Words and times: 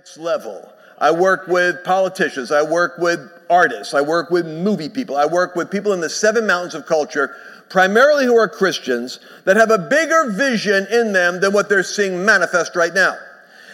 next 0.00 0.16
level. 0.16 0.72
I 0.98 1.10
work 1.10 1.46
with 1.46 1.84
politicians, 1.84 2.50
I 2.50 2.62
work 2.62 2.96
with 2.96 3.20
artists, 3.50 3.92
I 3.92 4.00
work 4.00 4.30
with 4.30 4.46
movie 4.46 4.88
people, 4.88 5.14
I 5.14 5.26
work 5.26 5.54
with 5.54 5.70
people 5.70 5.92
in 5.92 6.00
the 6.00 6.08
seven 6.08 6.46
mountains 6.46 6.74
of 6.74 6.86
culture, 6.86 7.36
primarily 7.68 8.24
who 8.24 8.34
are 8.38 8.48
Christians, 8.48 9.20
that 9.44 9.58
have 9.58 9.70
a 9.70 9.76
bigger 9.76 10.30
vision 10.30 10.86
in 10.90 11.12
them 11.12 11.38
than 11.42 11.52
what 11.52 11.68
they're 11.68 11.82
seeing 11.82 12.24
manifest 12.24 12.76
right 12.76 12.94
now. 12.94 13.14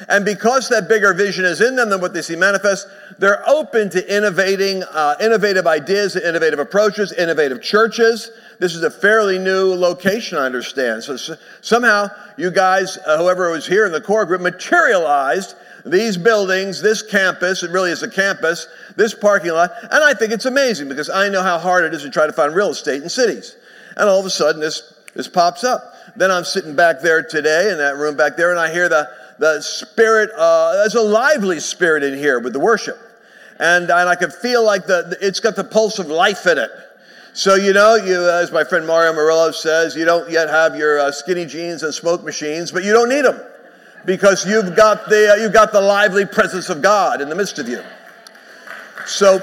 And 0.09 0.25
because 0.25 0.69
that 0.71 0.89
bigger 0.89 1.15
vision 1.15 1.45
is 1.45 1.61
in 1.61 1.77
them 1.77 1.91
than 1.91 2.01
what 2.01 2.13
they 2.13 2.23
see 2.23 2.35
manifest, 2.35 2.89
they're 3.21 3.49
open 3.49 3.89
to 3.91 4.17
innovating, 4.17 4.83
uh, 4.83 5.15
innovative 5.21 5.69
ideas, 5.69 6.17
innovative 6.17 6.59
approaches, 6.59 7.13
innovative 7.13 7.63
churches. 7.63 8.33
This 8.59 8.75
is 8.75 8.83
a 8.83 8.91
fairly 8.91 9.39
new 9.39 9.75
location, 9.75 10.39
I 10.39 10.47
understand. 10.47 11.05
So, 11.05 11.17
so 11.17 11.37
somehow 11.61 12.09
you 12.37 12.51
guys, 12.51 12.99
uh, 13.07 13.17
whoever 13.17 13.49
was 13.53 13.65
here 13.65 13.87
in 13.87 13.93
the 13.93 14.01
core 14.01 14.27
group, 14.27 14.41
materialized 14.41 15.55
these 15.87 16.17
buildings, 16.17 16.83
this 16.83 17.03
campus, 17.03 17.63
it 17.63 17.71
really 17.71 17.91
is 17.91 18.03
a 18.03 18.11
campus, 18.11 18.67
this 18.97 19.15
parking 19.15 19.53
lot, 19.53 19.71
and 19.83 20.03
I 20.03 20.15
think 20.15 20.33
it's 20.33 20.47
amazing 20.47 20.89
because 20.89 21.09
I 21.09 21.29
know 21.29 21.43
how 21.43 21.59
hard 21.59 21.85
it 21.85 21.95
is 21.95 22.03
to 22.03 22.11
try 22.11 22.27
to 22.27 22.33
find 22.33 22.55
real 22.55 22.71
estate 22.71 23.03
in 23.03 23.09
cities. 23.09 23.57
And 23.97 24.09
all 24.09 24.19
of 24.19 24.27
a 24.27 24.31
sudden, 24.31 24.61
this, 24.61 24.95
this 25.15 25.29
pops 25.29 25.65
up. 25.65 25.95
Then 26.17 26.31
I'm 26.31 26.45
sitting 26.45 26.75
back 26.75 27.01
there 27.01 27.23
today 27.23 27.71
in 27.71 27.79
that 27.79 27.97
room 27.97 28.17
back 28.17 28.37
there, 28.37 28.51
and 28.51 28.59
I 28.59 28.73
hear 28.73 28.89
the, 28.89 29.09
the 29.39 29.61
spirit, 29.61 30.31
uh, 30.37 30.73
there's 30.75 30.95
a 30.95 31.03
lively 31.03 31.61
spirit 31.61 32.03
in 32.03 32.19
here 32.19 32.41
with 32.41 32.53
the 32.53 32.61
worship. 32.61 32.99
And, 33.59 33.85
and 33.85 34.09
I 34.09 34.17
can 34.17 34.31
feel 34.31 34.65
like 34.65 34.87
the, 34.87 35.17
it's 35.21 35.41
got 35.41 35.57
the 35.57 35.65
pulse 35.65 35.99
of 35.99 36.09
life 36.09 36.47
in 36.47 36.59
it. 36.59 36.71
So, 37.33 37.55
you 37.55 37.73
know, 37.73 37.97
you, 37.97 38.29
as 38.29 38.51
my 38.51 38.65
friend 38.65 38.87
Mario 38.87 39.13
Murillo 39.13 39.51
says, 39.53 39.95
you 39.95 40.05
don't 40.05 40.31
yet 40.31 40.49
have 40.49 40.75
your 40.75 40.99
uh, 40.99 41.13
skinny 41.13 41.47
jeans 41.47 41.83
and 41.83 41.95
smoke 41.95 42.25
machines, 42.25 42.73
but 42.73 42.83
you 42.83 42.93
don't 42.93 43.09
need 43.09 43.25
them 43.25 43.41
because 44.07 44.47
you've 44.47 44.77
got 44.77 45.09
the, 45.09 45.33
uh, 45.33 45.35
you've 45.35 45.53
got 45.53 45.73
the 45.73 45.81
lively 45.81 46.25
presence 46.25 46.71
of 46.71 46.81
God 46.81 47.21
in 47.21 47.29
the 47.29 47.35
midst 47.35 47.59
of 47.59 47.69
you. 47.69 47.83
So 49.05 49.41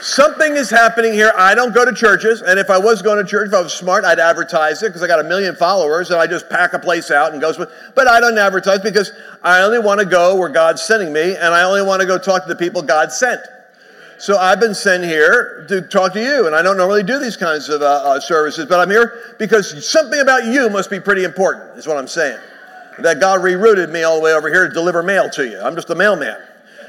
something 0.00 0.56
is 0.56 0.68
happening 0.68 1.12
here. 1.12 1.32
I 1.36 1.54
don't 1.54 1.72
go 1.72 1.84
to 1.84 1.92
churches, 1.92 2.42
and 2.42 2.58
if 2.58 2.68
I 2.70 2.78
was 2.78 3.02
going 3.02 3.24
to 3.24 3.28
church, 3.28 3.48
if 3.48 3.54
I 3.54 3.62
was 3.62 3.72
smart, 3.72 4.04
I'd 4.04 4.18
advertise 4.18 4.82
it 4.82 4.88
because 4.88 5.02
I 5.02 5.06
got 5.06 5.20
a 5.20 5.24
million 5.24 5.54
followers, 5.54 6.10
and 6.10 6.20
I 6.20 6.26
just 6.26 6.50
pack 6.50 6.72
a 6.72 6.78
place 6.78 7.10
out 7.10 7.32
and 7.32 7.40
goes. 7.40 7.56
But 7.56 8.08
I 8.08 8.20
don't 8.20 8.36
advertise 8.36 8.80
because 8.80 9.12
I 9.42 9.62
only 9.62 9.78
want 9.78 10.00
to 10.00 10.06
go 10.06 10.36
where 10.36 10.48
God's 10.48 10.82
sending 10.82 11.12
me, 11.12 11.36
and 11.36 11.54
I 11.54 11.62
only 11.62 11.82
want 11.82 12.00
to 12.00 12.06
go 12.06 12.18
talk 12.18 12.42
to 12.42 12.48
the 12.48 12.56
people 12.56 12.82
God 12.82 13.12
sent. 13.12 13.40
So 14.18 14.36
I've 14.36 14.60
been 14.60 14.74
sent 14.74 15.04
here 15.04 15.64
to 15.68 15.80
talk 15.80 16.12
to 16.12 16.22
you, 16.22 16.46
and 16.46 16.54
I 16.54 16.60
don't 16.60 16.76
normally 16.76 17.02
do 17.02 17.18
these 17.18 17.38
kinds 17.38 17.70
of 17.70 17.80
uh, 17.80 17.86
uh, 17.86 18.20
services, 18.20 18.66
but 18.66 18.78
I'm 18.78 18.90
here 18.90 19.34
because 19.38 19.88
something 19.88 20.20
about 20.20 20.44
you 20.44 20.68
must 20.68 20.90
be 20.90 21.00
pretty 21.00 21.24
important. 21.24 21.78
Is 21.78 21.86
what 21.86 21.96
I'm 21.96 22.08
saying 22.08 22.38
that 22.98 23.20
God 23.20 23.40
rerouted 23.40 23.90
me 23.90 24.02
all 24.02 24.16
the 24.16 24.22
way 24.22 24.32
over 24.32 24.48
here 24.48 24.68
to 24.68 24.74
deliver 24.74 25.02
mail 25.02 25.30
to 25.30 25.46
you. 25.46 25.60
I'm 25.60 25.74
just 25.74 25.90
a 25.90 25.94
mailman. 25.94 26.36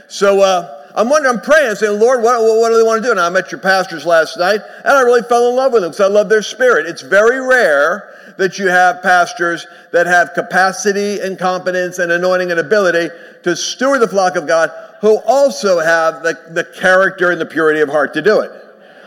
So 0.08 0.41
uh, 0.41 0.89
I'm 0.95 1.09
wondering, 1.09 1.35
I'm 1.35 1.41
praying, 1.41 1.75
saying, 1.75 1.99
Lord, 1.99 2.21
what, 2.21 2.41
what 2.41 2.69
do 2.69 2.77
they 2.77 2.83
want 2.83 3.02
to 3.02 3.08
do? 3.08 3.11
And 3.11 3.19
I 3.19 3.30
met 3.30 3.52
your 3.52 3.61
pastors 3.61 4.05
last 4.05 4.38
night, 4.38 4.59
and 4.83 4.93
I 4.93 5.02
really 5.02 5.23
fell 5.23 5.49
in 5.49 5.55
love 5.55 5.71
with 5.71 5.83
them 5.83 5.91
because 5.91 6.05
I 6.05 6.13
love 6.13 6.30
their 6.30 6.41
spirit. 6.41 6.85
It's 6.85 7.02
very 7.02 7.39
rare 7.39 8.33
that 8.38 8.59
you 8.59 8.67
have 8.67 9.02
pastors 9.02 9.66
that 9.91 10.08
have 10.08 10.33
capacity 10.33 11.19
and 11.19 11.38
competence 11.38 11.99
and 11.99 12.11
anointing 12.11 12.52
and 12.52 12.59
ability 12.59 13.13
to 13.43 13.55
steward 13.55 14.02
the 14.02 14.08
flock 14.08 14.36
of 14.36 14.47
God 14.47 14.71
who 15.02 15.17
also 15.25 15.80
have 15.80 16.23
the, 16.23 16.38
the 16.52 16.63
character 16.63 17.31
and 17.31 17.39
the 17.39 17.45
purity 17.45 17.81
of 17.81 17.89
heart 17.89 18.13
to 18.13 18.21
do 18.21 18.39
it. 18.41 18.52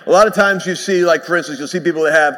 A 0.06 0.10
lot 0.10 0.26
of 0.26 0.34
times 0.34 0.66
you 0.66 0.74
see, 0.74 1.04
like 1.04 1.24
for 1.24 1.36
instance, 1.36 1.58
you'll 1.58 1.68
see 1.68 1.80
people 1.80 2.02
that 2.02 2.12
have 2.12 2.36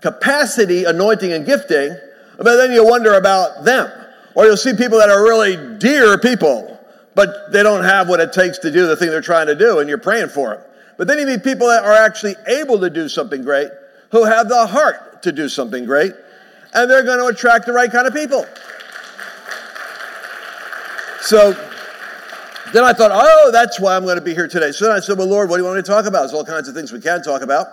capacity, 0.00 0.84
anointing, 0.84 1.32
and 1.32 1.44
gifting, 1.44 1.96
but 2.40 2.56
then 2.56 2.72
you 2.72 2.84
wonder 2.84 3.14
about 3.14 3.64
them. 3.64 3.90
Or 4.34 4.46
you'll 4.46 4.56
see 4.56 4.72
people 4.72 4.98
that 4.98 5.10
are 5.10 5.22
really 5.22 5.78
dear 5.78 6.16
people, 6.16 6.78
but 7.14 7.52
they 7.52 7.62
don't 7.62 7.84
have 7.84 8.08
what 8.08 8.20
it 8.20 8.32
takes 8.32 8.58
to 8.58 8.70
do 8.70 8.86
the 8.86 8.96
thing 8.96 9.10
they're 9.10 9.20
trying 9.20 9.48
to 9.48 9.54
do, 9.54 9.80
and 9.80 9.88
you're 9.88 9.98
praying 9.98 10.28
for 10.28 10.54
them. 10.54 10.64
But 10.96 11.06
then 11.06 11.18
you 11.18 11.26
meet 11.26 11.44
people 11.44 11.66
that 11.68 11.84
are 11.84 11.92
actually 11.92 12.36
able 12.46 12.78
to 12.80 12.88
do 12.88 13.08
something 13.08 13.42
great, 13.42 13.68
who 14.10 14.24
have 14.24 14.48
the 14.48 14.66
heart 14.66 15.22
to 15.24 15.32
do 15.32 15.48
something 15.48 15.84
great, 15.84 16.12
and 16.72 16.90
they're 16.90 17.02
going 17.02 17.18
to 17.18 17.26
attract 17.26 17.66
the 17.66 17.72
right 17.72 17.90
kind 17.90 18.06
of 18.06 18.14
people. 18.14 18.46
So 21.20 21.52
then 22.72 22.84
I 22.84 22.94
thought, 22.94 23.10
oh, 23.12 23.50
that's 23.52 23.78
why 23.78 23.96
I'm 23.96 24.04
going 24.04 24.18
to 24.18 24.24
be 24.24 24.34
here 24.34 24.48
today. 24.48 24.72
So 24.72 24.86
then 24.86 24.96
I 24.96 25.00
said, 25.00 25.18
well, 25.18 25.26
Lord, 25.26 25.50
what 25.50 25.56
do 25.56 25.62
you 25.62 25.66
want 25.66 25.76
me 25.76 25.82
to 25.82 25.86
talk 25.86 26.06
about? 26.06 26.20
There's 26.20 26.32
all 26.32 26.44
kinds 26.44 26.68
of 26.68 26.74
things 26.74 26.92
we 26.92 27.00
can 27.00 27.22
talk 27.22 27.42
about. 27.42 27.66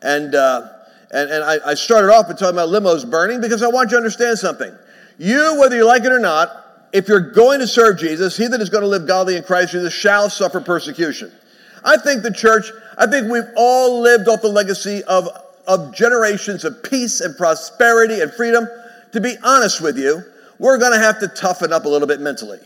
And, 0.00 0.34
uh, 0.34 0.68
and, 1.10 1.30
and 1.30 1.44
I, 1.44 1.58
I 1.64 1.74
started 1.74 2.12
off 2.12 2.26
by 2.26 2.34
talking 2.34 2.54
about 2.58 2.68
limos 2.68 3.08
burning 3.08 3.40
because 3.40 3.62
I 3.62 3.68
want 3.68 3.90
you 3.90 3.92
to 3.92 3.98
understand 3.98 4.38
something. 4.38 4.74
You, 5.18 5.58
whether 5.60 5.76
you 5.76 5.86
like 5.86 6.04
it 6.04 6.12
or 6.12 6.18
not, 6.18 6.50
if 6.92 7.08
you're 7.08 7.32
going 7.32 7.60
to 7.60 7.66
serve 7.66 7.98
Jesus, 7.98 8.36
he 8.36 8.46
that 8.46 8.60
is 8.60 8.70
going 8.70 8.82
to 8.82 8.88
live 8.88 9.06
godly 9.06 9.36
in 9.36 9.42
Christ 9.42 9.72
Jesus 9.72 9.92
shall 9.92 10.30
suffer 10.30 10.60
persecution. 10.60 11.32
I 11.84 11.96
think 11.96 12.22
the 12.22 12.32
church, 12.32 12.70
I 12.98 13.06
think 13.06 13.30
we've 13.30 13.48
all 13.56 14.00
lived 14.00 14.28
off 14.28 14.42
the 14.42 14.48
legacy 14.48 15.02
of, 15.04 15.28
of 15.66 15.94
generations 15.94 16.64
of 16.64 16.82
peace 16.82 17.20
and 17.20 17.36
prosperity 17.36 18.20
and 18.20 18.32
freedom. 18.32 18.66
To 19.12 19.20
be 19.20 19.36
honest 19.42 19.80
with 19.80 19.98
you, 19.98 20.22
we're 20.58 20.78
going 20.78 20.92
to 20.92 20.98
have 20.98 21.20
to 21.20 21.28
toughen 21.28 21.72
up 21.72 21.84
a 21.84 21.88
little 21.88 22.08
bit 22.08 22.20
mentally. 22.20 22.58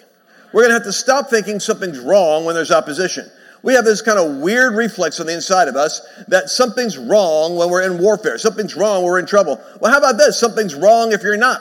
We're 0.52 0.62
going 0.62 0.70
to 0.70 0.74
have 0.74 0.84
to 0.84 0.92
stop 0.92 1.28
thinking 1.28 1.60
something's 1.60 1.98
wrong 1.98 2.44
when 2.44 2.54
there's 2.54 2.72
opposition. 2.72 3.30
We 3.62 3.75
have 3.75 3.84
this 3.84 4.00
kind 4.00 4.19
of 4.19 4.38
weird 4.38 4.75
reflex 4.75 5.21
on 5.21 5.26
the 5.26 5.34
inside 5.34 5.69
of 5.69 5.76
us 5.76 6.00
that 6.28 6.48
something's 6.48 6.97
wrong 6.97 7.56
when 7.56 7.69
we're 7.69 7.82
in 7.82 7.98
warfare. 7.98 8.38
Something's 8.38 8.75
wrong 8.75 9.03
when 9.03 9.12
we're 9.12 9.19
in 9.19 9.26
trouble. 9.26 9.60
Well, 9.81 9.93
how 9.93 9.98
about 9.98 10.16
this? 10.16 10.38
Something's 10.38 10.75
wrong 10.75 11.12
if 11.12 11.22
you're 11.22 11.37
not. 11.37 11.60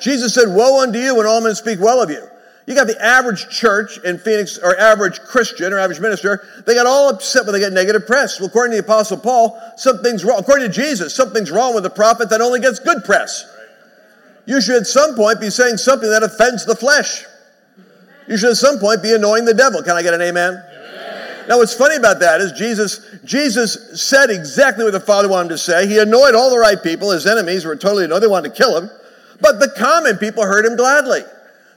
Jesus 0.00 0.34
said, 0.34 0.54
Woe 0.54 0.82
unto 0.82 0.98
you 0.98 1.16
when 1.16 1.26
all 1.26 1.40
men 1.40 1.54
speak 1.54 1.80
well 1.80 2.02
of 2.02 2.10
you. 2.10 2.26
You 2.66 2.74
got 2.74 2.86
the 2.86 3.02
average 3.04 3.48
church 3.50 3.98
in 4.04 4.18
Phoenix, 4.18 4.56
or 4.56 4.74
average 4.78 5.20
Christian 5.20 5.72
or 5.74 5.78
average 5.78 6.00
minister, 6.00 6.46
they 6.66 6.74
got 6.74 6.86
all 6.86 7.10
upset 7.10 7.44
when 7.44 7.52
they 7.52 7.60
get 7.60 7.74
negative 7.74 8.06
press. 8.06 8.40
Well, 8.40 8.48
according 8.48 8.74
to 8.76 8.80
the 8.80 8.84
Apostle 8.84 9.18
Paul, 9.18 9.60
something's 9.76 10.24
wrong. 10.24 10.38
According 10.38 10.70
to 10.70 10.74
Jesus, 10.74 11.14
something's 11.14 11.50
wrong 11.50 11.74
with 11.74 11.84
a 11.84 11.90
prophet 11.90 12.30
that 12.30 12.40
only 12.40 12.60
gets 12.60 12.78
good 12.78 13.04
press. 13.04 13.44
You 14.46 14.62
should 14.62 14.76
at 14.76 14.86
some 14.86 15.14
point 15.14 15.40
be 15.40 15.50
saying 15.50 15.76
something 15.76 16.08
that 16.08 16.22
offends 16.22 16.64
the 16.64 16.74
flesh. 16.74 17.24
You 18.28 18.38
should 18.38 18.50
at 18.50 18.56
some 18.56 18.78
point 18.78 19.02
be 19.02 19.12
annoying 19.12 19.44
the 19.44 19.54
devil. 19.54 19.82
Can 19.82 19.96
I 19.96 20.02
get 20.02 20.14
an 20.14 20.22
amen? 20.22 20.62
Now, 21.48 21.58
what's 21.58 21.74
funny 21.74 21.96
about 21.96 22.20
that 22.20 22.40
is 22.40 22.52
Jesus, 22.52 23.18
Jesus 23.24 24.00
said 24.00 24.30
exactly 24.30 24.84
what 24.84 24.92
the 24.92 25.00
Father 25.00 25.28
wanted 25.28 25.44
him 25.44 25.48
to 25.50 25.58
say. 25.58 25.86
He 25.86 25.98
annoyed 25.98 26.34
all 26.34 26.50
the 26.50 26.58
right 26.58 26.82
people. 26.82 27.10
His 27.10 27.26
enemies 27.26 27.64
were 27.64 27.76
totally 27.76 28.06
annoyed. 28.06 28.20
They 28.20 28.26
wanted 28.26 28.54
to 28.54 28.54
kill 28.54 28.76
him. 28.76 28.90
But 29.40 29.60
the 29.60 29.72
common 29.76 30.16
people 30.16 30.44
heard 30.44 30.64
him 30.64 30.76
gladly. 30.76 31.20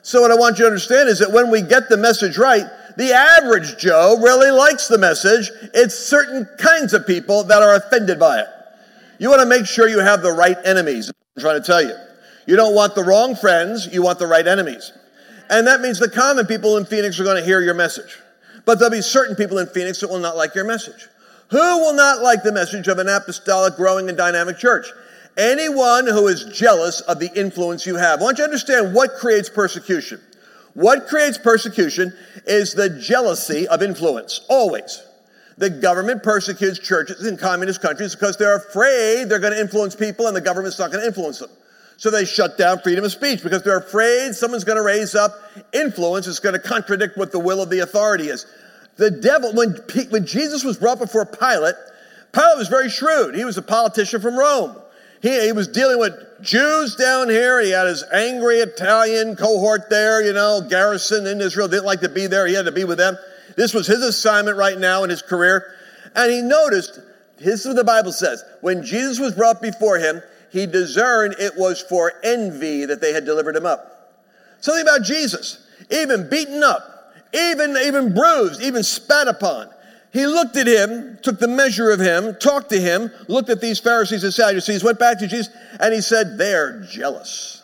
So, 0.04 0.22
what 0.22 0.32
I 0.32 0.36
want 0.36 0.58
you 0.58 0.64
to 0.64 0.68
understand 0.68 1.10
is 1.10 1.20
that 1.20 1.32
when 1.32 1.52
we 1.52 1.62
get 1.62 1.90
the 1.90 1.98
message 1.98 2.38
right, 2.38 2.66
the 2.96 3.14
average 3.14 3.78
Joe 3.78 4.18
really 4.22 4.52
likes 4.52 4.88
the 4.88 4.98
message. 4.98 5.52
It's 5.74 5.96
certain 5.96 6.48
kinds 6.58 6.94
of 6.94 7.06
people 7.06 7.44
that 7.44 7.62
are 7.62 7.76
offended 7.76 8.20
by 8.20 8.40
it. 8.40 8.48
You 9.20 9.30
want 9.30 9.42
to 9.42 9.46
make 9.46 9.66
sure 9.66 9.88
you 9.88 10.00
have 10.00 10.22
the 10.22 10.32
right 10.32 10.58
enemies. 10.64 11.12
I'm 11.36 11.42
trying 11.42 11.62
to 11.62 11.66
tell 11.66 11.82
you. 11.82 11.94
You 12.46 12.56
don't 12.56 12.74
want 12.74 12.96
the 12.96 13.04
wrong 13.04 13.36
friends, 13.36 13.88
you 13.92 14.02
want 14.02 14.20
the 14.20 14.28
right 14.28 14.48
enemies. 14.48 14.94
And 15.50 15.68
that 15.68 15.82
means 15.82 16.00
the 16.00 16.10
common 16.10 16.46
people 16.46 16.78
in 16.78 16.86
Phoenix 16.86 17.20
are 17.20 17.24
going 17.24 17.38
to 17.38 17.44
hear 17.44 17.62
your 17.62 17.74
message. 17.74 18.18
But 18.68 18.80
there'll 18.80 18.92
be 18.92 19.02
certain 19.02 19.38
people 19.38 19.60
in 19.60 19.68
Phoenix 19.68 20.02
that 20.02 20.10
will 20.10 20.20
not 20.20 20.36
like 20.36 20.54
your 20.54 20.66
message. 20.66 21.08
Who 21.52 21.58
will 21.58 21.94
not 21.94 22.22
like 22.22 22.44
the 22.44 22.52
message 22.52 22.90
of 22.90 23.00
an 23.00 23.08
apostolic, 23.08 23.78
growing, 23.78 24.10
and 24.10 24.18
dynamic 24.18 24.58
church? 24.58 24.88
Anyone 25.38 26.06
who 26.06 26.28
is 26.28 26.44
jealous 26.44 27.00
of 27.00 27.20
the 27.20 27.32
influence 27.34 27.86
you 27.86 27.96
have. 27.96 28.20
I 28.20 28.24
want 28.24 28.40
you 28.40 28.44
to 28.44 28.50
understand 28.50 28.94
what 28.94 29.14
creates 29.14 29.50
persecution. 29.50 30.20
What 30.74 31.08
creates 31.08 31.38
persecution 31.38 32.12
is 32.46 32.74
the 32.74 32.90
jealousy 32.90 33.70
of 33.70 33.82
influence, 33.82 34.42
always. 34.50 35.02
The 35.58 35.70
government 35.70 36.22
persecutes 36.22 36.78
churches 36.78 37.26
in 37.26 37.38
communist 37.38 37.82
countries 37.82 38.16
because 38.16 38.36
they're 38.36 38.58
afraid 38.58 39.30
they're 39.30 39.40
going 39.40 39.54
to 39.54 39.62
influence 39.62 39.96
people 39.96 40.28
and 40.28 40.36
the 40.36 40.42
government's 40.42 40.78
not 40.78 40.92
going 40.92 41.02
to 41.02 41.08
influence 41.08 41.40
them. 41.40 41.50
So 41.98 42.12
they 42.12 42.26
shut 42.26 42.58
down 42.58 42.80
freedom 42.80 43.04
of 43.04 43.12
speech 43.12 43.42
because 43.44 43.64
they're 43.64 43.80
afraid 43.80 44.34
someone's 44.34 44.64
going 44.64 44.78
to 44.78 44.84
raise 44.84 45.16
up 45.16 45.34
influence 45.74 46.28
that's 46.28 46.40
going 46.40 46.54
to 46.54 46.60
contradict 46.60 47.18
what 47.18 47.32
the 47.32 47.40
will 47.40 47.62
of 47.62 47.70
the 47.70 47.80
authority 47.80 48.30
is. 48.30 48.46
The 48.98 49.12
devil, 49.12 49.54
when, 49.54 49.76
when 50.10 50.26
Jesus 50.26 50.64
was 50.64 50.78
brought 50.78 51.00
before 51.00 51.26
Pilate, 51.26 51.76
Pilate 52.34 52.58
was 52.58 52.68
very 52.68 52.90
shrewd. 52.90 53.36
He 53.36 53.46
was 53.46 53.58
a 53.58 53.62
politician 53.62 54.22
from 54.22 54.38
Rome. 54.38 54.76
He, 55.22 55.46
he 55.46 55.52
was 55.52 55.68
dealing 55.68 55.98
with 55.98 56.14
Jews 56.42 56.96
down 56.96 57.30
here. 57.30 57.62
He 57.62 57.72
had 57.72 57.88
his 57.88 58.04
angry 58.14 58.58
Italian 58.58 59.36
cohort 59.36 59.90
there, 59.90 60.24
you 60.24 60.34
know, 60.34 60.62
garrison 60.68 61.26
in 61.26 61.42
Israel, 61.42 61.68
didn't 61.68 61.86
like 61.86 62.02
to 62.02 62.10
be 62.10 62.28
there. 62.28 62.46
He 62.46 62.54
had 62.54 62.66
to 62.66 62.72
be 62.72 62.84
with 62.84 63.00
them. 63.00 63.18
This 63.56 63.74
was 63.74 63.88
his 63.88 64.04
assignment 64.04 64.56
right 64.58 64.78
now 64.78 65.04
in 65.04 65.10
his 65.10 65.24
career. 65.24 65.74
And 66.16 66.32
he 66.32 66.42
noticed, 66.42 67.00
this 67.38 67.62
is 67.62 67.68
what 67.68 67.76
the 67.76 67.84
Bible 67.84 68.12
says, 68.12 68.44
when 68.62 68.84
Jesus 68.84 69.20
was 69.20 69.34
brought 69.34 69.62
before 69.62 69.98
him, 69.98 70.22
he 70.52 70.66
discerned 70.66 71.36
it 71.40 71.54
was 71.58 71.82
for 71.82 72.14
envy 72.24 72.86
that 72.86 73.02
they 73.02 73.14
had 73.14 73.26
delivered 73.26 73.56
him 73.56 73.66
up. 73.66 74.16
Something 74.60 74.84
about 74.84 75.04
Jesus, 75.04 75.66
even 75.90 76.30
beaten 76.30 76.64
up, 76.64 77.14
even, 77.34 77.78
even 77.78 78.14
bruised, 78.14 78.62
even 78.62 78.84
spat 78.84 79.28
upon. 79.28 79.70
He 80.14 80.26
looked 80.26 80.56
at 80.56 80.68
him, 80.68 81.20
took 81.22 81.40
the 81.40 81.48
measure 81.48 81.92
of 81.92 82.00
him, 82.00 82.36
talked 82.40 82.70
to 82.70 82.80
him, 82.80 83.12
looked 83.28 83.50
at 83.50 83.62
these 83.62 83.80
Pharisees 83.80 84.24
and 84.24 84.34
Sadducees, 84.34 84.84
went 84.84 85.00
back 85.00 85.20
to 85.20 85.28
Jesus, 85.28 85.54
and 85.80 85.94
he 85.94 86.02
said, 86.02 86.38
They're 86.38 86.82
jealous. 86.90 87.62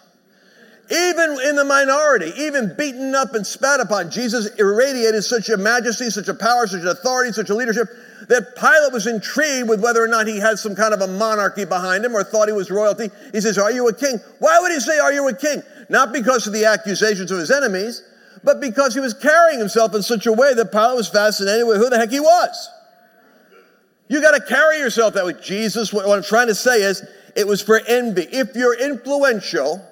even 0.91 1.22
in 1.43 1.55
the 1.55 1.65
minority, 1.65 2.31
even 2.37 2.75
beaten 2.77 3.13
up 3.15 3.35
and 3.35 3.45
spat 3.45 3.79
upon, 3.79 4.09
Jesus 4.09 4.47
irradiated 4.55 5.23
such 5.23 5.49
a 5.49 5.57
majesty, 5.57 6.09
such 6.09 6.27
a 6.27 6.33
power, 6.33 6.67
such 6.67 6.81
an 6.81 6.87
authority, 6.87 7.31
such 7.31 7.49
a 7.49 7.55
leadership 7.55 7.87
that 8.29 8.55
Pilate 8.55 8.93
was 8.93 9.07
intrigued 9.07 9.69
with 9.69 9.81
whether 9.81 10.03
or 10.03 10.07
not 10.07 10.27
he 10.27 10.39
had 10.39 10.57
some 10.57 10.75
kind 10.75 10.93
of 10.93 11.01
a 11.01 11.07
monarchy 11.07 11.65
behind 11.65 12.05
him 12.05 12.15
or 12.15 12.23
thought 12.23 12.47
he 12.47 12.53
was 12.53 12.71
royalty. 12.71 13.09
He 13.31 13.41
says, 13.41 13.57
Are 13.57 13.71
you 13.71 13.87
a 13.87 13.93
king? 13.93 14.19
Why 14.39 14.59
would 14.59 14.71
he 14.71 14.79
say, 14.79 14.99
Are 14.99 15.13
you 15.13 15.27
a 15.27 15.35
king? 15.35 15.61
Not 15.89 16.13
because 16.13 16.47
of 16.47 16.53
the 16.53 16.65
accusations 16.65 17.31
of 17.31 17.39
his 17.39 17.51
enemies, 17.51 18.03
but 18.43 18.61
because 18.61 18.93
he 18.93 18.99
was 18.99 19.13
carrying 19.13 19.59
himself 19.59 19.93
in 19.93 20.01
such 20.01 20.25
a 20.25 20.33
way 20.33 20.53
that 20.53 20.71
Pilate 20.71 20.95
was 20.95 21.09
fascinated 21.09 21.67
with 21.67 21.77
who 21.77 21.89
the 21.89 21.97
heck 21.97 22.09
he 22.09 22.19
was. 22.19 22.69
You 24.07 24.21
got 24.21 24.31
to 24.31 24.41
carry 24.41 24.79
yourself 24.79 25.13
that 25.15 25.25
way. 25.25 25.33
Jesus, 25.41 25.91
what 25.91 26.07
I'm 26.07 26.23
trying 26.23 26.47
to 26.47 26.55
say 26.55 26.81
is, 26.81 27.03
it 27.35 27.47
was 27.47 27.61
for 27.61 27.79
envy. 27.87 28.23
If 28.31 28.55
you're 28.55 28.79
influential, 28.79 29.83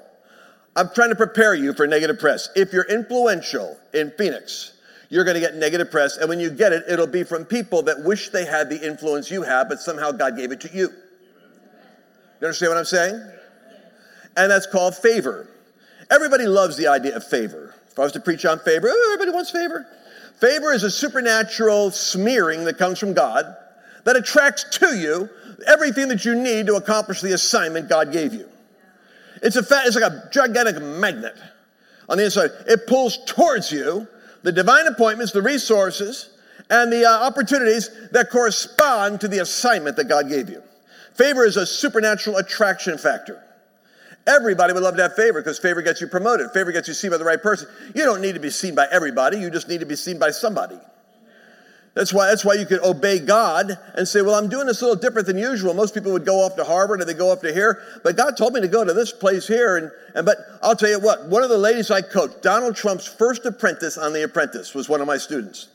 I'm 0.76 0.90
trying 0.94 1.10
to 1.10 1.16
prepare 1.16 1.54
you 1.54 1.74
for 1.74 1.86
negative 1.86 2.20
press. 2.20 2.50
If 2.56 2.72
you're 2.72 2.86
influential 2.86 3.78
in 3.94 4.12
Phoenix, 4.18 4.74
you're 5.10 5.26
going 5.26 5.36
to 5.36 5.42
get 5.42 5.56
negative 5.56 5.92
press. 5.92 6.18
And 6.18 6.30
when 6.30 6.40
you 6.40 6.50
get 6.50 6.72
it, 6.72 6.84
it'll 6.88 7.08
be 7.08 7.24
from 7.24 7.44
people 7.44 7.84
that 7.84 8.04
wish 8.04 8.30
they 8.30 8.46
had 8.46 8.70
the 8.70 8.86
influence 8.86 9.30
you 9.30 9.42
have, 9.42 9.68
but 9.68 9.80
somehow 9.80 10.12
God 10.12 10.38
gave 10.38 10.52
it 10.52 10.62
to 10.62 10.70
you. 10.74 10.90
You 12.40 12.48
understand 12.48 12.72
what 12.72 12.78
I'm 12.78 12.86
saying? 12.86 13.32
And 14.38 14.50
that's 14.50 14.66
called 14.66 14.96
favor. 14.96 15.50
Everybody 16.10 16.46
loves 16.46 16.78
the 16.78 16.88
idea 16.88 17.16
of 17.16 17.26
favor. 17.26 17.76
If 17.90 18.00
I 18.00 18.04
was 18.04 18.14
to 18.14 18.22
preach 18.22 18.46
on 18.46 18.60
favor, 18.60 18.88
oh, 18.90 19.12
everybody 19.14 19.36
wants 19.36 19.52
favor. 19.52 19.86
Favor 20.40 20.74
is 20.74 20.84
a 20.84 20.90
supernatural 20.90 21.92
smearing 21.92 22.64
that 22.64 22.78
comes 22.78 22.98
from 22.98 23.14
God 23.14 23.46
that 24.06 24.16
attracts 24.16 24.64
to 24.80 24.96
you 24.96 25.30
everything 25.68 26.08
that 26.08 26.26
you 26.26 26.36
need 26.36 26.66
to 26.68 26.76
accomplish 26.76 27.22
the 27.22 27.34
assignment 27.34 27.90
God 27.90 28.12
gave 28.12 28.34
you. 28.34 28.51
It's, 29.42 29.56
a 29.56 29.64
fa- 29.64 29.84
it's 29.86 29.96
like 29.96 30.12
a 30.12 30.30
gigantic 30.32 30.82
magnet 30.82 31.36
on 32.08 32.18
the 32.18 32.26
inside. 32.26 32.52
It 32.68 32.88
pulls 32.88 33.18
towards 33.26 33.72
you 33.72 34.08
the 34.44 34.52
divine 34.52 34.88
appointments, 34.88 35.32
the 35.32 35.42
resources, 35.42 36.30
and 36.70 36.92
the 36.92 37.06
uh, 37.06 37.28
opportunities 37.28 37.90
that 38.12 38.30
correspond 38.30 39.22
to 39.22 39.28
the 39.28 39.40
assignment 39.40 39.96
that 39.98 40.08
God 40.08 40.30
gave 40.30 40.50
you. 40.50 40.62
Favor 41.16 41.46
is 41.46 41.58
a 41.58 41.66
supernatural 41.66 42.38
attraction 42.38 42.98
factor. 42.98 43.44
Everybody 44.28 44.74
would 44.74 44.84
love 44.84 44.96
to 44.98 45.02
have 45.02 45.16
favor 45.16 45.42
because 45.42 45.58
favor 45.58 45.82
gets 45.82 46.00
you 46.00 46.08
promoted. 46.08 46.52
Favor 46.52 46.72
gets 46.72 46.88
you 46.88 46.94
seen 46.94 47.12
by 47.12 47.18
the 47.18 47.26
right 47.26 47.42
person. 47.42 47.68
You 47.96 48.06
don't 48.06 48.22
need 48.22 48.34
to 48.34 48.40
be 48.40 48.52
seen 48.52 48.76
by 48.76 48.88
everybody, 48.92 49.38
you 49.40 49.50
just 49.50 49.68
need 49.68 49.80
to 49.80 49.86
be 49.86 49.96
seen 49.96 50.20
by 50.20 50.32
somebody. 50.32 50.78
That's 51.94 52.14
why, 52.14 52.28
that's 52.28 52.46
why 52.46 52.54
you 52.54 52.66
could 52.66 52.82
obey 52.84 53.20
God 53.20 53.78
and 53.96 54.08
say, 54.08 54.22
Well, 54.22 54.36
I'm 54.36 54.48
doing 54.48 54.66
this 54.66 54.82
a 54.82 54.86
little 54.86 55.02
different 55.02 55.28
than 55.28 55.38
usual. 55.38 55.74
Most 55.74 55.94
people 55.94 56.14
would 56.14 56.26
go 56.26 56.46
off 56.46 56.56
to 56.56 56.64
Harvard 56.64 57.02
or 57.02 57.06
they 57.06 57.14
go 57.14 57.32
off 57.32 57.42
to 57.42 57.52
here, 57.52 57.84
but 58.02 58.16
God 58.16 58.38
told 58.38 58.54
me 58.54 58.62
to 58.62 58.68
go 58.70 58.86
to 58.86 58.94
this 58.94 59.12
place 59.12 59.46
here. 59.46 59.76
And, 59.76 59.92
and 60.16 60.26
but 60.26 60.38
I'll 60.64 60.76
tell 60.76 60.90
you 60.90 61.00
what, 61.00 61.28
one 61.28 61.44
of 61.44 61.50
the 61.50 61.58
ladies 61.58 61.92
I 61.92 62.02
coached, 62.02 62.42
Donald 62.42 62.78
Trump's 62.78 63.08
first 63.08 63.46
apprentice 63.46 63.98
on 63.98 64.14
The 64.14 64.24
Apprentice, 64.24 64.74
was 64.74 64.88
one 64.88 65.02
of 65.02 65.08
my 65.08 65.18
students. 65.18 65.68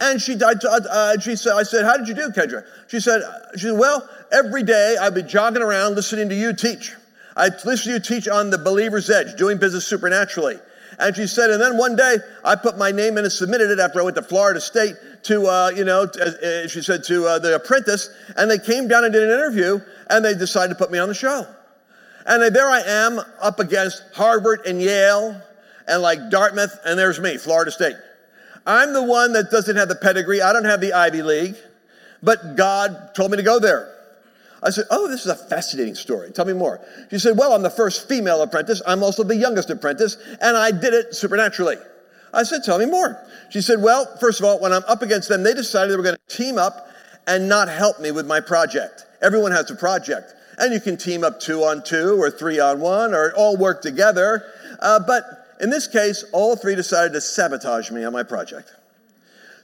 And 0.00 0.20
she 0.20 0.34
died. 0.34 0.56
Uh, 0.64 1.20
she 1.20 1.36
said, 1.36 1.52
"I 1.52 1.62
said, 1.62 1.84
how 1.84 1.96
did 1.96 2.08
you 2.08 2.14
do, 2.14 2.30
Kendra?" 2.30 2.64
She 2.88 2.98
said, 2.98 3.22
"She 3.54 3.66
said, 3.66 3.78
well, 3.78 4.08
every 4.32 4.64
day 4.64 4.96
I'd 5.00 5.14
be 5.14 5.22
jogging 5.22 5.62
around 5.62 5.94
listening 5.94 6.30
to 6.30 6.34
you 6.34 6.52
teach. 6.52 6.94
I 7.36 7.50
listen 7.64 7.76
to 7.76 7.90
you 7.92 8.00
teach 8.00 8.26
on 8.26 8.50
the 8.50 8.58
believer's 8.58 9.08
edge, 9.08 9.36
doing 9.36 9.58
business 9.58 9.86
supernaturally." 9.86 10.58
And 10.98 11.16
she 11.16 11.26
said, 11.26 11.50
and 11.50 11.60
then 11.60 11.76
one 11.76 11.96
day 11.96 12.18
I 12.44 12.56
put 12.56 12.76
my 12.76 12.90
name 12.90 13.18
in 13.18 13.24
and 13.24 13.32
submitted 13.32 13.70
it 13.70 13.78
after 13.78 14.00
I 14.00 14.04
went 14.04 14.16
to 14.16 14.22
Florida 14.22 14.60
State 14.60 14.94
to, 15.24 15.46
uh, 15.46 15.70
you 15.74 15.84
know, 15.84 16.02
uh, 16.02 16.66
she 16.68 16.82
said 16.82 17.04
to 17.04 17.26
uh, 17.26 17.38
the 17.38 17.54
apprentice, 17.54 18.10
and 18.36 18.50
they 18.50 18.58
came 18.58 18.88
down 18.88 19.04
and 19.04 19.12
did 19.12 19.22
an 19.22 19.30
interview, 19.30 19.80
and 20.10 20.24
they 20.24 20.34
decided 20.34 20.74
to 20.74 20.78
put 20.78 20.90
me 20.90 20.98
on 20.98 21.08
the 21.08 21.14
show. 21.14 21.46
And 22.26 22.54
there 22.54 22.68
I 22.68 22.80
am 22.80 23.20
up 23.40 23.58
against 23.58 24.02
Harvard 24.14 24.66
and 24.66 24.80
Yale 24.80 25.40
and 25.88 26.02
like 26.02 26.30
Dartmouth, 26.30 26.78
and 26.84 26.98
there's 26.98 27.20
me, 27.20 27.36
Florida 27.38 27.70
State. 27.70 27.96
I'm 28.66 28.92
the 28.92 29.02
one 29.02 29.32
that 29.32 29.50
doesn't 29.50 29.76
have 29.76 29.88
the 29.88 29.96
pedigree. 29.96 30.40
I 30.40 30.52
don't 30.52 30.64
have 30.64 30.80
the 30.80 30.92
Ivy 30.92 31.22
League, 31.22 31.56
but 32.22 32.56
God 32.56 33.14
told 33.14 33.32
me 33.32 33.36
to 33.36 33.42
go 33.42 33.58
there. 33.58 33.92
I 34.62 34.70
said, 34.70 34.84
Oh, 34.90 35.08
this 35.08 35.22
is 35.22 35.26
a 35.26 35.34
fascinating 35.34 35.96
story. 35.96 36.30
Tell 36.30 36.44
me 36.44 36.52
more. 36.52 36.80
She 37.10 37.18
said, 37.18 37.36
Well, 37.36 37.52
I'm 37.52 37.62
the 37.62 37.70
first 37.70 38.08
female 38.08 38.40
apprentice. 38.42 38.80
I'm 38.86 39.02
also 39.02 39.24
the 39.24 39.36
youngest 39.36 39.70
apprentice, 39.70 40.16
and 40.40 40.56
I 40.56 40.70
did 40.70 40.94
it 40.94 41.14
supernaturally. 41.14 41.76
I 42.32 42.42
said, 42.44 42.62
Tell 42.64 42.78
me 42.78 42.86
more. 42.86 43.18
She 43.50 43.60
said, 43.60 43.82
Well, 43.82 44.16
first 44.20 44.40
of 44.40 44.46
all, 44.46 44.60
when 44.60 44.72
I'm 44.72 44.84
up 44.88 45.02
against 45.02 45.28
them, 45.28 45.42
they 45.42 45.54
decided 45.54 45.92
they 45.92 45.96
were 45.96 46.02
going 46.02 46.16
to 46.28 46.36
team 46.36 46.58
up 46.58 46.88
and 47.26 47.48
not 47.48 47.68
help 47.68 48.00
me 48.00 48.10
with 48.10 48.26
my 48.26 48.40
project. 48.40 49.04
Everyone 49.20 49.52
has 49.52 49.70
a 49.70 49.76
project. 49.76 50.34
And 50.58 50.72
you 50.72 50.80
can 50.80 50.96
team 50.96 51.24
up 51.24 51.40
two 51.40 51.62
on 51.62 51.82
two 51.82 52.20
or 52.20 52.30
three 52.30 52.60
on 52.60 52.80
one 52.80 53.14
or 53.14 53.32
all 53.34 53.56
work 53.56 53.80
together. 53.80 54.44
Uh, 54.80 55.00
but 55.06 55.24
in 55.60 55.70
this 55.70 55.86
case, 55.86 56.24
all 56.32 56.56
three 56.56 56.74
decided 56.74 57.12
to 57.14 57.20
sabotage 57.20 57.90
me 57.90 58.04
on 58.04 58.12
my 58.12 58.22
project. 58.22 58.70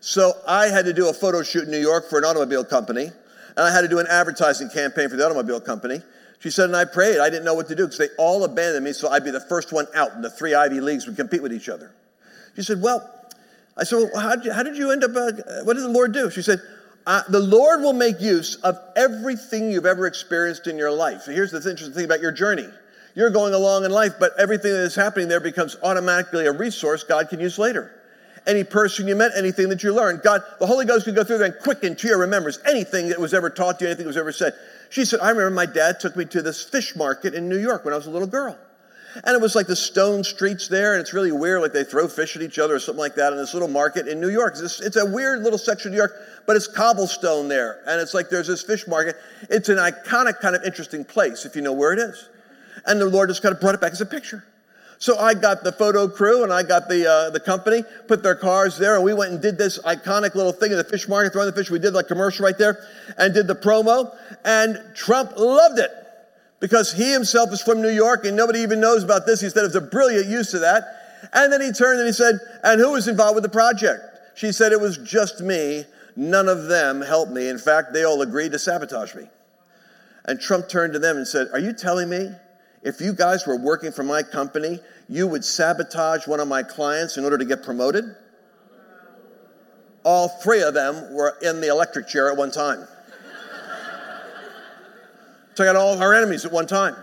So 0.00 0.32
I 0.47 0.69
had 0.69 0.85
to 0.85 0.93
do 0.93 1.09
a 1.09 1.12
photo 1.12 1.43
shoot 1.43 1.65
in 1.65 1.70
New 1.70 1.81
York 1.81 2.09
for 2.09 2.19
an 2.19 2.25
automobile 2.25 2.65
company, 2.65 3.06
and 3.06 3.59
I 3.59 3.73
had 3.73 3.81
to 3.81 3.88
do 3.88 3.99
an 3.99 4.06
advertising 4.09 4.70
campaign 4.70 5.09
for 5.09 5.17
the 5.17 5.26
automobile 5.26 5.61
company. 5.61 6.00
She 6.38 6.50
said, 6.50 6.67
and 6.67 6.76
I 6.76 6.85
prayed. 6.85 7.19
I 7.19 7.29
didn't 7.31 7.44
know 7.44 7.55
what 7.55 7.67
to 7.69 7.75
do 7.75 7.85
because 7.85 7.99
they 7.99 8.09
all 8.17 8.44
abandoned 8.44 8.85
me, 8.85 8.93
so 8.93 9.09
I'd 9.09 9.25
be 9.25 9.32
the 9.32 9.41
first 9.41 9.73
one 9.73 9.87
out, 9.94 10.15
and 10.15 10.23
the 10.23 10.31
three 10.31 10.55
Ivy 10.55 10.81
Leagues 10.81 11.06
would 11.06 11.17
compete 11.17 11.43
with 11.43 11.53
each 11.53 11.69
other. 11.69 11.91
She 12.56 12.62
said, 12.62 12.82
Well, 12.82 13.08
I 13.76 13.84
said, 13.84 13.96
Well, 13.96 14.20
how 14.20 14.36
did 14.36 14.44
you, 14.44 14.52
how 14.52 14.62
did 14.62 14.76
you 14.76 14.90
end 14.90 15.04
up? 15.04 15.10
Uh, 15.14 15.62
what 15.64 15.74
did 15.74 15.82
the 15.82 15.88
Lord 15.88 16.12
do? 16.12 16.30
She 16.30 16.42
said, 16.42 16.60
uh, 17.06 17.22
The 17.28 17.40
Lord 17.40 17.80
will 17.80 17.92
make 17.92 18.20
use 18.20 18.56
of 18.56 18.78
everything 18.96 19.70
you've 19.70 19.86
ever 19.86 20.06
experienced 20.06 20.66
in 20.66 20.76
your 20.76 20.90
life. 20.90 21.22
So 21.22 21.32
here's 21.32 21.50
the 21.50 21.58
interesting 21.58 21.92
thing 21.92 22.04
about 22.04 22.20
your 22.20 22.32
journey. 22.32 22.68
You're 23.14 23.30
going 23.30 23.54
along 23.54 23.84
in 23.84 23.90
life, 23.90 24.14
but 24.20 24.32
everything 24.38 24.72
that 24.72 24.82
is 24.82 24.94
happening 24.94 25.28
there 25.28 25.40
becomes 25.40 25.76
automatically 25.82 26.46
a 26.46 26.52
resource 26.52 27.02
God 27.02 27.28
can 27.28 27.40
use 27.40 27.58
later. 27.58 27.92
Any 28.46 28.64
person 28.64 29.08
you 29.08 29.16
met, 29.16 29.32
anything 29.36 29.68
that 29.70 29.82
you 29.82 29.92
learned, 29.92 30.22
God, 30.22 30.42
the 30.60 30.66
Holy 30.66 30.86
Ghost 30.86 31.04
can 31.04 31.14
go 31.14 31.24
through 31.24 31.38
there 31.38 31.48
and 31.48 31.58
quicken 31.62 31.96
to 31.96 32.08
your 32.08 32.18
remembrance 32.18 32.58
anything 32.64 33.08
that 33.08 33.20
was 33.20 33.34
ever 33.34 33.50
taught 33.50 33.78
to 33.78 33.84
you, 33.84 33.90
anything 33.90 34.04
that 34.04 34.08
was 34.08 34.16
ever 34.16 34.32
said. 34.32 34.54
She 34.90 35.04
said, 35.04 35.20
I 35.20 35.30
remember 35.30 35.50
my 35.50 35.66
dad 35.66 36.00
took 36.00 36.16
me 36.16 36.24
to 36.26 36.42
this 36.42 36.62
fish 36.62 36.96
market 36.96 37.34
in 37.34 37.48
New 37.48 37.58
York 37.58 37.84
when 37.84 37.92
I 37.92 37.96
was 37.96 38.06
a 38.06 38.10
little 38.10 38.28
girl. 38.28 38.56
And 39.14 39.34
it 39.34 39.40
was 39.40 39.55
like 39.55 39.66
the 39.66 39.76
stone 39.76 40.22
streets 40.22 40.69
there, 40.69 40.93
and 40.93 41.00
it's 41.00 41.12
really 41.12 41.32
weird, 41.32 41.60
like 41.60 41.72
they 41.72 41.84
throw 41.84 42.08
fish 42.08 42.37
at 42.37 42.43
each 42.43 42.58
other 42.58 42.75
or 42.75 42.78
something 42.78 43.00
like 43.00 43.14
that 43.16 43.32
in 43.32 43.38
this 43.38 43.52
little 43.52 43.69
market 43.69 44.06
in 44.06 44.20
New 44.20 44.28
York. 44.28 44.55
It's, 44.58 44.81
it's, 44.81 44.96
a 44.96 45.06
weird 45.06 45.43
little 45.43 45.58
section 45.58 45.88
of 45.88 45.93
New 45.93 45.99
York, 45.99 46.14
but 46.46 46.56
it's 46.56 46.66
cobblestone 46.66 47.49
there. 47.49 47.81
And 47.87 48.00
it's 48.00 48.14
like 48.14 48.28
there's 48.28 48.46
this 48.46 48.62
fish 48.62 48.87
market. 48.87 49.16
It's 49.50 49.69
an 49.69 49.78
iconic, 49.78 50.40
kind 50.40 50.55
of 50.55 50.62
interesting 50.64 51.05
place 51.05 51.44
if 51.44 51.56
you 51.56 51.62
know 51.62 51.72
where 51.72 51.93
it 51.93 51.99
is. 51.99 52.28
And 52.87 53.00
the 53.00 53.06
Lord 53.06 53.28
just 53.28 53.43
kind 53.43 53.55
of 53.55 53.60
brought 53.60 53.75
it 53.75 53.81
back 53.81 53.93
as 53.93 54.00
a 54.00 54.06
picture. 54.06 54.44
So 55.00 55.16
I 55.16 55.34
got 55.34 55.62
the 55.62 55.72
photo 55.72 56.08
crew 56.08 56.43
and 56.43 56.52
I 56.52 56.64
got 56.64 56.88
the, 56.88 57.08
uh, 57.08 57.31
the 57.31 57.40
company, 57.40 57.84
put 58.08 58.22
their 58.22 58.34
cars 58.34 58.78
there, 58.78 58.96
and 58.96 59.05
we 59.05 59.14
went 59.14 59.32
and 59.32 59.40
did 59.40 59.56
this 59.56 59.78
iconic 59.82 60.34
little 60.34 60.53
thing 60.53 60.72
in 60.72 60.77
the 60.77 60.84
fish 60.84 61.08
market, 61.08 61.32
throwing 61.32 61.46
the 61.46 61.53
fish. 61.53 61.70
We 61.70 61.79
did 61.79 61.94
like 61.94 62.08
commercial 62.08 62.44
right 62.44 62.58
there 62.58 62.84
and 63.17 63.32
did 63.32 63.46
the 63.46 63.55
promo. 63.55 64.17
And 64.44 64.79
Trump 64.94 65.36
loved 65.36 65.79
it 65.79 65.91
because 66.60 66.93
he 66.93 67.12
himself 67.12 67.53
is 67.53 67.62
from 67.62 67.81
New 67.81 67.91
York 67.91 68.24
and 68.24 68.36
nobody 68.36 68.60
even 68.60 68.81
knows 68.81 69.05
about 69.05 69.27
this. 69.27 69.41
He 69.41 69.48
said 69.48 69.60
it 69.60 69.67
was 69.69 69.77
a 69.77 69.81
brilliant 69.81 70.27
use 70.27 70.55
of 70.55 70.60
that. 70.60 70.84
And 71.32 71.53
then 71.53 71.60
he 71.60 71.72
turned 71.72 72.00
and 72.00 72.06
he 72.06 72.12
said, 72.12 72.38
And 72.65 72.81
who 72.81 72.93
was 72.93 73.08
involved 73.08 73.34
with 73.34 73.44
the 73.44 73.50
project? 73.50 74.03
She 74.34 74.53
said, 74.53 74.72
It 74.72 74.81
was 74.81 74.98
just 74.98 75.41
me. 75.41 75.84
None 76.17 76.48
of 76.48 76.65
them 76.65 77.00
helped 77.00 77.32
me. 77.32 77.48
In 77.48 77.58
fact, 77.58 77.93
they 77.93 78.05
all 78.05 78.22
agreed 78.22 78.53
to 78.53 78.58
sabotage 78.58 79.15
me. 79.15 79.24
And 80.24 80.41
Trump 80.41 80.69
turned 80.69 80.93
to 80.93 80.98
them 80.98 81.17
and 81.17 81.27
said, 81.27 81.48
Are 81.53 81.58
you 81.58 81.72
telling 81.72 82.08
me 82.08 82.31
if 82.82 83.00
you 83.00 83.12
guys 83.12 83.46
were 83.46 83.56
working 83.56 83.93
for 83.93 84.03
my 84.03 84.22
company, 84.22 84.81
you 85.08 85.27
would 85.27 85.44
sabotage 85.44 86.27
one 86.27 86.41
of 86.41 86.48
my 86.48 86.62
clients 86.62 87.17
in 87.17 87.24
order 87.24 87.38
to 87.38 87.44
get 87.44 87.62
promoted? 87.62 88.05
All 90.05 90.29
three 90.29 90.62
of 90.62 90.74
them 90.74 91.15
were 91.15 91.36
in 91.43 91.60
the 91.60 91.69
electric 91.69 92.08
chair 92.08 92.31
at 92.31 92.36
one 92.36 92.50
time. 92.50 92.86
Took 95.58 95.67
out 95.67 95.74
all 95.74 96.00
our 96.00 96.15
enemies 96.15 96.44
at 96.44 96.53
one 96.53 96.69
time. 96.69 96.94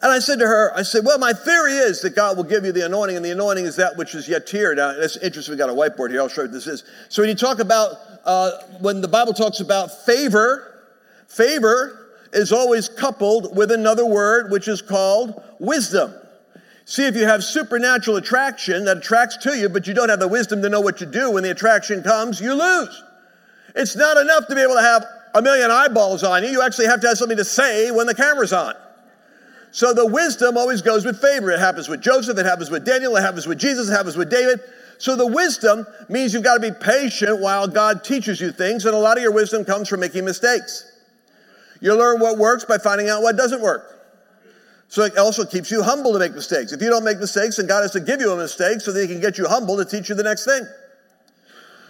And 0.00 0.12
I 0.12 0.20
said 0.20 0.38
to 0.38 0.46
her, 0.46 0.72
I 0.76 0.82
said, 0.82 1.04
well, 1.04 1.18
my 1.18 1.32
theory 1.32 1.72
is 1.72 2.00
that 2.02 2.14
God 2.14 2.36
will 2.36 2.44
give 2.44 2.64
you 2.64 2.70
the 2.70 2.86
anointing, 2.86 3.16
and 3.16 3.24
the 3.24 3.32
anointing 3.32 3.64
is 3.64 3.74
that 3.74 3.96
which 3.96 4.14
is 4.14 4.28
yet 4.28 4.48
here. 4.48 4.72
Now, 4.72 4.90
it's 4.90 5.16
interesting, 5.16 5.50
We've 5.50 5.58
got 5.58 5.68
a 5.68 5.72
whiteboard 5.72 6.12
here. 6.12 6.20
I'll 6.20 6.28
show 6.28 6.42
you 6.42 6.46
what 6.46 6.52
this 6.52 6.68
is. 6.68 6.84
So 7.08 7.22
when 7.22 7.28
you 7.28 7.34
talk 7.34 7.58
about, 7.58 7.96
uh, 8.24 8.52
when 8.78 9.00
the 9.00 9.08
Bible 9.08 9.32
talks 9.32 9.58
about 9.58 10.06
favor, 10.06 10.84
favor 11.26 12.12
is 12.32 12.52
always 12.52 12.88
coupled 12.88 13.56
with 13.56 13.72
another 13.72 14.06
word, 14.06 14.52
which 14.52 14.68
is 14.68 14.80
called 14.80 15.42
wisdom. 15.58 16.14
See, 16.84 17.04
if 17.04 17.16
you 17.16 17.24
have 17.24 17.42
supernatural 17.42 18.16
attraction 18.16 18.84
that 18.84 18.98
attracts 18.98 19.38
to 19.38 19.58
you, 19.58 19.68
but 19.68 19.88
you 19.88 19.94
don't 19.94 20.08
have 20.08 20.20
the 20.20 20.28
wisdom 20.28 20.62
to 20.62 20.68
know 20.68 20.82
what 20.82 20.98
to 20.98 21.06
do 21.06 21.32
when 21.32 21.42
the 21.42 21.50
attraction 21.50 22.04
comes, 22.04 22.40
you 22.40 22.54
lose. 22.54 23.02
It's 23.74 23.96
not 23.96 24.18
enough 24.18 24.46
to 24.46 24.54
be 24.54 24.60
able 24.60 24.74
to 24.74 24.82
have 24.82 25.04
a 25.36 25.42
million 25.42 25.70
eyeballs 25.70 26.22
on 26.22 26.42
you. 26.42 26.50
You 26.50 26.62
actually 26.62 26.86
have 26.86 27.00
to 27.02 27.08
have 27.08 27.18
something 27.18 27.36
to 27.36 27.44
say 27.44 27.90
when 27.90 28.06
the 28.06 28.14
camera's 28.14 28.52
on. 28.52 28.74
So 29.70 29.92
the 29.92 30.06
wisdom 30.06 30.56
always 30.56 30.80
goes 30.80 31.04
with 31.04 31.20
favor. 31.20 31.50
It 31.50 31.58
happens 31.58 31.88
with 31.88 32.00
Joseph, 32.00 32.38
it 32.38 32.46
happens 32.46 32.70
with 32.70 32.86
Daniel, 32.86 33.14
it 33.16 33.20
happens 33.20 33.46
with 33.46 33.58
Jesus, 33.58 33.88
it 33.88 33.92
happens 33.92 34.16
with 34.16 34.30
David. 34.30 34.60
So 34.98 35.14
the 35.14 35.26
wisdom 35.26 35.86
means 36.08 36.32
you've 36.32 36.42
got 36.42 36.62
to 36.62 36.72
be 36.72 36.76
patient 36.78 37.40
while 37.40 37.68
God 37.68 38.02
teaches 38.02 38.40
you 38.40 38.50
things, 38.50 38.86
and 38.86 38.94
a 38.94 38.98
lot 38.98 39.18
of 39.18 39.22
your 39.22 39.32
wisdom 39.32 39.64
comes 39.64 39.88
from 39.88 40.00
making 40.00 40.24
mistakes. 40.24 40.90
You 41.82 41.94
learn 41.94 42.20
what 42.20 42.38
works 42.38 42.64
by 42.64 42.78
finding 42.78 43.10
out 43.10 43.22
what 43.22 43.36
doesn't 43.36 43.60
work. 43.60 43.92
So 44.88 45.02
it 45.02 45.18
also 45.18 45.44
keeps 45.44 45.70
you 45.70 45.82
humble 45.82 46.14
to 46.14 46.18
make 46.18 46.32
mistakes. 46.32 46.72
If 46.72 46.80
you 46.80 46.88
don't 46.88 47.04
make 47.04 47.18
mistakes, 47.18 47.56
then 47.56 47.66
God 47.66 47.82
has 47.82 47.90
to 47.90 48.00
give 48.00 48.20
you 48.20 48.32
a 48.32 48.36
mistake 48.36 48.80
so 48.80 48.92
that 48.92 49.02
He 49.02 49.08
can 49.08 49.20
get 49.20 49.36
you 49.36 49.46
humble 49.46 49.76
to 49.76 49.84
teach 49.84 50.08
you 50.08 50.14
the 50.14 50.22
next 50.22 50.46
thing. 50.46 50.62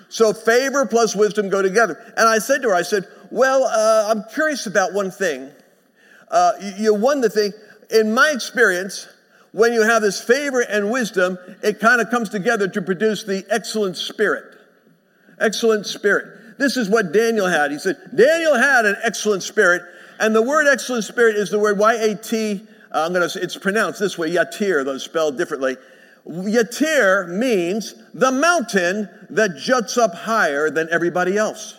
So 0.08 0.32
favor 0.32 0.86
plus 0.86 1.16
wisdom 1.16 1.48
go 1.48 1.62
together. 1.62 2.00
And 2.16 2.28
I 2.28 2.38
said 2.38 2.62
to 2.62 2.68
her, 2.68 2.74
I 2.74 2.82
said, 2.82 3.06
Well, 3.30 3.64
uh, 3.64 4.08
I'm 4.10 4.24
curious 4.32 4.66
about 4.66 4.92
one 4.92 5.10
thing. 5.10 5.50
Uh, 6.30 6.52
you, 6.60 6.72
you 6.78 6.94
won 6.94 7.20
the 7.20 7.30
thing. 7.30 7.52
In 7.90 8.14
my 8.14 8.30
experience, 8.30 9.08
when 9.52 9.72
you 9.72 9.82
have 9.82 10.02
this 10.02 10.20
favor 10.20 10.60
and 10.60 10.90
wisdom, 10.90 11.38
it 11.62 11.80
kind 11.80 12.00
of 12.00 12.10
comes 12.10 12.28
together 12.28 12.68
to 12.68 12.82
produce 12.82 13.24
the 13.24 13.44
excellent 13.50 13.96
spirit. 13.96 14.44
Excellent 15.40 15.86
spirit. 15.86 16.58
This 16.58 16.76
is 16.76 16.88
what 16.88 17.12
Daniel 17.12 17.46
had. 17.46 17.70
He 17.70 17.78
said, 17.78 17.96
Daniel 18.14 18.54
had 18.54 18.86
an 18.86 18.96
excellent 19.02 19.42
spirit. 19.42 19.82
And 20.18 20.34
the 20.34 20.42
word 20.42 20.66
excellent 20.66 21.04
spirit 21.04 21.36
is 21.36 21.50
the 21.50 21.58
word 21.58 21.78
Y 21.78 21.94
A 21.94 22.14
T. 22.14 22.62
Uh, 22.92 23.04
I'm 23.04 23.12
going 23.12 23.28
to, 23.28 23.42
it's 23.42 23.56
pronounced 23.56 24.00
this 24.00 24.16
way, 24.16 24.30
yatir, 24.30 24.84
though 24.84 24.98
spelled 24.98 25.36
differently. 25.36 25.76
Yatir 26.28 27.28
means 27.28 27.94
the 28.12 28.32
mountain 28.32 29.08
that 29.30 29.56
juts 29.56 29.96
up 29.96 30.14
higher 30.14 30.70
than 30.70 30.88
everybody 30.90 31.36
else. 31.36 31.74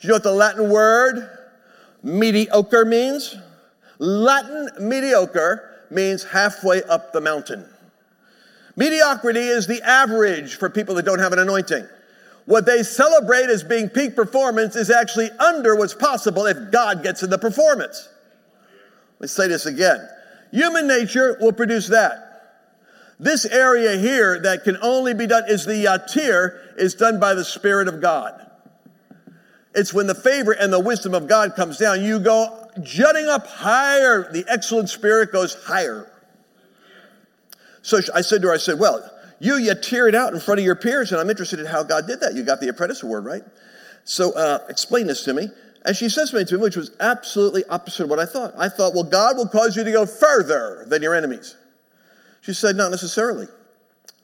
Do 0.00 0.06
you 0.06 0.08
know 0.08 0.14
what 0.14 0.22
the 0.22 0.32
Latin 0.32 0.70
word 0.70 1.28
mediocre 2.02 2.84
means? 2.84 3.36
Latin 3.98 4.70
mediocre 4.80 5.84
means 5.90 6.22
halfway 6.22 6.84
up 6.84 7.12
the 7.12 7.20
mountain. 7.20 7.68
Mediocrity 8.76 9.40
is 9.40 9.66
the 9.66 9.82
average 9.82 10.54
for 10.54 10.70
people 10.70 10.94
that 10.94 11.04
don't 11.04 11.18
have 11.18 11.32
an 11.32 11.40
anointing. 11.40 11.84
What 12.44 12.64
they 12.64 12.84
celebrate 12.84 13.50
as 13.50 13.64
being 13.64 13.88
peak 13.88 14.14
performance 14.14 14.76
is 14.76 14.88
actually 14.88 15.30
under 15.32 15.74
what's 15.74 15.94
possible 15.94 16.46
if 16.46 16.70
God 16.70 17.02
gets 17.02 17.24
in 17.24 17.30
the 17.30 17.38
performance. 17.38 18.08
Let 19.14 19.22
me 19.22 19.26
say 19.26 19.48
this 19.48 19.66
again. 19.66 20.08
Human 20.52 20.86
nature 20.86 21.36
will 21.40 21.52
produce 21.52 21.88
that. 21.88 22.27
This 23.20 23.44
area 23.44 23.96
here 23.96 24.40
that 24.42 24.64
can 24.64 24.76
only 24.80 25.12
be 25.12 25.26
done 25.26 25.44
is 25.48 25.64
the 25.64 25.84
yatir, 25.84 26.78
is 26.78 26.94
done 26.94 27.18
by 27.18 27.34
the 27.34 27.44
Spirit 27.44 27.88
of 27.88 28.00
God. 28.00 28.48
It's 29.74 29.92
when 29.92 30.06
the 30.06 30.14
favor 30.14 30.52
and 30.52 30.72
the 30.72 30.80
wisdom 30.80 31.14
of 31.14 31.28
God 31.28 31.54
comes 31.54 31.78
down, 31.78 32.02
you 32.02 32.20
go 32.20 32.68
jutting 32.82 33.26
up 33.26 33.46
higher. 33.46 34.30
The 34.32 34.44
excellent 34.48 34.88
spirit 34.88 35.30
goes 35.30 35.54
higher. 35.64 36.10
So 37.82 38.00
I 38.14 38.22
said 38.22 38.42
to 38.42 38.48
her, 38.48 38.54
I 38.54 38.58
said, 38.58 38.78
Well, 38.78 39.08
you, 39.40 39.56
you 39.56 39.74
tear 39.74 40.08
it 40.08 40.14
out 40.14 40.32
in 40.32 40.40
front 40.40 40.58
of 40.58 40.64
your 40.64 40.74
peers, 40.74 41.12
and 41.12 41.20
I'm 41.20 41.30
interested 41.30 41.60
in 41.60 41.66
how 41.66 41.82
God 41.82 42.06
did 42.06 42.20
that. 42.20 42.34
You 42.34 42.42
got 42.42 42.60
the 42.60 42.68
apprentice 42.68 43.02
award, 43.02 43.24
right? 43.24 43.42
So 44.04 44.32
uh, 44.32 44.64
explain 44.68 45.06
this 45.06 45.24
to 45.24 45.34
me. 45.34 45.48
And 45.84 45.96
she 45.96 46.08
says 46.08 46.30
to 46.30 46.36
me, 46.36 46.60
which 46.60 46.76
was 46.76 46.90
absolutely 46.98 47.64
opposite 47.66 48.04
of 48.04 48.10
what 48.10 48.18
I 48.18 48.26
thought. 48.26 48.52
I 48.58 48.68
thought, 48.68 48.94
well, 48.94 49.04
God 49.04 49.36
will 49.36 49.46
cause 49.46 49.76
you 49.76 49.84
to 49.84 49.92
go 49.92 50.06
further 50.06 50.84
than 50.88 51.02
your 51.02 51.14
enemies. 51.14 51.56
She 52.40 52.52
said, 52.52 52.76
not 52.76 52.90
necessarily. 52.90 53.46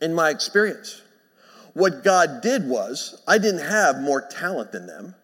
In 0.01 0.15
my 0.15 0.31
experience, 0.31 1.03
what 1.75 2.05
God 2.05 2.41
did 2.41 2.69
was, 2.69 3.23
I 3.27 3.39
didn't 3.39 3.67
have 3.67 4.01
more 4.01 4.21
talent 4.21 4.73
than 4.73 4.87
them. 4.87 5.15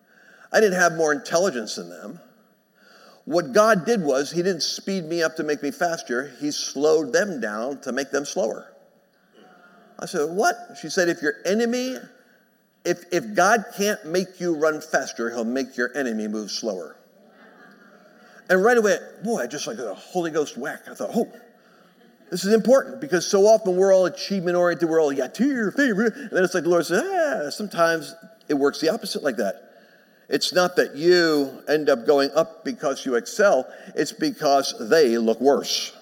I 0.53 0.61
didn't 0.61 0.79
have 0.79 0.95
more 0.95 1.13
intelligence 1.13 1.77
than 1.77 1.89
them. 1.89 2.21
What 3.25 3.53
God 3.53 3.87
did 3.87 4.03
was, 4.03 4.33
He 4.33 4.43
didn't 4.43 4.63
speed 4.63 5.05
me 5.05 5.23
up 5.23 5.37
to 5.37 5.45
make 5.45 5.63
me 5.63 5.71
faster, 5.71 6.33
He 6.41 6.51
slowed 6.51 7.13
them 7.13 7.41
down 7.41 7.81
to 7.83 7.93
make 7.93 8.11
them 8.11 8.25
slower. 8.25 8.73
I 9.99 10.07
said, 10.07 10.31
What? 10.31 10.57
She 10.81 10.89
said, 10.89 11.09
If 11.09 11.23
your 11.23 11.35
enemy, 11.45 11.97
if, 12.85 13.05
if 13.13 13.35
God 13.35 13.67
can't 13.77 14.05
make 14.07 14.41
you 14.41 14.57
run 14.57 14.81
faster, 14.81 15.31
He'll 15.31 15.45
make 15.45 15.77
your 15.77 15.97
enemy 15.97 16.27
move 16.27 16.51
slower. 16.51 16.97
And 18.49 18.65
right 18.65 18.77
away, 18.77 18.99
boy, 19.23 19.43
I 19.43 19.47
just 19.47 19.69
like 19.69 19.79
a 19.79 19.95
Holy 19.95 20.33
Ghost 20.33 20.59
whack. 20.59 20.83
I 20.91 20.95
thought, 20.95 21.11
oh, 21.15 21.31
this 22.31 22.45
is 22.45 22.55
important 22.55 23.01
because 23.01 23.27
so 23.27 23.47
often 23.47 23.77
we're 23.77 23.93
all 23.93 24.07
achievement 24.07 24.57
oriented. 24.57 24.89
We're 24.89 25.03
all, 25.03 25.13
yeah, 25.13 25.27
to 25.27 25.47
your 25.47 25.73
favorite. 25.73 26.15
And 26.15 26.31
then 26.31 26.45
it's 26.45 26.55
like 26.55 26.63
the 26.63 26.71
Lord 26.71 26.87
says, 26.87 27.03
ah, 27.05 27.51
sometimes 27.51 28.15
it 28.49 28.55
works 28.55 28.81
the 28.81 28.89
opposite 28.89 29.25
like 29.25 29.37
that. 29.37 29.71
It's 30.29 30.53
not 30.53 30.77
that 30.77 30.95
you 30.95 31.51
end 31.69 31.91
up 31.91 32.07
going 32.07 32.31
up 32.37 32.65
because 32.65 33.05
you 33.05 33.17
excel, 33.17 33.67
it's 33.97 34.13
because 34.13 34.77
they 34.89 35.19
look 35.19 35.41
worse. 35.41 35.97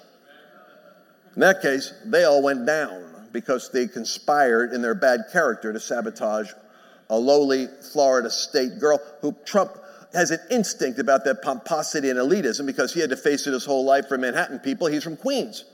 In 1.35 1.41
that 1.41 1.63
case, 1.63 1.95
they 2.05 2.25
all 2.25 2.43
went 2.43 2.67
down 2.67 3.29
because 3.33 3.71
they 3.71 3.87
conspired 3.87 4.75
in 4.75 4.83
their 4.83 4.95
bad 4.95 5.25
character 5.33 5.73
to 5.73 5.81
sabotage 5.81 6.51
a 7.09 7.19
lowly 7.19 7.69
Florida 7.93 8.29
state 8.29 8.79
girl 8.79 9.01
who 9.23 9.35
Trump 9.47 9.79
has 10.13 10.31
an 10.31 10.41
instinct 10.51 10.99
about 10.99 11.25
that 11.25 11.41
pomposity 11.41 12.11
and 12.11 12.19
elitism 12.19 12.67
because 12.67 12.93
he 12.93 13.01
had 13.01 13.11
to 13.11 13.17
face 13.17 13.47
it 13.47 13.53
his 13.53 13.65
whole 13.65 13.85
life 13.85 14.09
for 14.09 14.19
Manhattan 14.19 14.59
people. 14.59 14.89
He's 14.89 15.05
from 15.05 15.17
Queens. 15.17 15.65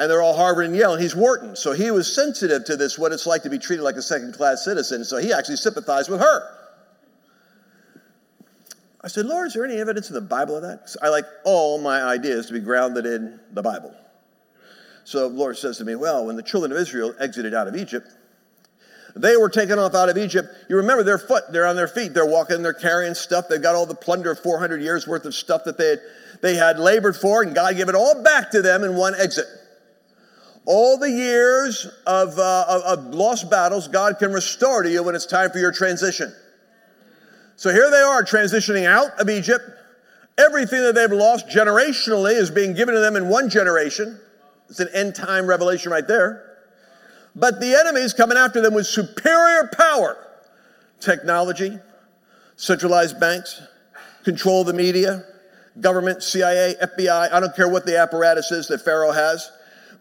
And 0.00 0.10
they're 0.10 0.22
all 0.22 0.34
Harvard 0.34 0.64
and 0.64 0.74
Yale, 0.74 0.94
and 0.94 1.02
he's 1.02 1.14
Wharton. 1.14 1.54
So 1.54 1.72
he 1.72 1.90
was 1.90 2.12
sensitive 2.12 2.64
to 2.64 2.76
this, 2.76 2.98
what 2.98 3.12
it's 3.12 3.26
like 3.26 3.42
to 3.42 3.50
be 3.50 3.58
treated 3.58 3.82
like 3.82 3.96
a 3.96 4.02
second 4.02 4.32
class 4.32 4.64
citizen. 4.64 5.04
So 5.04 5.18
he 5.18 5.30
actually 5.30 5.56
sympathized 5.56 6.08
with 6.08 6.20
her. 6.20 6.56
I 9.02 9.08
said, 9.08 9.26
Lord, 9.26 9.48
is 9.48 9.52
there 9.52 9.64
any 9.66 9.76
evidence 9.76 10.08
in 10.08 10.14
the 10.14 10.22
Bible 10.22 10.56
of 10.56 10.62
that? 10.62 10.96
I 11.02 11.10
like 11.10 11.26
all 11.44 11.78
my 11.82 12.02
ideas 12.02 12.46
to 12.46 12.54
be 12.54 12.60
grounded 12.60 13.04
in 13.04 13.38
the 13.52 13.60
Bible. 13.60 13.94
So 15.04 15.28
the 15.28 15.34
Lord 15.34 15.58
says 15.58 15.76
to 15.78 15.84
me, 15.84 15.96
Well, 15.96 16.24
when 16.24 16.36
the 16.36 16.42
children 16.42 16.72
of 16.72 16.78
Israel 16.78 17.14
exited 17.20 17.52
out 17.52 17.68
of 17.68 17.76
Egypt, 17.76 18.08
they 19.14 19.36
were 19.36 19.50
taken 19.50 19.78
off 19.78 19.94
out 19.94 20.08
of 20.08 20.16
Egypt. 20.16 20.48
You 20.70 20.76
remember 20.76 21.02
their 21.02 21.18
foot, 21.18 21.44
they're 21.52 21.66
on 21.66 21.76
their 21.76 21.88
feet, 21.88 22.14
they're 22.14 22.24
walking, 22.24 22.62
they're 22.62 22.72
carrying 22.72 23.12
stuff. 23.12 23.48
They've 23.50 23.60
got 23.60 23.74
all 23.74 23.84
the 23.84 23.94
plunder 23.94 24.30
of 24.30 24.38
400 24.38 24.80
years 24.80 25.06
worth 25.06 25.26
of 25.26 25.34
stuff 25.34 25.64
that 25.64 25.76
they 25.76 25.90
had, 25.90 26.00
they 26.40 26.54
had 26.54 26.78
labored 26.78 27.16
for, 27.16 27.42
and 27.42 27.54
God 27.54 27.76
gave 27.76 27.90
it 27.90 27.94
all 27.94 28.22
back 28.22 28.50
to 28.52 28.62
them 28.62 28.82
in 28.82 28.96
one 28.96 29.14
exit. 29.14 29.44
All 30.66 30.98
the 30.98 31.10
years 31.10 31.86
of, 32.06 32.38
uh, 32.38 32.64
of, 32.68 32.82
of 32.82 33.14
lost 33.14 33.50
battles, 33.50 33.88
God 33.88 34.18
can 34.18 34.32
restore 34.32 34.82
to 34.82 34.90
you 34.90 35.02
when 35.02 35.14
it's 35.14 35.26
time 35.26 35.50
for 35.50 35.58
your 35.58 35.72
transition. 35.72 36.32
So 37.56 37.72
here 37.72 37.90
they 37.90 38.00
are 38.00 38.22
transitioning 38.22 38.86
out 38.86 39.18
of 39.18 39.28
Egypt. 39.28 39.64
Everything 40.38 40.82
that 40.82 40.94
they've 40.94 41.10
lost 41.10 41.48
generationally 41.48 42.32
is 42.32 42.50
being 42.50 42.74
given 42.74 42.94
to 42.94 43.00
them 43.00 43.16
in 43.16 43.28
one 43.28 43.50
generation. 43.50 44.18
It's 44.68 44.80
an 44.80 44.88
end 44.94 45.14
time 45.14 45.46
revelation 45.46 45.90
right 45.92 46.06
there. 46.06 46.46
But 47.34 47.60
the 47.60 47.74
enemy 47.74 48.00
is 48.00 48.12
coming 48.12 48.38
after 48.38 48.60
them 48.60 48.74
with 48.74 48.86
superior 48.86 49.70
power 49.76 50.16
technology, 51.00 51.78
centralized 52.56 53.18
banks, 53.18 53.62
control 54.24 54.62
of 54.62 54.66
the 54.66 54.72
media, 54.72 55.24
government, 55.80 56.22
CIA, 56.22 56.74
FBI. 56.82 57.32
I 57.32 57.40
don't 57.40 57.54
care 57.54 57.68
what 57.68 57.86
the 57.86 57.98
apparatus 57.98 58.50
is 58.50 58.68
that 58.68 58.82
Pharaoh 58.82 59.12
has, 59.12 59.50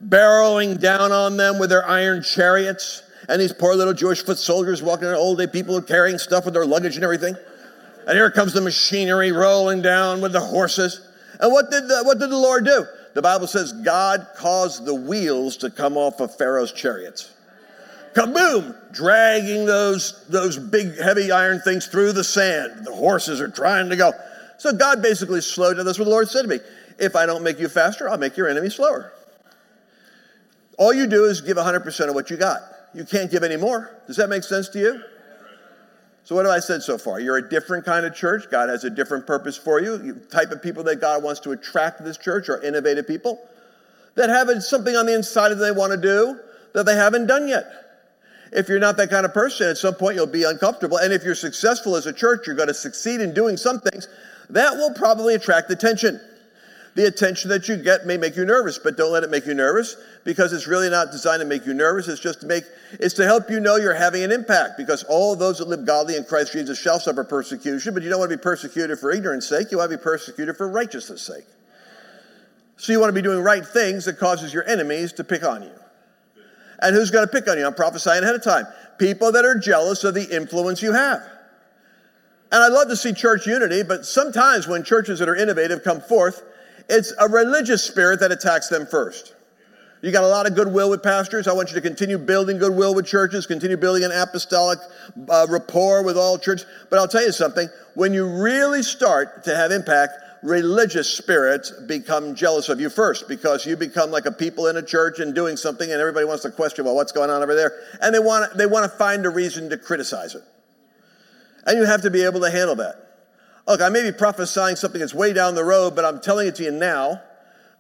barreling 0.03 0.79
down 0.79 1.12
on 1.12 1.38
them 1.38 1.60
with 1.60 1.70
their 1.70 1.88
iron 1.88 2.24
chariots. 2.24 3.03
And 3.27 3.41
these 3.41 3.53
poor 3.53 3.75
little 3.75 3.94
Jewish 3.94 4.24
foot 4.24 4.38
soldiers 4.38 4.82
walking 4.82 5.08
around, 5.08 5.18
old 5.18 5.38
day 5.38 5.48
people 5.48 5.82
carrying 5.82 6.18
stuff 6.18 6.46
with 6.46 6.53
their 6.53 6.65
luggage 6.65 6.96
and 6.96 7.03
everything. 7.03 7.36
And 8.08 8.18
here 8.18 8.32
comes 8.32 8.53
the 8.53 8.62
machinery 8.62 9.32
rolling 9.32 9.82
down 9.82 10.22
with 10.22 10.32
the 10.32 10.39
horses. 10.39 11.08
And 11.39 11.51
what 11.51 11.70
did 11.70 11.88
the, 11.88 12.01
what 12.03 12.20
did 12.20 12.29
the 12.32 12.38
Lord 12.38 12.65
do? 12.65 12.86
The 13.13 13.22
Bible 13.22 13.48
says 13.48 13.72
God 13.74 14.27
caused 14.36 14.86
the 14.86 14.96
wheels 14.96 15.58
to 15.58 15.70
come 15.70 15.98
off 15.98 16.20
of 16.20 16.36
Pharaoh's 16.36 16.72
chariots. 16.72 17.34
Kaboom! 18.13 18.75
Dragging 18.91 19.65
those, 19.65 20.25
those 20.27 20.58
big, 20.58 20.98
heavy 20.98 21.32
iron 21.32 21.62
things 21.62 21.86
through 21.88 22.13
the 22.13 22.24
sand. 22.24 22.86
The 22.86 22.94
horses 22.94 23.39
are 23.41 23.50
trying 23.50 23.89
to 23.89 23.96
go. 23.96 24.12
So 24.58 24.74
God 24.74 25.01
basically 25.01 25.41
slowed 25.41 25.77
down. 25.77 25.86
That's 25.86 26.00
what 26.00 26.06
the 26.06 26.12
Lord 26.12 26.27
said 26.27 26.44
to 26.44 26.48
me. 26.48 26.60
If 26.98 27.15
I 27.15 27.25
don't 27.25 27.44
make 27.44 27.60
you 27.60 27.70
faster, 27.70 28.10
I'll 28.10 28.18
make 28.18 28.36
your 28.36 28.50
enemy 28.50 28.70
slower. 28.70 29.13
All 30.80 30.94
you 30.94 31.08
do 31.08 31.26
is 31.26 31.42
give 31.42 31.58
100% 31.58 32.08
of 32.08 32.16
what 32.16 32.30
you 32.30 32.38
got. 32.38 32.62
You 32.96 33.04
can't 33.04 33.30
give 33.30 33.44
any 33.44 33.58
more. 33.58 34.00
Does 34.08 34.16
that 34.16 34.30
make 34.30 34.44
sense 34.44 34.70
to 34.70 34.80
you? 34.80 35.04
So, 36.24 36.36
what 36.36 36.46
have 36.46 36.54
I 36.54 36.60
said 36.60 36.82
so 36.82 36.98
far? 36.98 37.20
You're 37.20 37.38
a 37.38 37.50
different 37.50 37.86
kind 37.86 38.06
of 38.06 38.16
church. 38.16 38.50
God 38.50 38.70
has 38.70 38.84
a 38.86 38.90
different 38.90 39.28
purpose 39.28 39.58
for 39.58 39.82
you. 39.82 39.98
The 39.98 40.14
type 40.28 40.52
of 40.52 40.64
people 40.64 40.84
that 40.84 41.02
God 41.02 41.22
wants 41.22 41.42
to 41.42 41.52
attract 41.52 41.98
to 41.98 42.04
this 42.04 42.18
church 42.18 42.50
are 42.50 42.62
innovative 42.64 43.08
people 43.08 43.40
that 44.16 44.30
have 44.30 44.50
something 44.64 44.96
on 44.96 45.06
the 45.06 45.16
inside 45.16 45.50
that 45.50 45.56
they 45.56 45.72
want 45.72 45.92
to 45.92 45.98
do 45.98 46.40
that 46.74 46.86
they 46.86 46.96
haven't 46.96 47.28
done 47.28 47.48
yet. 47.48 47.66
If 48.52 48.70
you're 48.70 48.80
not 48.80 48.96
that 48.98 49.10
kind 49.10 49.26
of 49.26 49.34
person, 49.34 49.70
at 49.70 49.78
some 49.78 49.96
point 49.96 50.16
you'll 50.16 50.28
be 50.28 50.44
uncomfortable. 50.44 50.98
And 50.98 51.12
if 51.12 51.24
you're 51.24 51.36
successful 51.36 51.96
as 51.96 52.06
a 52.06 52.14
church, 52.14 52.48
you're 52.48 52.56
going 52.56 52.68
to 52.68 52.74
succeed 52.74 53.22
in 53.22 53.34
doing 53.34 53.58
some 53.58 53.80
things 53.80 54.08
that 54.50 54.76
will 54.76 54.94
probably 54.94 55.36
attract 55.36 55.70
attention. 55.72 56.20
The 57.00 57.08
attention 57.08 57.50
that 57.51 57.70
you 57.70 57.77
get 57.77 58.06
may 58.06 58.18
make 58.18 58.36
you 58.36 58.44
nervous, 58.44 58.77
but 58.77 58.98
don't 58.98 59.13
let 59.13 59.24
it 59.24 59.29
make 59.29 59.46
you 59.46 59.53
nervous 59.53 59.96
because 60.25 60.51
it's 60.51 60.68
really 60.68 60.89
not 60.89 61.13
designed 61.13 61.39
to 61.39 61.46
make 61.46 61.65
you 61.65 61.74
nervous. 61.74 62.10
It's 62.10 62.20
just 62.20 62.41
to 62.41 62.46
make, 62.46 62.65
it's 63.00 63.13
to 63.13 63.24
help 63.24 63.50
you 63.50 63.62
know 63.62 63.77
you're 63.77 63.94
having 63.94 64.22
an 64.22 64.34
impact 64.34 64.75
because 64.75 65.03
all 65.03 65.34
those 65.38 65.60
that 65.60 65.70
live 65.70 65.86
godly 65.86 66.18
in 66.18 66.25
Christ 66.25 66.51
Jesus 66.51 66.77
shall 66.77 67.00
suffer 67.00 67.24
persecution, 67.24 67.94
but 67.94 68.03
you 68.03 68.10
don't 68.10 68.20
want 68.20 68.29
to 68.29 68.36
be 68.36 68.44
persecuted 68.44 69.00
for 69.00 69.13
ignorance 69.13 69.48
sake. 69.48 69.72
You 69.72 69.77
want 69.77 69.89
to 69.89 69.98
be 69.98 70.03
persecuted 70.03 70.58
for 70.58 70.68
righteousness 70.68 71.22
sake. 71.22 71.46
So 72.75 72.91
you 72.91 73.00
want 73.00 73.08
to 73.08 73.13
be 73.13 73.22
doing 73.22 73.39
right 73.39 73.65
things 73.65 74.03
that 74.03 74.20
causes 74.20 74.53
your 74.53 74.68
enemies 74.68 75.13
to 75.13 75.24
pick 75.24 75.46
on 75.46 75.63
you. 75.63 75.72
And 76.82 76.94
who's 76.94 77.12
going 77.12 77.25
to 77.25 77.32
pick 77.32 77.48
on 77.48 77.58
you? 77.58 77.65
I'm 77.65 77.75
prophesying 77.75 78.24
ahead 78.24 78.36
of 78.36 78.44
time. 78.44 78.65
People 78.98 79.32
that 79.32 79.46
are 79.46 79.58
jealous 79.58 80.03
of 80.03 80.15
the 80.15 80.36
influence 80.36 80.82
you 80.82 80.91
have. 80.91 81.22
And 82.51 82.62
I 82.62 82.68
love 82.68 82.89
to 82.89 82.98
see 82.98 83.13
church 83.13 83.48
unity, 83.48 83.84
but 83.84 84.06
sometimes 84.06 84.68
when 84.68 84.84
churches 84.84 85.20
that 85.20 85.29
are 85.29 85.36
innovative 85.38 85.82
come 85.86 86.01
forth, 86.01 86.44
it's 86.89 87.13
a 87.19 87.29
religious 87.29 87.84
spirit 87.84 88.19
that 88.19 88.31
attacks 88.31 88.67
them 88.67 88.86
first. 88.86 89.36
You 90.01 90.12
got 90.12 90.24
a 90.24 90.27
lot 90.27 90.48
of 90.48 90.55
goodwill 90.55 90.89
with 90.89 91.03
pastors. 91.03 91.48
I 91.48 91.53
want 91.53 91.69
you 91.69 91.75
to 91.75 91.81
continue 91.81 92.17
building 92.17 92.58
goodwill 92.58 92.96
with 92.96 93.05
churches, 93.05 93.46
continue 93.46 93.75
building 93.75 94.03
an 94.03 94.12
apostolic 94.12 94.79
uh, 95.27 95.46
rapport 95.50 96.03
with 96.03 96.17
all 96.17 96.38
churches. 96.38 96.65
But 96.89 97.00
I'll 97.00 97.08
tell 97.08 97.24
you 97.24 97.34
something 97.34 97.67
when 97.96 98.13
you 98.13 98.25
really 98.25 98.81
start 98.81 99.43
to 99.43 99.55
have 99.55 99.72
impact, 99.72 100.13
religious 100.41 101.13
spirits 101.13 101.72
become 101.88 102.34
jealous 102.34 102.69
of 102.69 102.79
you 102.79 102.89
first 102.89 103.27
because 103.27 103.65
you 103.65 103.75
become 103.75 104.10
like 104.10 104.25
a 104.25 104.31
people 104.31 104.67
in 104.67 104.77
a 104.77 104.81
church 104.81 105.19
and 105.19 105.36
doing 105.36 105.58
something 105.58 105.91
and 105.91 106.00
everybody 106.00 106.25
wants 106.25 106.43
to 106.43 106.50
question 106.50 106.86
well 106.86 106.96
what's 106.96 107.12
going 107.12 107.29
on 107.29 107.43
over 107.43 107.55
there 107.55 107.74
and 108.01 108.15
they 108.15 108.19
want 108.19 108.58
they 108.58 108.65
want 108.65 108.89
to 108.89 108.98
find 108.98 109.25
a 109.25 109.29
reason 109.29 109.69
to 109.69 109.77
criticize 109.77 110.36
it 110.36 110.43
and 111.65 111.77
you 111.77 111.86
have 111.86 112.01
to 112.01 112.10
be 112.10 112.24
able 112.24 112.39
to 112.39 112.50
handle 112.50 112.75
that 112.75 113.09
look 113.70 113.82
i 113.82 113.90
may 113.90 114.04
be 114.04 114.16
prophesying 114.16 114.76
something 114.76 115.00
that's 115.00 115.14
way 115.14 115.34
down 115.34 115.56
the 115.56 115.64
road 115.64 115.96
but 115.96 116.06
i'm 116.06 116.20
telling 116.20 116.48
it 116.48 116.56
to 116.56 116.64
you 116.64 116.72
now 116.72 117.22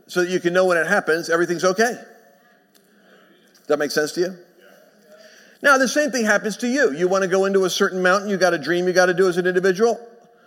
so 0.07 0.21
that 0.21 0.29
you 0.29 0.39
can 0.39 0.53
know 0.53 0.65
when 0.65 0.77
it 0.77 0.87
happens 0.87 1.29
everything's 1.29 1.63
okay 1.63 1.93
does 3.57 3.67
that 3.67 3.79
make 3.79 3.91
sense 3.91 4.13
to 4.13 4.21
you 4.21 4.37
now 5.61 5.77
the 5.77 5.87
same 5.87 6.11
thing 6.11 6.25
happens 6.25 6.57
to 6.57 6.67
you 6.67 6.93
you 6.93 7.07
want 7.07 7.23
to 7.23 7.27
go 7.27 7.45
into 7.45 7.65
a 7.65 7.69
certain 7.69 8.01
mountain 8.01 8.29
you 8.29 8.37
got 8.37 8.53
a 8.53 8.57
dream 8.57 8.87
you 8.87 8.93
got 8.93 9.07
to 9.07 9.13
do 9.13 9.27
as 9.27 9.37
an 9.37 9.45
individual 9.45 9.99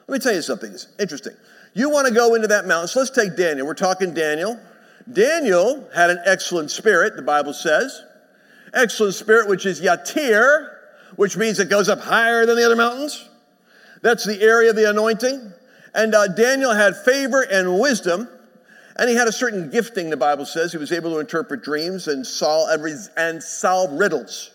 let 0.09 0.15
me 0.15 0.19
tell 0.19 0.35
you 0.35 0.43
something 0.43 0.73
it's 0.73 0.89
interesting 0.99 1.35
you 1.75 1.89
want 1.89 2.07
to 2.07 2.15
go 2.15 2.35
into 2.35 2.49
that 2.49 2.67
mountain. 2.67 2.89
So 2.89 3.01
let's 3.01 3.11
take 3.11 3.37
Daniel. 3.37 3.67
We're 3.67 3.75
talking 3.75 4.13
Daniel. 4.13 4.61
Daniel 5.11 5.89
had 5.95 6.11
an 6.11 6.21
excellent 6.25 6.71
spirit, 6.71 7.17
the 7.17 7.23
Bible 7.23 7.55
says. 7.55 8.03
Excellent 8.75 9.15
spirit, 9.15 9.49
which 9.49 9.67
is 9.67 9.81
Yatir, 9.81 10.71
which 11.17 11.37
means 11.37 11.61
it 11.61 11.69
goes 11.69 11.89
up 11.89 12.01
higher 12.01 12.47
than 12.47 12.57
the 12.57 12.65
other 12.65 12.77
mountains. 12.77 13.29
That's 14.03 14.25
the 14.25 14.41
area 14.43 14.71
of 14.71 14.77
the 14.77 14.91
anointing. 14.91 15.53
And 15.95 16.15
uh, 16.15 16.29
Daniel 16.29 16.73
had 16.73 16.97
favor 16.97 17.43
and 17.43 17.79
wisdom, 17.81 18.29
and 18.97 19.09
he 19.09 19.17
had 19.17 19.29
a 19.29 19.33
certain 19.33 19.71
gifting, 19.71 20.11
the 20.11 20.17
Bible 20.17 20.45
says. 20.45 20.73
He 20.73 20.79
was 20.79 20.93
able 20.93 21.13
to 21.13 21.19
interpret 21.19 21.63
dreams 21.63 22.09
and 22.09 22.27
solve, 22.27 22.69
and 23.17 23.43
solve 23.43 23.93
riddles. 23.93 24.51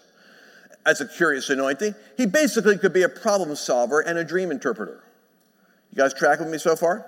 That's 0.86 1.01
a 1.01 1.08
curious 1.08 1.50
anointing. 1.50 1.96
He 2.16 2.25
basically 2.25 2.77
could 2.77 2.94
be 2.94 3.04
a 3.04 3.10
problem 3.10 3.56
solver 3.56 4.01
and 4.01 4.18
a 4.18 4.24
dream 4.24 4.51
interpreter. 4.51 5.04
You 5.92 5.98
guys 5.98 6.13
track 6.13 6.39
with 6.39 6.50
me 6.50 6.58
so 6.58 6.75
far? 6.75 7.06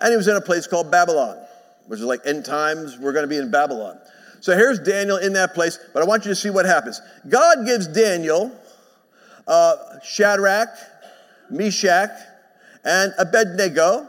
And 0.00 0.10
he 0.10 0.16
was 0.16 0.28
in 0.28 0.36
a 0.36 0.40
place 0.40 0.66
called 0.66 0.90
Babylon, 0.90 1.38
which 1.86 2.00
is 2.00 2.04
like 2.04 2.20
end 2.24 2.44
times, 2.44 2.98
we're 2.98 3.12
going 3.12 3.24
to 3.24 3.28
be 3.28 3.38
in 3.38 3.50
Babylon. 3.50 3.98
So 4.40 4.56
here's 4.56 4.78
Daniel 4.78 5.16
in 5.16 5.32
that 5.34 5.54
place, 5.54 5.78
but 5.92 6.02
I 6.02 6.06
want 6.06 6.24
you 6.24 6.30
to 6.30 6.36
see 6.36 6.50
what 6.50 6.66
happens. 6.66 7.00
God 7.28 7.64
gives 7.64 7.86
Daniel 7.86 8.52
uh, 9.46 9.76
Shadrach, 10.04 10.68
Meshach, 11.50 12.10
and 12.84 13.12
Abednego, 13.18 14.08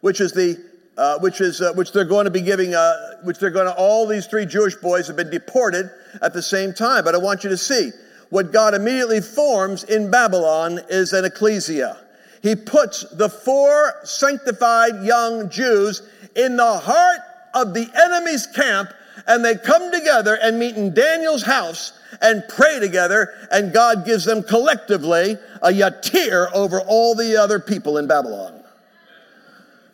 which 0.00 0.20
is 0.20 0.32
the 0.32 0.62
uh, 0.96 1.18
which 1.20 1.40
is 1.40 1.60
uh, 1.60 1.72
which 1.74 1.92
they're 1.92 2.04
going 2.04 2.24
to 2.24 2.30
be 2.30 2.40
giving, 2.40 2.74
uh, 2.74 2.92
which 3.22 3.38
they're 3.38 3.50
going 3.50 3.66
to. 3.66 3.74
All 3.74 4.06
these 4.06 4.26
three 4.26 4.46
Jewish 4.46 4.74
boys 4.76 5.06
have 5.06 5.16
been 5.16 5.30
deported 5.30 5.90
at 6.20 6.32
the 6.32 6.42
same 6.42 6.72
time. 6.72 7.04
But 7.04 7.14
I 7.14 7.18
want 7.18 7.44
you 7.44 7.50
to 7.50 7.56
see 7.56 7.90
what 8.30 8.52
God 8.52 8.74
immediately 8.74 9.20
forms 9.20 9.84
in 9.84 10.10
Babylon 10.10 10.80
is 10.88 11.12
an 11.12 11.24
ecclesia 11.24 11.96
he 12.42 12.54
puts 12.54 13.02
the 13.10 13.28
four 13.28 13.94
sanctified 14.04 15.04
young 15.04 15.50
Jews 15.50 16.02
in 16.36 16.56
the 16.56 16.78
heart 16.78 17.20
of 17.54 17.74
the 17.74 17.88
enemy's 18.04 18.46
camp, 18.46 18.90
and 19.26 19.44
they 19.44 19.56
come 19.56 19.90
together 19.92 20.38
and 20.40 20.58
meet 20.58 20.76
in 20.76 20.94
Daniel's 20.94 21.42
house 21.42 21.92
and 22.20 22.42
pray 22.48 22.80
together, 22.80 23.34
and 23.50 23.72
God 23.72 24.06
gives 24.06 24.24
them 24.24 24.42
collectively 24.42 25.36
a 25.62 25.70
yatir 25.70 26.50
over 26.52 26.80
all 26.80 27.14
the 27.14 27.36
other 27.36 27.60
people 27.60 27.98
in 27.98 28.06
Babylon. 28.06 28.62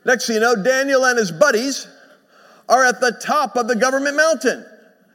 Next 0.05 0.27
thing 0.27 0.35
you 0.35 0.41
know, 0.41 0.63
Daniel 0.63 1.05
and 1.05 1.19
his 1.19 1.33
buddies 1.33 1.89
are 2.69 2.85
at 2.85 3.01
the 3.01 3.13
top 3.13 3.57
of 3.57 3.69
the 3.69 3.77
government 3.77 4.17
mountain. 4.17 4.65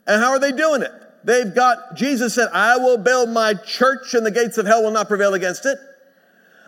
And 0.07 0.21
how 0.21 0.31
are 0.31 0.39
they 0.39 0.51
doing 0.51 0.81
it? 0.81 0.91
They've 1.23 1.53
got, 1.53 1.95
Jesus 1.95 2.33
said, 2.35 2.49
I 2.53 2.77
will 2.77 2.97
build 2.97 3.29
my 3.29 3.53
church 3.53 4.13
and 4.13 4.25
the 4.25 4.31
gates 4.31 4.57
of 4.57 4.65
hell 4.65 4.83
will 4.83 4.91
not 4.91 5.07
prevail 5.07 5.33
against 5.33 5.65
it. 5.65 5.77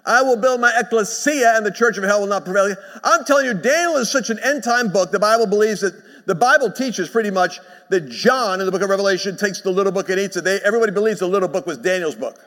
I 0.06 0.22
will 0.24 0.38
build 0.38 0.60
my 0.60 0.74
ecclesia 0.78 1.54
and 1.56 1.66
the 1.66 1.72
church 1.72 1.98
of 1.98 2.04
hell 2.04 2.22
will 2.22 2.28
not 2.28 2.44
prevail. 2.44 2.76
I'm 3.04 3.24
telling 3.24 3.46
you, 3.46 3.54
Daniel 3.54 3.98
is 3.98 4.12
such 4.12 4.30
an 4.30 4.40
end 4.40 4.64
time 4.64 4.92
book. 4.92 5.12
The 5.12 5.20
Bible 5.20 5.46
believes 5.46 5.82
that 5.82 5.94
the 6.26 6.36
Bible 6.36 6.72
teaches 6.72 7.10
pretty 7.10 7.32
much 7.32 7.60
that 7.90 8.10
John 8.10 8.60
in 8.60 8.66
the 8.66 8.72
book 8.72 8.82
of 8.82 8.90
Revelation 8.90 9.38
takes 9.38 9.62
the 9.62 9.72
little 9.72 9.92
book 9.92 10.10
and 10.10 10.20
eats 10.20 10.38
it. 10.38 10.44
They, 10.44 10.60
everybody 10.62 10.92
believes 10.92 11.20
the 11.20 11.28
little 11.28 11.48
book 11.48 11.66
was 11.66 11.78
Daniel's 11.78 12.16
book. 12.16 12.40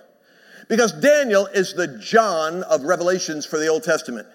Because 0.69 0.93
Daniel 0.93 1.47
is 1.47 1.75
the 1.75 1.99
John 1.99 2.63
of 2.65 2.85
Revelations 2.85 3.45
for 3.45 3.59
the 3.59 3.69
Old 3.69 3.83
Testament. 3.83 4.27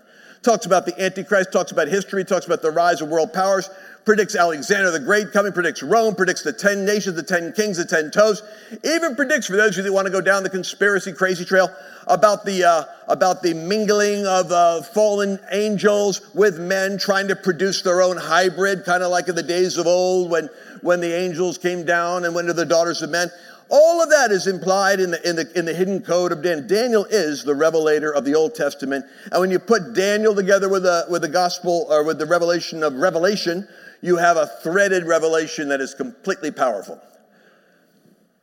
Talks 0.41 0.65
about 0.65 0.86
the 0.86 1.02
Antichrist, 1.02 1.52
talks 1.52 1.71
about 1.71 1.88
history, 1.88 2.23
talks 2.23 2.45
about 2.45 2.62
the 2.62 2.71
rise 2.71 3.02
of 3.02 3.10
world 3.10 3.34
powers, 3.34 3.69
predicts 4.05 4.35
Alexander 4.35 4.91
the 4.91 4.99
Great 4.99 5.31
coming, 5.31 5.51
predicts 5.51 5.83
Rome, 5.83 6.15
predicts 6.15 6.41
the 6.41 6.53
10 6.53 6.85
nations, 6.85 7.15
the 7.15 7.23
10 7.23 7.53
kings, 7.53 7.77
the 7.77 7.85
10 7.85 8.12
toes, 8.12 8.41
even 8.83 9.15
predicts, 9.15 9.47
for 9.47 9.55
those 9.55 9.71
of 9.71 9.77
you 9.77 9.83
that 9.83 9.93
want 9.93 10.07
to 10.07 10.12
go 10.12 10.21
down 10.21 10.43
the 10.43 10.49
conspiracy 10.49 11.13
crazy 11.13 11.45
trail, 11.45 11.69
about 12.07 12.43
the, 12.45 12.63
uh, 12.63 12.83
about 13.07 13.43
the 13.43 13.53
mingling 13.53 14.25
of 14.25 14.51
uh, 14.51 14.81
fallen 14.81 15.39
angels 15.51 16.21
with 16.33 16.59
men 16.59 16.97
trying 16.97 17.27
to 17.27 17.35
produce 17.35 17.81
their 17.81 18.01
own 18.01 18.17
hybrid, 18.17 18.83
kind 18.83 19.03
of 19.03 19.12
like 19.12 19.27
in 19.27 19.35
the 19.35 19.43
days 19.43 19.77
of 19.77 19.85
old 19.85 20.31
when, 20.31 20.49
when 20.81 20.99
the 20.99 21.13
angels 21.13 21.57
came 21.57 21.85
down 21.85 22.25
and 22.25 22.33
went 22.33 22.47
to 22.47 22.53
the 22.53 22.65
daughters 22.65 23.01
of 23.01 23.09
men. 23.09 23.29
All 23.71 24.01
of 24.01 24.09
that 24.09 24.31
is 24.31 24.47
implied 24.47 24.99
in 24.99 25.12
the, 25.12 25.29
in 25.29 25.35
the, 25.35 25.51
in 25.57 25.65
the 25.65 25.73
hidden 25.75 26.01
code 26.01 26.31
of 26.31 26.41
Daniel. 26.41 26.67
Daniel 26.67 27.05
is 27.05 27.43
the 27.43 27.53
revelator 27.53 28.12
of 28.12 28.25
the 28.25 28.33
Old 28.33 28.55
Testament. 28.55 29.05
And 29.31 29.39
when 29.39 29.51
you 29.51 29.59
put 29.59 29.93
Daniel 29.93 30.33
together 30.33 30.67
with 30.67 30.83
the, 30.83 31.05
with 31.07 31.21
the 31.21 31.27
gospel 31.27 31.85
or 31.88 32.03
with 32.03 32.17
the 32.17 32.25
revelation 32.25 32.81
of 32.81 32.95
Revelation, 32.95 33.67
you 34.01 34.17
have 34.17 34.38
a 34.38 34.47
threaded 34.63 35.05
revelation 35.05 35.69
that 35.69 35.81
is 35.81 35.93
completely 35.93 36.51
powerful. 36.51 36.99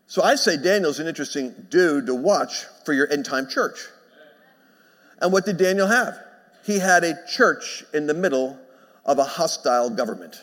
So 0.07 0.23
I 0.23 0.37
say 0.37 0.57
Daniel's 0.57 1.01
an 1.01 1.07
interesting 1.07 1.55
dude 1.69 2.07
to 2.07 2.15
watch 2.15 2.65
for 2.85 2.93
your 2.93 3.11
end 3.11 3.25
time 3.25 3.49
church. 3.49 3.79
And 5.21 5.33
what 5.33 5.45
did 5.45 5.57
Daniel 5.57 5.87
have? 5.87 6.17
He 6.65 6.79
had 6.79 7.05
a 7.05 7.15
church 7.27 7.85
in 7.95 8.07
the 8.07 8.15
middle 8.15 8.59
of 9.05 9.19
a 9.19 9.25
hostile 9.25 9.91
government. 9.91 10.41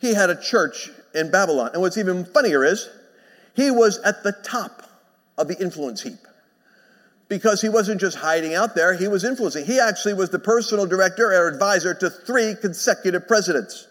He 0.00 0.12
had 0.14 0.30
a 0.30 0.40
church 0.40 0.90
in 1.14 1.30
Babylon. 1.30 1.70
And 1.72 1.80
what's 1.80 1.96
even 1.96 2.24
funnier 2.24 2.64
is 2.64 2.88
he 3.54 3.70
was 3.70 3.98
at 4.00 4.22
the 4.22 4.32
top 4.32 4.82
of 5.38 5.48
the 5.48 5.58
influence 5.60 6.02
heap 6.02 6.18
because 7.28 7.60
he 7.60 7.68
wasn't 7.68 8.00
just 8.00 8.16
hiding 8.16 8.54
out 8.54 8.74
there, 8.74 8.94
he 8.94 9.08
was 9.08 9.24
influencing. 9.24 9.64
He 9.64 9.80
actually 9.80 10.14
was 10.14 10.30
the 10.30 10.38
personal 10.38 10.86
director 10.86 11.32
or 11.32 11.48
advisor 11.48 11.94
to 11.94 12.10
three 12.10 12.54
consecutive 12.60 13.26
presidents. 13.26 13.88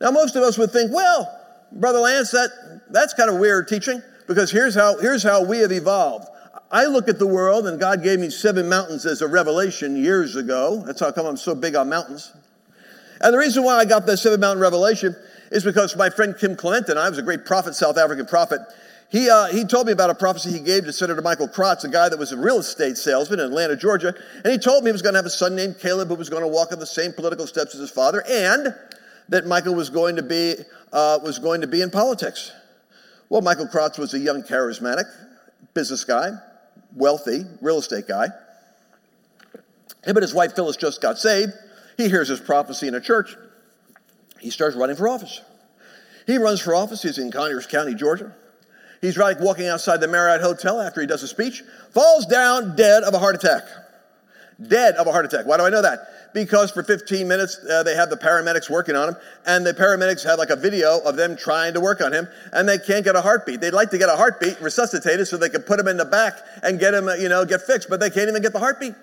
Now, 0.00 0.10
most 0.10 0.36
of 0.36 0.42
us 0.42 0.56
would 0.58 0.70
think, 0.70 0.92
well, 0.92 1.34
Brother 1.72 1.98
Lance, 1.98 2.30
that, 2.30 2.82
that's 2.90 3.14
kind 3.14 3.30
of 3.30 3.38
weird 3.38 3.68
teaching 3.68 4.02
because 4.26 4.50
here's 4.50 4.74
how, 4.74 4.98
here's 4.98 5.22
how 5.22 5.44
we 5.44 5.58
have 5.58 5.72
evolved. 5.72 6.28
I 6.70 6.84
look 6.84 7.08
at 7.08 7.18
the 7.18 7.26
world, 7.26 7.66
and 7.66 7.80
God 7.80 8.02
gave 8.02 8.20
me 8.20 8.28
seven 8.30 8.68
mountains 8.68 9.06
as 9.06 9.22
a 9.22 9.26
revelation 9.26 9.96
years 9.96 10.36
ago. 10.36 10.82
That's 10.86 11.00
how 11.00 11.10
come 11.12 11.26
I'm 11.26 11.36
so 11.36 11.54
big 11.54 11.74
on 11.74 11.88
mountains. 11.88 12.32
And 13.20 13.32
the 13.32 13.38
reason 13.38 13.64
why 13.64 13.76
I 13.76 13.84
got 13.84 14.06
that 14.06 14.18
seven 14.18 14.40
mountain 14.40 14.60
revelation 14.60 15.16
is 15.50 15.64
because 15.64 15.96
my 15.96 16.10
friend 16.10 16.36
Kim 16.38 16.56
Clement 16.56 16.88
and 16.88 16.98
I 16.98 17.08
was 17.08 17.18
a 17.18 17.22
great 17.22 17.46
prophet, 17.46 17.74
South 17.74 17.96
African 17.96 18.26
prophet. 18.26 18.60
He, 19.10 19.30
uh, 19.30 19.46
he 19.46 19.64
told 19.64 19.86
me 19.86 19.92
about 19.92 20.10
a 20.10 20.14
prophecy 20.14 20.52
he 20.52 20.60
gave 20.60 20.84
to 20.84 20.92
Senator 20.92 21.22
Michael 21.22 21.48
Crotts, 21.48 21.84
a 21.84 21.88
guy 21.88 22.10
that 22.10 22.18
was 22.18 22.32
a 22.32 22.36
real 22.36 22.58
estate 22.58 22.98
salesman 22.98 23.40
in 23.40 23.46
Atlanta, 23.46 23.74
Georgia. 23.74 24.14
And 24.44 24.52
he 24.52 24.58
told 24.58 24.84
me 24.84 24.90
he 24.90 24.92
was 24.92 25.00
going 25.00 25.14
to 25.14 25.18
have 25.18 25.26
a 25.26 25.30
son 25.30 25.56
named 25.56 25.78
Caleb 25.78 26.08
who 26.08 26.14
was 26.16 26.28
going 26.28 26.42
to 26.42 26.48
walk 26.48 26.72
in 26.72 26.78
the 26.78 26.86
same 26.86 27.14
political 27.14 27.46
steps 27.46 27.74
as 27.74 27.80
his 27.80 27.90
father. 27.90 28.22
And 28.28 28.74
that 29.28 29.46
Michael 29.46 29.74
was 29.74 29.90
going 29.90 30.16
to 30.16 30.22
be, 30.22 30.54
uh, 30.92 31.18
was 31.22 31.38
going 31.38 31.60
to 31.60 31.66
be 31.66 31.82
in 31.82 31.90
politics. 31.90 32.52
Well, 33.28 33.42
Michael 33.42 33.66
Crotts 33.66 33.98
was 33.98 34.14
a 34.14 34.18
young, 34.18 34.42
charismatic 34.42 35.04
business 35.74 36.04
guy, 36.04 36.30
wealthy, 36.94 37.44
real 37.60 37.78
estate 37.78 38.08
guy. 38.08 38.28
Him 40.04 40.16
and 40.16 40.22
his 40.22 40.34
wife 40.34 40.54
Phyllis 40.54 40.76
just 40.76 41.02
got 41.02 41.18
saved. 41.18 41.52
He 41.96 42.08
hears 42.08 42.28
his 42.28 42.40
prophecy 42.40 42.88
in 42.88 42.94
a 42.94 43.00
church. 43.00 43.36
He 44.40 44.50
starts 44.50 44.76
running 44.76 44.96
for 44.96 45.08
office. 45.08 45.42
He 46.26 46.38
runs 46.38 46.60
for 46.60 46.74
office. 46.74 47.02
He's 47.02 47.18
in 47.18 47.30
Conyers 47.30 47.66
County, 47.66 47.94
Georgia. 47.94 48.34
He's 49.00 49.16
right 49.16 49.38
walking 49.38 49.66
outside 49.66 50.00
the 50.00 50.08
Marriott 50.08 50.40
Hotel 50.40 50.80
after 50.80 51.00
he 51.00 51.06
does 51.06 51.22
a 51.22 51.28
speech, 51.28 51.62
falls 51.92 52.26
down 52.26 52.76
dead 52.76 53.02
of 53.04 53.14
a 53.14 53.18
heart 53.18 53.34
attack. 53.34 53.62
Dead 54.66 54.94
of 54.96 55.06
a 55.06 55.12
heart 55.12 55.24
attack. 55.24 55.46
Why 55.46 55.56
do 55.56 55.64
I 55.64 55.70
know 55.70 55.82
that? 55.82 56.00
Because 56.32 56.70
for 56.70 56.82
15 56.82 57.26
minutes 57.26 57.58
uh, 57.68 57.82
they 57.82 57.94
have 57.94 58.10
the 58.10 58.16
paramedics 58.16 58.70
working 58.70 58.96
on 58.96 59.10
him, 59.10 59.16
and 59.46 59.66
the 59.66 59.74
paramedics 59.74 60.24
have 60.24 60.38
like 60.38 60.50
a 60.50 60.56
video 60.56 60.98
of 61.00 61.16
them 61.16 61.36
trying 61.36 61.74
to 61.74 61.80
work 61.80 62.00
on 62.00 62.12
him, 62.12 62.28
and 62.52 62.68
they 62.68 62.78
can't 62.78 63.04
get 63.04 63.16
a 63.16 63.20
heartbeat. 63.20 63.60
They'd 63.60 63.72
like 63.72 63.90
to 63.90 63.98
get 63.98 64.08
a 64.08 64.16
heartbeat 64.16 64.60
resuscitated 64.60 65.26
so 65.26 65.36
they 65.36 65.48
could 65.48 65.66
put 65.66 65.80
him 65.80 65.88
in 65.88 65.96
the 65.96 66.04
back 66.04 66.34
and 66.62 66.78
get 66.78 66.94
him, 66.94 67.08
uh, 67.08 67.14
you 67.14 67.28
know, 67.28 67.44
get 67.44 67.62
fixed, 67.62 67.88
but 67.88 68.00
they 68.00 68.10
can't 68.10 68.28
even 68.28 68.42
get 68.42 68.52
the 68.52 68.58
heartbeat. 68.58 68.94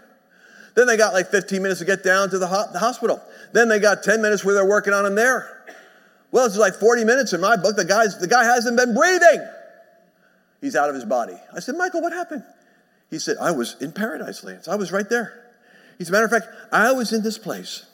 Then 0.75 0.87
they 0.87 0.97
got 0.97 1.13
like 1.13 1.27
15 1.31 1.61
minutes 1.61 1.79
to 1.79 1.85
get 1.85 2.03
down 2.03 2.29
to 2.29 2.37
the, 2.37 2.47
ho- 2.47 2.67
the 2.71 2.79
hospital. 2.79 3.21
Then 3.53 3.69
they 3.69 3.79
got 3.79 4.03
10 4.03 4.21
minutes 4.21 4.43
where 4.43 4.53
they're 4.53 4.67
working 4.67 4.93
on 4.93 5.05
him 5.05 5.15
there. 5.15 5.63
Well, 6.31 6.45
it's 6.45 6.57
like 6.57 6.75
40 6.75 7.05
minutes 7.05 7.31
in 7.31 7.39
my 7.39 7.55
book. 7.55 7.77
The 7.77 7.85
guy's 7.85 8.17
the 8.17 8.27
guy 8.27 8.43
hasn't 8.43 8.75
been 8.75 8.93
breathing. 8.93 9.47
He's 10.59 10.75
out 10.75 10.89
of 10.89 10.95
his 10.95 11.05
body. 11.05 11.37
I 11.55 11.59
said, 11.59 11.75
Michael, 11.77 12.01
what 12.01 12.11
happened? 12.11 12.43
He 13.09 13.19
said, 13.19 13.37
I 13.39 13.51
was 13.51 13.81
in 13.81 13.91
paradise, 13.91 14.43
Lance. 14.43 14.67
I 14.67 14.75
was 14.75 14.91
right 14.91 15.07
there. 15.07 15.44
As 15.99 16.09
a 16.09 16.11
matter 16.11 16.25
of 16.25 16.31
fact, 16.31 16.47
I 16.71 16.91
was 16.91 17.13
in 17.13 17.23
this 17.23 17.37
place 17.37 17.85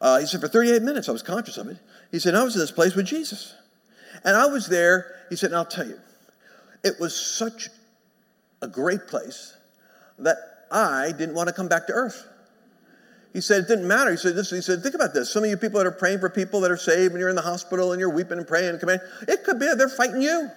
Uh, 0.00 0.18
he 0.18 0.26
said, 0.26 0.40
For 0.40 0.48
38 0.48 0.82
minutes, 0.82 1.08
I 1.08 1.12
was 1.12 1.22
conscious 1.22 1.56
of 1.56 1.68
it. 1.68 1.78
He 2.10 2.18
said, 2.18 2.34
I 2.34 2.44
was 2.44 2.54
in 2.54 2.60
this 2.60 2.72
place 2.72 2.94
with 2.94 3.06
Jesus. 3.06 3.54
And 4.24 4.36
I 4.36 4.46
was 4.46 4.68
there. 4.68 5.16
He 5.30 5.36
said, 5.36 5.50
and 5.50 5.56
I'll 5.56 5.64
tell 5.64 5.86
you, 5.86 5.98
it 6.82 6.94
was 7.00 7.14
such 7.18 7.68
a 8.62 8.68
great 8.68 9.06
place 9.06 9.56
that 10.18 10.36
I 10.70 11.12
didn't 11.12 11.34
want 11.34 11.48
to 11.48 11.54
come 11.54 11.68
back 11.68 11.86
to 11.88 11.92
earth. 11.92 12.26
He 13.32 13.40
said, 13.40 13.62
it 13.62 13.68
didn't 13.68 13.88
matter. 13.88 14.12
He 14.12 14.16
said, 14.16 14.36
this, 14.36 14.50
he 14.50 14.60
said, 14.60 14.82
think 14.82 14.94
about 14.94 15.12
this. 15.12 15.32
Some 15.32 15.42
of 15.42 15.50
you 15.50 15.56
people 15.56 15.78
that 15.78 15.86
are 15.86 15.92
praying 15.92 16.20
for 16.20 16.30
people 16.30 16.60
that 16.60 16.70
are 16.70 16.76
saved 16.76 17.12
and 17.12 17.20
you're 17.20 17.30
in 17.30 17.36
the 17.36 17.42
hospital 17.42 17.92
and 17.92 17.98
you're 17.98 18.14
weeping 18.14 18.38
and 18.38 18.46
praying 18.46 18.68
and 18.68 18.80
coming, 18.80 18.98
it 19.26 19.42
could 19.44 19.58
be 19.58 19.66
they're 19.76 19.88
fighting 19.88 20.22
you. 20.22 20.50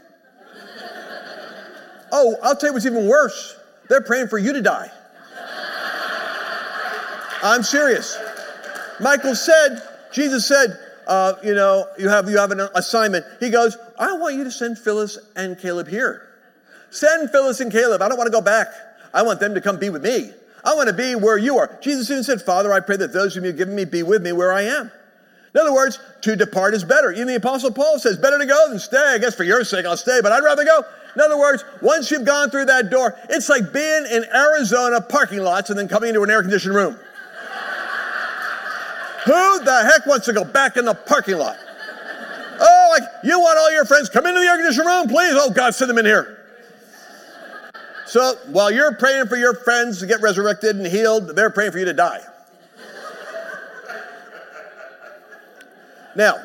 oh, 2.12 2.36
I'll 2.44 2.56
tell 2.56 2.70
you 2.70 2.74
what's 2.74 2.86
even 2.86 3.08
worse. 3.08 3.60
They're 3.90 4.02
praying 4.02 4.28
for 4.28 4.38
you 4.38 4.54
to 4.54 4.62
die. 4.62 4.92
I'm 7.44 7.64
serious. 7.64 8.18
Michael 9.00 9.36
said, 9.36 9.82
Jesus 10.12 10.48
said, 10.48 10.80
uh, 11.08 11.36
you 11.44 11.54
know, 11.54 11.88
you 11.98 12.10
have, 12.10 12.30
you 12.30 12.38
have 12.38 12.52
an 12.52 12.62
assignment. 12.76 13.26
He 13.40 13.50
goes, 13.50 13.78
I 13.98 14.14
want 14.18 14.36
you 14.36 14.44
to 14.44 14.52
send 14.52 14.78
Phyllis 14.78 15.18
and 15.36 15.58
Caleb 15.58 15.88
here. 15.88 16.28
Send 16.90 17.30
Phyllis 17.32 17.60
and 17.60 17.72
Caleb. 17.72 18.02
I 18.02 18.10
don't 18.10 18.18
want 18.18 18.28
to 18.28 18.32
go 18.32 18.42
back. 18.42 18.68
I 19.14 19.24
want 19.24 19.40
them 19.40 19.54
to 19.54 19.62
come 19.62 19.80
be 19.80 19.90
with 19.90 20.04
me. 20.04 20.32
I 20.64 20.74
want 20.76 20.90
to 20.90 20.96
be 20.96 21.16
where 21.16 21.38
you 21.38 21.58
are. 21.58 21.78
Jesus 21.82 22.10
even 22.12 22.24
said, 22.24 22.42
Father, 22.42 22.74
I 22.74 22.82
pray 22.82 22.98
that 22.98 23.14
those 23.14 23.36
whom 23.36 23.46
you've 23.46 23.58
given 23.58 23.76
me 23.76 23.86
be 23.86 24.04
with 24.04 24.22
me 24.22 24.32
where 24.32 24.52
I 24.52 24.64
am. 24.64 24.92
In 25.56 25.62
other 25.62 25.74
words, 25.74 26.00
to 26.22 26.36
depart 26.36 26.74
is 26.74 26.84
better. 26.84 27.12
Even 27.12 27.28
the 27.28 27.36
Apostle 27.36 27.72
Paul 27.72 28.00
says, 28.00 28.18
better 28.18 28.38
to 28.38 28.46
go 28.46 28.70
than 28.70 28.80
stay. 28.80 28.98
I 28.98 29.18
guess 29.18 29.34
for 29.34 29.44
your 29.44 29.64
sake, 29.64 29.86
I'll 29.86 29.98
stay, 29.98 30.20
but 30.22 30.32
I'd 30.32 30.44
rather 30.44 30.66
go. 30.66 30.84
In 31.16 31.22
other 31.22 31.38
words, 31.38 31.64
once 31.82 32.12
you've 32.12 32.26
gone 32.26 32.50
through 32.50 32.66
that 32.66 32.92
door, 32.92 33.18
it's 33.30 33.50
like 33.50 33.74
being 33.74 34.06
in 34.12 34.26
Arizona 34.36 35.02
parking 35.02 35.40
lots 35.40 35.70
and 35.70 35.80
then 35.80 35.88
coming 35.88 36.10
into 36.10 36.22
an 36.22 36.30
air 36.30 36.42
conditioned 36.42 36.76
room. 36.76 37.00
Who 39.28 39.64
the 39.66 39.84
heck 39.84 40.06
wants 40.06 40.26
to 40.28 40.34
go 40.34 40.46
back 40.46 40.78
in 40.78 40.86
the 40.86 40.94
parking 40.94 41.38
lot? 41.38 41.58
Oh, 42.60 42.98
like 42.98 43.04
you 43.26 43.38
want 43.38 43.58
all 43.58 43.72
your 43.74 43.84
friends 43.84 44.10
come 44.10 44.26
into 44.26 44.40
the 44.40 44.46
air 44.46 44.56
conditioning 44.56 44.88
room, 44.88 45.08
please? 45.10 45.34
Oh 45.36 45.52
God, 45.52 45.76
send 45.76 45.90
them 45.90 45.98
in 45.98 46.06
here. 46.06 46.46
So 48.06 48.36
while 48.48 48.72
you're 48.72 48.96
praying 48.96 49.28
for 49.28 49.36
your 49.36 49.54
friends 49.54 50.00
to 50.00 50.08
get 50.08 50.22
resurrected 50.22 50.78
and 50.78 50.88
healed, 50.88 51.36
they're 51.36 51.50
praying 51.50 51.74
for 51.74 51.80
you 51.80 51.86
to 51.86 51.94
die. 51.94 52.22
now, 56.16 56.36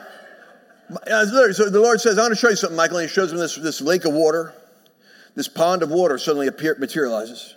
uh, 1.09 1.53
so 1.53 1.71
the 1.71 1.81
Lord 1.81 2.01
says, 2.01 2.19
I 2.19 2.23
want 2.23 2.33
to 2.33 2.37
show 2.37 2.49
you 2.49 2.57
something, 2.57 2.77
Michael. 2.77 2.97
And 2.97 3.09
he 3.09 3.15
shows 3.15 3.31
him 3.31 3.39
this, 3.39 3.55
this 3.55 3.81
lake 3.81 4.05
of 4.05 4.13
water, 4.13 4.55
this 5.37 5.47
pond 5.47 5.85
of 5.85 5.91
water 5.91 6.19
suddenly 6.19 6.49
appear, 6.49 6.75
materializes. 6.81 7.55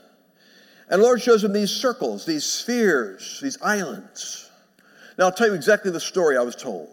And 0.88 1.01
the 1.01 1.03
Lord 1.03 1.19
shows 1.19 1.43
him 1.43 1.51
these 1.51 1.71
circles, 1.71 2.27
these 2.27 2.45
spheres, 2.45 3.39
these 3.41 3.59
islands. 3.59 4.44
Now, 5.17 5.25
I'll 5.25 5.32
tell 5.32 5.47
you 5.47 5.54
exactly 5.54 5.91
the 5.91 5.99
story 5.99 6.38
I 6.38 6.41
was 6.41 6.56
told. 6.56 6.89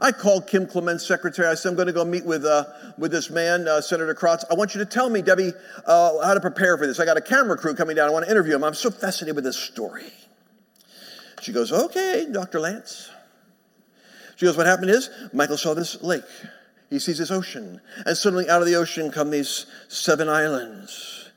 I 0.00 0.12
called 0.12 0.46
Kim 0.46 0.66
Clement's 0.66 1.06
secretary. 1.06 1.48
I 1.48 1.54
said, 1.54 1.70
I'm 1.70 1.74
going 1.74 1.88
to 1.88 1.92
go 1.92 2.04
meet 2.04 2.24
with, 2.24 2.44
uh, 2.44 2.64
with 2.98 3.10
this 3.10 3.30
man, 3.30 3.66
uh, 3.66 3.80
Senator 3.80 4.14
Crotts. 4.14 4.44
I 4.48 4.54
want 4.54 4.74
you 4.74 4.78
to 4.78 4.86
tell 4.86 5.10
me, 5.10 5.22
Debbie, 5.22 5.52
uh, 5.86 6.24
how 6.24 6.34
to 6.34 6.40
prepare 6.40 6.78
for 6.78 6.86
this. 6.86 7.00
I 7.00 7.04
got 7.04 7.16
a 7.16 7.20
camera 7.20 7.56
crew 7.56 7.74
coming 7.74 7.96
down. 7.96 8.08
I 8.08 8.12
want 8.12 8.24
to 8.24 8.30
interview 8.30 8.54
him. 8.54 8.62
I'm 8.62 8.74
so 8.74 8.90
fascinated 8.90 9.34
with 9.34 9.44
this 9.44 9.56
story. 9.56 10.12
She 11.42 11.52
goes, 11.52 11.72
Okay, 11.72 12.26
Dr. 12.30 12.60
Lance. 12.60 13.10
She 14.36 14.46
goes, 14.46 14.56
What 14.56 14.66
happened 14.66 14.90
is 14.90 15.10
Michael 15.32 15.56
saw 15.56 15.74
this 15.74 16.00
lake. 16.00 16.22
He 16.90 17.00
sees 17.00 17.18
this 17.18 17.32
ocean. 17.32 17.80
And 18.06 18.16
suddenly 18.16 18.48
out 18.48 18.62
of 18.62 18.68
the 18.68 18.76
ocean 18.76 19.10
come 19.10 19.30
these 19.30 19.66
seven 19.88 20.28
islands. 20.28 21.30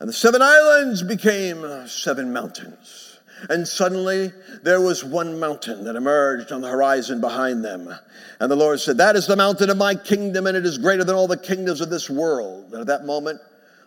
And 0.00 0.08
the 0.08 0.12
seven 0.12 0.42
islands 0.42 1.02
became 1.02 1.86
seven 1.86 2.32
mountains. 2.32 3.09
And 3.48 3.66
suddenly 3.66 4.32
there 4.62 4.80
was 4.80 5.02
one 5.02 5.40
mountain 5.40 5.84
that 5.84 5.96
emerged 5.96 6.52
on 6.52 6.60
the 6.60 6.68
horizon 6.68 7.20
behind 7.20 7.64
them. 7.64 7.92
And 8.38 8.50
the 8.50 8.56
Lord 8.56 8.80
said, 8.80 8.98
That 8.98 9.16
is 9.16 9.26
the 9.26 9.36
mountain 9.36 9.70
of 9.70 9.76
my 9.76 9.94
kingdom, 9.94 10.46
and 10.46 10.56
it 10.56 10.66
is 10.66 10.78
greater 10.78 11.04
than 11.04 11.14
all 11.14 11.26
the 11.26 11.36
kingdoms 11.36 11.80
of 11.80 11.90
this 11.90 12.10
world. 12.10 12.72
And 12.72 12.80
at 12.80 12.86
that 12.88 13.06
moment, 13.06 13.40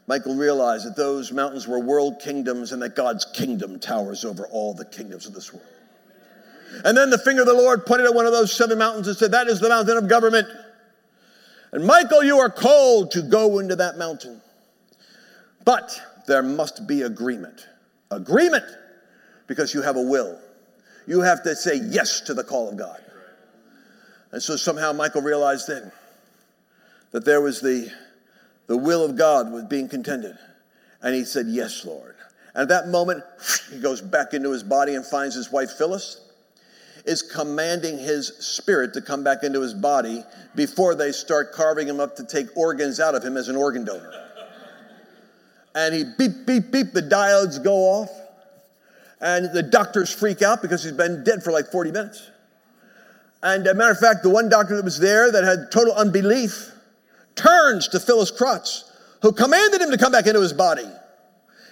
Michael 0.07 0.35
realized 0.35 0.87
that 0.87 0.95
those 0.95 1.31
mountains 1.31 1.67
were 1.67 1.79
world 1.79 2.19
kingdoms 2.19 2.71
and 2.71 2.81
that 2.81 2.95
God's 2.95 3.25
kingdom 3.25 3.79
towers 3.79 4.25
over 4.25 4.47
all 4.47 4.73
the 4.73 4.85
kingdoms 4.85 5.25
of 5.27 5.33
this 5.33 5.53
world. 5.53 5.65
And 6.83 6.97
then 6.97 7.09
the 7.09 7.19
finger 7.19 7.41
of 7.41 7.47
the 7.47 7.53
Lord 7.53 7.85
pointed 7.85 8.07
at 8.07 8.13
one 8.13 8.25
of 8.25 8.31
those 8.31 8.51
seven 8.51 8.79
mountains 8.79 9.07
and 9.07 9.15
said, 9.15 9.31
That 9.31 9.47
is 9.47 9.59
the 9.59 9.69
mountain 9.69 9.97
of 9.97 10.09
government. 10.09 10.47
And 11.71 11.85
Michael, 11.85 12.23
you 12.23 12.39
are 12.39 12.49
called 12.49 13.11
to 13.11 13.21
go 13.21 13.59
into 13.59 13.75
that 13.75 13.97
mountain. 13.97 14.41
But 15.65 15.99
there 16.27 16.43
must 16.43 16.87
be 16.87 17.03
agreement. 17.03 17.67
Agreement 18.11 18.65
because 19.47 19.73
you 19.73 19.81
have 19.81 19.95
a 19.95 20.01
will. 20.01 20.39
You 21.05 21.21
have 21.21 21.43
to 21.43 21.55
say 21.55 21.75
yes 21.75 22.21
to 22.21 22.33
the 22.33 22.43
call 22.43 22.69
of 22.69 22.77
God. 22.77 22.99
And 24.31 24.41
so 24.41 24.55
somehow 24.55 24.93
Michael 24.93 25.21
realized 25.21 25.67
then 25.67 25.91
that 27.11 27.25
there 27.25 27.41
was 27.41 27.61
the, 27.61 27.91
the 28.67 28.77
will 28.77 29.03
of 29.05 29.15
God 29.15 29.51
was 29.51 29.63
being 29.65 29.87
contended. 29.87 30.35
And 31.01 31.13
he 31.13 31.25
said, 31.25 31.47
Yes, 31.47 31.85
Lord. 31.85 32.15
And 32.55 32.63
at 32.63 32.69
that 32.69 32.87
moment, 32.87 33.23
he 33.71 33.79
goes 33.79 34.01
back 34.01 34.33
into 34.33 34.51
his 34.51 34.63
body 34.63 34.95
and 34.95 35.05
finds 35.05 35.35
his 35.35 35.51
wife 35.51 35.71
Phyllis 35.77 36.21
is 37.05 37.21
commanding 37.21 37.97
his 37.97 38.27
spirit 38.39 38.93
to 38.93 39.01
come 39.01 39.23
back 39.23 39.43
into 39.43 39.61
his 39.61 39.73
body 39.73 40.23
before 40.55 40.95
they 40.95 41.11
start 41.11 41.51
carving 41.51 41.87
him 41.87 41.99
up 41.99 42.15
to 42.15 42.25
take 42.25 42.47
organs 42.55 42.99
out 42.99 43.13
of 43.13 43.23
him 43.23 43.35
as 43.35 43.49
an 43.49 43.55
organ 43.55 43.83
donor. 43.83 44.11
And 45.75 45.93
he 45.93 46.05
beep, 46.17 46.45
beep, 46.45 46.71
beep, 46.71 46.93
the 46.93 47.01
diodes 47.01 47.61
go 47.61 47.73
off. 47.73 48.09
And 49.23 49.53
the 49.53 49.63
doctors 49.63 50.13
freak 50.13 50.41
out 50.41 50.61
because 50.61 50.83
he's 50.83 50.91
been 50.91 51.23
dead 51.23 51.43
for 51.43 51.53
like 51.53 51.71
40 51.71 51.93
minutes. 51.93 52.29
And 53.41 53.65
a 53.65 53.73
matter 53.73 53.91
of 53.91 53.97
fact, 53.97 54.21
the 54.21 54.29
one 54.29 54.49
doctor 54.49 54.75
that 54.75 54.83
was 54.83 54.99
there 54.99 55.31
that 55.31 55.45
had 55.45 55.71
total 55.71 55.93
unbelief 55.93 56.71
turns 57.35 57.87
to 57.87 58.01
Phyllis 58.01 58.31
Crotts, 58.31 58.91
who 59.21 59.31
commanded 59.31 59.79
him 59.79 59.91
to 59.91 59.97
come 59.97 60.11
back 60.11 60.27
into 60.27 60.41
his 60.41 60.51
body. 60.51 60.85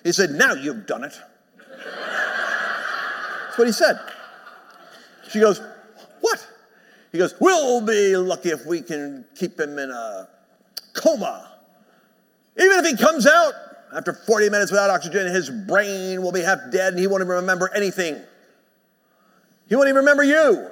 He 0.01 0.13
said, 0.13 0.31
Now 0.31 0.53
you've 0.53 0.85
done 0.87 1.03
it. 1.03 1.19
That's 3.45 3.57
what 3.57 3.67
he 3.67 3.73
said. 3.73 3.99
She 5.29 5.41
goes, 5.41 5.61
What? 6.21 6.47
He 7.11 7.17
goes, 7.17 7.35
We'll 7.37 7.85
be 7.85 8.15
lucky 8.15 8.51
if 8.51 8.65
we 8.65 8.81
can 8.81 9.25
keep 9.35 9.59
him 9.59 9.77
in 9.77 9.91
a 9.91 10.29
coma. 10.93 11.51
Even 12.57 12.79
if 12.79 12.85
he 12.85 12.95
comes 12.95 13.27
out, 13.27 13.53
after 13.95 14.13
40 14.13 14.49
minutes 14.49 14.71
without 14.71 14.89
oxygen, 14.89 15.27
his 15.27 15.49
brain 15.49 16.21
will 16.21 16.31
be 16.31 16.41
half 16.41 16.59
dead 16.71 16.93
and 16.93 16.99
he 16.99 17.07
won't 17.07 17.21
even 17.21 17.35
remember 17.35 17.69
anything. 17.75 18.21
He 19.67 19.75
won't 19.75 19.87
even 19.87 19.97
remember 19.97 20.23
you. 20.23 20.69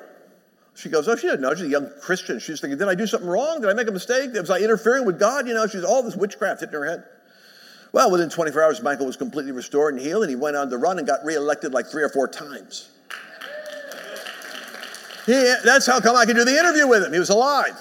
She 0.76 0.90
goes, 0.90 1.08
Oh, 1.08 1.16
she 1.16 1.28
didn't 1.28 1.42
know. 1.42 1.54
She's 1.54 1.66
a 1.66 1.70
young 1.70 1.90
Christian. 2.02 2.40
She's 2.40 2.62
thinking, 2.62 2.78
Did 2.78 2.88
I 2.88 2.96
do 2.96 3.06
something 3.06 3.30
wrong? 3.30 3.62
Did 3.62 3.70
I 3.70 3.74
make 3.74 3.88
a 3.88 3.92
mistake? 3.92 4.34
Was 4.34 4.50
I 4.50 4.60
interfering 4.60 5.06
with 5.06 5.20
God? 5.20 5.48
You 5.48 5.54
know, 5.54 5.68
she's 5.68 5.84
all 5.84 6.04
this 6.04 6.16
witchcraft 6.16 6.62
hitting 6.62 6.74
her 6.74 6.86
head. 6.86 7.04
Well, 7.92 8.12
within 8.12 8.30
24 8.30 8.64
hours, 8.64 8.82
Michael 8.82 9.08
was 9.08 9.18
completely 9.18 9.52
restored 9.52 9.96
and 9.96 10.04
healed, 10.04 10.24
and 10.24 10.30
he 10.30 10.36
went 10.36 10.56
on 10.56 10.70
to 10.70 10.78
run 10.78 11.00
and 11.00 11.08
got 11.08 11.26
reelected 11.26 11.74
like 11.74 11.88
three 11.88 12.04
or 12.04 12.10
four 12.10 12.28
times. 12.28 12.90
He, 15.26 15.34
that's 15.66 15.88
how 15.88 16.00
come 16.00 16.16
I 16.16 16.26
could 16.26 16.36
do 16.36 16.46
the 16.46 16.58
interview 16.58 16.88
with 16.88 17.04
him. 17.04 17.14
He 17.14 17.20
was 17.20 17.30
alive. 17.30 17.76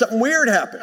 Something 0.00 0.18
weird 0.18 0.48
happened. 0.48 0.82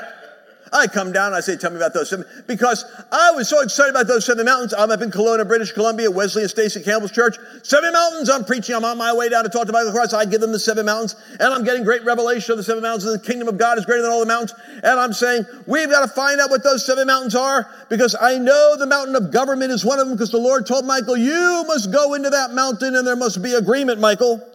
I 0.71 0.86
come 0.86 1.12
down, 1.12 1.34
I 1.34 1.39
say, 1.39 1.58
tell 1.58 1.71
me 1.71 1.77
about 1.77 1.95
those 1.95 2.12
seven, 2.12 2.23
because 2.45 2.86
I 3.12 3.32
was 3.32 3.49
so 3.49 3.62
excited 3.63 3.89
about 3.89 4.06
those 4.06 4.27
seven 4.27 4.45
mountains. 4.45 4.75
I'm 4.77 4.91
up 4.91 5.01
in 5.01 5.10
Kelowna, 5.10 5.47
British 5.47 5.71
Columbia, 5.71 6.12
Wesley 6.12 6.43
and 6.43 6.51
Stacy 6.51 6.84
Campbell's 6.84 7.10
church. 7.10 7.38
Seven 7.63 7.93
mountains, 7.93 8.30
I'm 8.30 8.45
preaching, 8.45 8.75
I'm 8.75 8.86
on 8.86 8.95
my 8.95 9.12
way 9.12 9.27
down 9.27 9.43
to 9.43 9.49
talk 9.49 9.65
to 9.65 9.73
Michael 9.73 9.91
Crotts. 9.91 10.13
I 10.13 10.25
give 10.25 10.39
them 10.39 10.51
the 10.51 10.60
seven 10.60 10.86
mountains, 10.86 11.15
and 11.39 11.51
I'm 11.51 11.63
getting 11.63 11.84
great 11.84 12.06
revelation 12.06 12.51
of 12.51 12.58
the 12.58 12.63
seven 12.63 12.84
mountains, 12.84 13.06
and 13.06 13.19
the 13.19 13.25
kingdom 13.25 13.47
of 13.47 13.58
God 13.58 13.80
is 13.80 13.86
greater 13.86 14.03
than 14.03 14.12
all 14.12 14.19
the 14.19 14.27
mountains. 14.27 14.53
And 14.84 14.99
I'm 14.99 15.13
saying, 15.13 15.45
we've 15.65 15.89
got 15.89 16.01
to 16.01 16.10
find 16.10 16.39
out 16.39 16.51
what 16.51 16.63
those 16.63 16.86
seven 16.86 17.08
mountains 17.08 17.34
are, 17.34 17.73
because 17.89 18.15
I 18.21 18.38
know 18.38 18.75
the 18.77 18.86
mountain 18.86 19.15
of 19.15 19.32
government 19.32 19.71
is 19.71 19.84
one 19.84 19.99
of 19.99 20.08
them, 20.08 20.15
because 20.15 20.30
the 20.30 20.38
Lord 20.38 20.67
told 20.67 20.86
Michael, 20.86 21.17
you 21.17 21.63
must 21.65 21.91
go 21.91 22.13
into 22.13 22.30
that 22.30 22.51
mountain, 22.51 22.95
and 22.95 23.08
there 23.08 23.15
must 23.15 23.41
be 23.41 23.53
agreement, 23.53 23.99
Michael. 23.99 24.47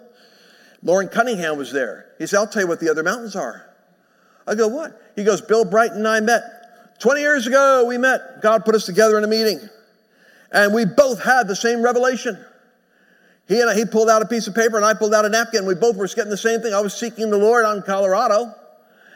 Loren 0.84 1.08
Cunningham 1.08 1.58
was 1.58 1.72
there. 1.72 2.06
He 2.18 2.28
said, 2.28 2.36
I'll 2.38 2.46
tell 2.46 2.62
you 2.62 2.68
what 2.68 2.78
the 2.78 2.90
other 2.90 3.02
mountains 3.02 3.34
are. 3.34 3.66
I 4.46 4.54
go, 4.54 4.68
what? 4.68 5.00
He 5.16 5.24
goes, 5.24 5.40
Bill 5.40 5.64
Bright 5.64 5.92
and 5.92 6.06
I 6.06 6.20
met. 6.20 6.42
20 7.00 7.20
years 7.20 7.46
ago, 7.46 7.84
we 7.86 7.98
met. 7.98 8.42
God 8.42 8.64
put 8.64 8.74
us 8.74 8.86
together 8.86 9.18
in 9.18 9.24
a 9.24 9.28
meeting. 9.28 9.60
And 10.52 10.74
we 10.74 10.84
both 10.84 11.22
had 11.22 11.48
the 11.48 11.56
same 11.56 11.82
revelation. 11.82 12.38
He 13.48 13.60
and 13.60 13.68
I, 13.68 13.74
he 13.74 13.84
pulled 13.84 14.08
out 14.08 14.22
a 14.22 14.26
piece 14.26 14.46
of 14.46 14.54
paper 14.54 14.76
and 14.76 14.84
I 14.84 14.94
pulled 14.94 15.14
out 15.14 15.24
a 15.24 15.28
napkin. 15.28 15.66
We 15.66 15.74
both 15.74 15.96
were 15.96 16.06
getting 16.06 16.30
the 16.30 16.36
same 16.36 16.60
thing. 16.60 16.74
I 16.74 16.80
was 16.80 16.94
seeking 16.94 17.30
the 17.30 17.38
Lord 17.38 17.64
on 17.64 17.82
Colorado. 17.82 18.54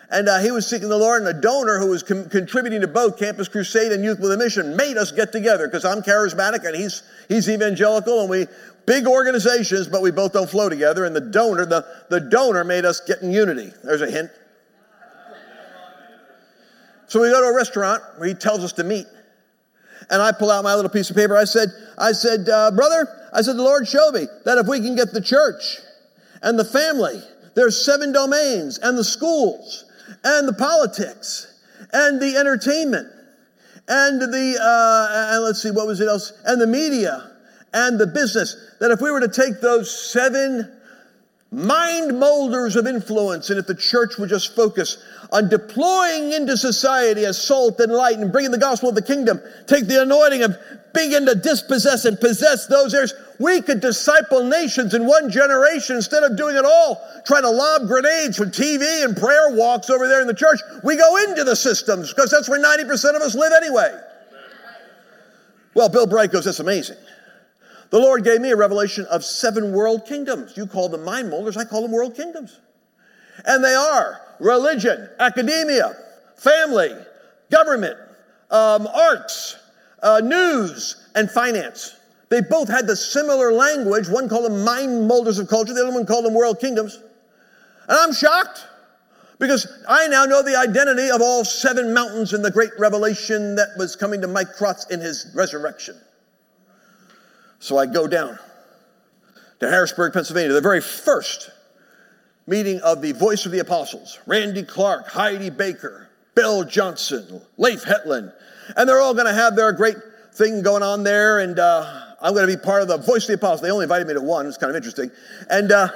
And 0.09 0.29
uh, 0.29 0.39
he 0.39 0.53
was 0.53 0.69
seeking 0.69 0.89
the 0.89 0.97
Lord, 0.97 1.23
and 1.23 1.37
a 1.37 1.41
donor 1.41 1.81
who 1.81 1.89
was 1.89 2.05
com- 2.05 2.29
contributing 2.29 2.81
to 2.83 2.87
both 2.87 3.19
Campus 3.19 3.49
Crusade 3.49 3.91
and 3.91 4.05
Youth 4.05 4.21
with 4.21 4.31
a 4.31 4.37
Mission 4.37 4.77
made 4.77 4.97
us 4.97 5.11
get 5.11 5.33
together 5.33 5.67
because 5.67 5.85
I'm 5.85 6.01
charismatic 6.01 6.65
and 6.65 6.77
he's, 6.77 7.03
he's 7.29 7.49
evangelical, 7.49 8.21
and 8.21 8.31
we 8.31 8.47
big 8.87 9.09
organizations, 9.09 9.89
but 9.89 10.03
we 10.03 10.13
both 10.13 10.33
don't 10.33 10.49
flow 10.49 10.69
together. 10.69 11.05
And 11.05 11.15
the 11.15 11.21
donor, 11.21 11.67
the, 11.67 11.85
the 12.09 12.21
donor 12.21 12.63
made 12.63 12.85
us 12.85 13.01
get 13.01 13.21
in 13.21 13.33
unity. 13.33 13.73
There's 13.83 14.01
a 14.01 14.09
hint. 14.09 14.31
So 17.07 17.21
we 17.21 17.31
go 17.31 17.41
to 17.41 17.49
a 17.49 17.55
restaurant 17.55 18.03
where 18.17 18.29
he 18.29 18.35
tells 18.35 18.65
us 18.65 18.73
to 18.75 18.85
meet. 18.85 19.07
And 20.11 20.23
I 20.23 20.33
pull 20.33 20.51
out 20.51 20.63
my 20.65 20.75
little 20.75 20.91
piece 20.91 21.11
of 21.11 21.17
paper. 21.17 21.37
I 21.37 21.45
said, 21.45 21.69
I 21.99 22.13
said, 22.13 22.49
uh, 22.49 22.71
brother, 22.71 23.09
I 23.33 23.43
said, 23.43 23.57
the 23.57 23.63
Lord 23.63 23.89
showed 23.89 24.13
me 24.13 24.27
that 24.45 24.59
if 24.59 24.67
we 24.67 24.81
can 24.81 24.95
get 24.95 25.13
the 25.13 25.21
church 25.21 25.79
and 26.43 26.59
the 26.59 26.65
family, 26.65 27.23
there's 27.55 27.85
seven 27.85 28.13
domains, 28.13 28.79
and 28.79 28.99
the 28.99 29.05
schools, 29.05 29.87
and 30.23 30.47
the 30.47 30.53
politics, 30.53 31.55
and 31.93 32.21
the 32.21 32.37
entertainment, 32.37 33.09
and 33.89 34.21
the, 34.21 34.59
uh, 34.61 35.35
and 35.35 35.45
let's 35.45 35.63
see, 35.63 35.71
what 35.71 35.87
was 35.87 36.01
it 36.01 36.09
else? 36.09 36.33
And 36.45 36.61
the 36.61 36.67
media, 36.67 37.33
and 37.73 37.99
the 37.99 38.07
business. 38.07 38.57
That 38.81 38.91
if 38.91 39.01
we 39.01 39.11
were 39.11 39.21
to 39.21 39.29
take 39.29 39.61
those 39.61 40.13
seven 40.13 40.76
mind 41.51 42.19
molders 42.19 42.77
of 42.77 42.87
influence, 42.87 43.51
and 43.51 43.59
if 43.59 43.67
the 43.67 43.75
church 43.75 44.19
would 44.19 44.29
just 44.29 44.55
focus 44.55 45.03
on 45.33 45.49
deploying 45.49 46.33
into 46.33 46.57
society 46.57 47.25
as 47.25 47.41
salt 47.41 47.81
and 47.81 47.93
light 47.93 48.19
and 48.19 48.33
bringing 48.33 48.51
the 48.51 48.59
gospel 48.59 48.89
of 48.89 48.95
the 48.95 49.03
kingdom, 49.03 49.41
take 49.67 49.87
the 49.87 50.03
anointing 50.03 50.43
of 50.43 50.57
begin 50.97 51.27
to 51.27 51.35
dispossess 51.35 52.07
and 52.07 52.19
possess 52.19 52.67
those 52.67 52.95
areas, 52.95 53.15
we 53.39 53.61
could 53.61 53.81
disciple 53.81 54.43
nations 54.43 54.95
in 54.95 55.07
one 55.07 55.31
generation 55.31 55.97
instead 55.97 56.23
of 56.23 56.37
doing 56.37 56.57
it 56.57 56.65
all, 56.65 57.07
trying 57.27 57.43
to 57.43 57.51
lob 57.51 57.87
grenades 57.87 58.37
from 58.37 58.51
TV 58.51 59.05
and 59.05 59.17
prayer 59.17 59.55
walks 59.55 59.91
over 59.91 60.09
there 60.09 60.23
in 60.23 60.27
the 60.27 60.35
church. 60.35 60.59
We 60.83 60.97
go 60.97 61.17
into 61.29 61.45
the 61.45 61.55
systems 61.55 62.13
because 62.13 62.31
that's 62.31 62.49
where 62.49 62.63
90% 62.63 63.15
of 63.15 63.23
us 63.23 63.35
live 63.35 63.53
anyway. 63.53 64.01
Well, 65.75 65.91
Bill 65.91 66.07
Bright 66.07 66.33
goes, 66.33 66.47
that's 66.47 66.61
amazing. 66.61 66.97
The 67.91 67.99
Lord 67.99 68.25
gave 68.25 68.41
me 68.41 68.51
a 68.51 68.57
revelation 68.57 69.07
of 69.07 69.25
seven 69.25 69.73
world 69.73 70.07
kingdoms. 70.07 70.57
You 70.57 70.67
call 70.67 70.89
them 70.89 71.05
mind 71.05 71.31
molders, 71.31 71.57
I 71.57 71.65
call 71.65 71.83
them 71.83 71.93
world 71.93 72.17
kingdoms. 72.17 72.61
And 73.45 73.63
they 73.63 73.75
are 73.75 74.21
religion, 74.41 75.09
academia, 75.19 75.95
family, 76.37 76.91
government, 77.51 77.97
um, 78.51 78.87
arts, 78.87 79.57
uh, 80.03 80.21
news, 80.23 81.09
and 81.15 81.31
finance. 81.31 81.97
They 82.29 82.41
both 82.41 82.69
had 82.69 82.87
the 82.87 82.97
similar 82.97 83.53
language. 83.53 84.09
One 84.09 84.29
called 84.29 84.47
them 84.47 84.65
mind 84.65 85.07
molders 85.07 85.39
of 85.39 85.49
culture, 85.49 85.73
the 85.73 85.83
other 85.83 85.93
one 85.93 86.07
called 86.07 86.25
them 86.25 86.35
world 86.35 86.61
kingdoms. 86.61 86.99
And 87.89 87.99
I'm 87.99 88.13
shocked 88.13 88.67
because 89.39 89.67
I 89.89 90.09
now 90.09 90.25
know 90.25 90.43
the 90.43 90.57
identity 90.57 91.11
of 91.11 91.21
all 91.21 91.45
seven 91.45 91.95
mountains 91.95 92.33
in 92.33 92.43
the 92.43 92.51
great 92.51 92.71
revelation 92.79 93.55
that 93.57 93.69
was 93.77 93.95
coming 93.95 94.21
to 94.23 94.27
Mike 94.27 94.55
Crotts 94.55 94.87
in 94.91 95.01
his 95.01 95.31
resurrection. 95.35 95.97
So 97.59 97.79
I 97.79 97.87
go 97.87 98.07
down 98.07 98.39
to 99.61 99.69
Harrisburg, 99.69 100.13
Pennsylvania, 100.13 100.53
the 100.53 100.61
very 100.61 100.81
first 100.81 101.51
meeting 102.47 102.81
of 102.81 103.03
the 103.03 103.13
Voice 103.13 103.47
of 103.47 103.53
the 103.53 103.59
Apostles 103.59 104.19
Randy 104.27 104.63
Clark, 104.63 105.09
Heidi 105.09 105.51
Baker, 105.51 106.09
Bill 106.35 106.65
Johnson, 106.65 107.41
Leif 107.57 107.85
Hetland, 107.85 108.33
and 108.77 108.89
they're 108.89 109.01
all 109.01 109.15
going 109.15 109.27
to 109.27 109.35
have 109.35 109.57
their 109.57 109.73
great 109.73 109.97
thing 110.35 110.63
going 110.63 110.83
on 110.83 111.03
there. 111.03 111.41
And 111.41 111.59
uh, 111.59 112.15
I'm 112.21 112.35
going 112.35 112.49
to 112.49 112.57
be 112.57 112.63
part 112.63 112.83
of 112.83 112.89
the 112.89 112.99
Voice 112.99 113.25
of 113.25 113.29
the 113.29 113.35
Apostles. 113.35 113.63
They 113.63 113.71
only 113.71 113.85
invited 113.85 114.07
me 114.07 114.15
to 114.15 114.21
one, 114.21 114.47
it's 114.47 114.59
kind 114.59 114.71
of 114.71 114.77
interesting. 114.77 115.11
And 115.49 115.73
uh, 115.73 115.89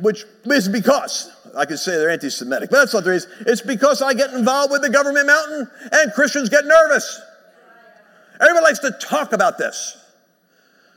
which 0.00 0.24
is 0.44 0.68
because 0.68 1.32
I 1.56 1.64
could 1.64 1.78
say 1.78 1.96
they're 1.96 2.10
anti 2.10 2.30
Semitic, 2.30 2.70
but 2.70 2.78
that's 2.78 2.94
not 2.94 3.04
the 3.04 3.10
reason. 3.10 3.30
It's 3.40 3.62
because 3.62 4.02
I 4.02 4.14
get 4.14 4.32
involved 4.32 4.70
with 4.70 4.82
the 4.82 4.90
government 4.90 5.26
mountain 5.26 5.68
and 5.90 6.12
Christians 6.12 6.48
get 6.48 6.64
nervous. 6.64 7.20
Everybody 8.40 8.64
likes 8.64 8.78
to 8.80 8.90
talk 8.92 9.32
about 9.32 9.58
this. 9.58 9.96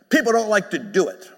People 0.09 0.31
don't 0.31 0.49
like 0.49 0.71
to 0.71 0.79
do 0.79 1.07
it. 1.07 1.29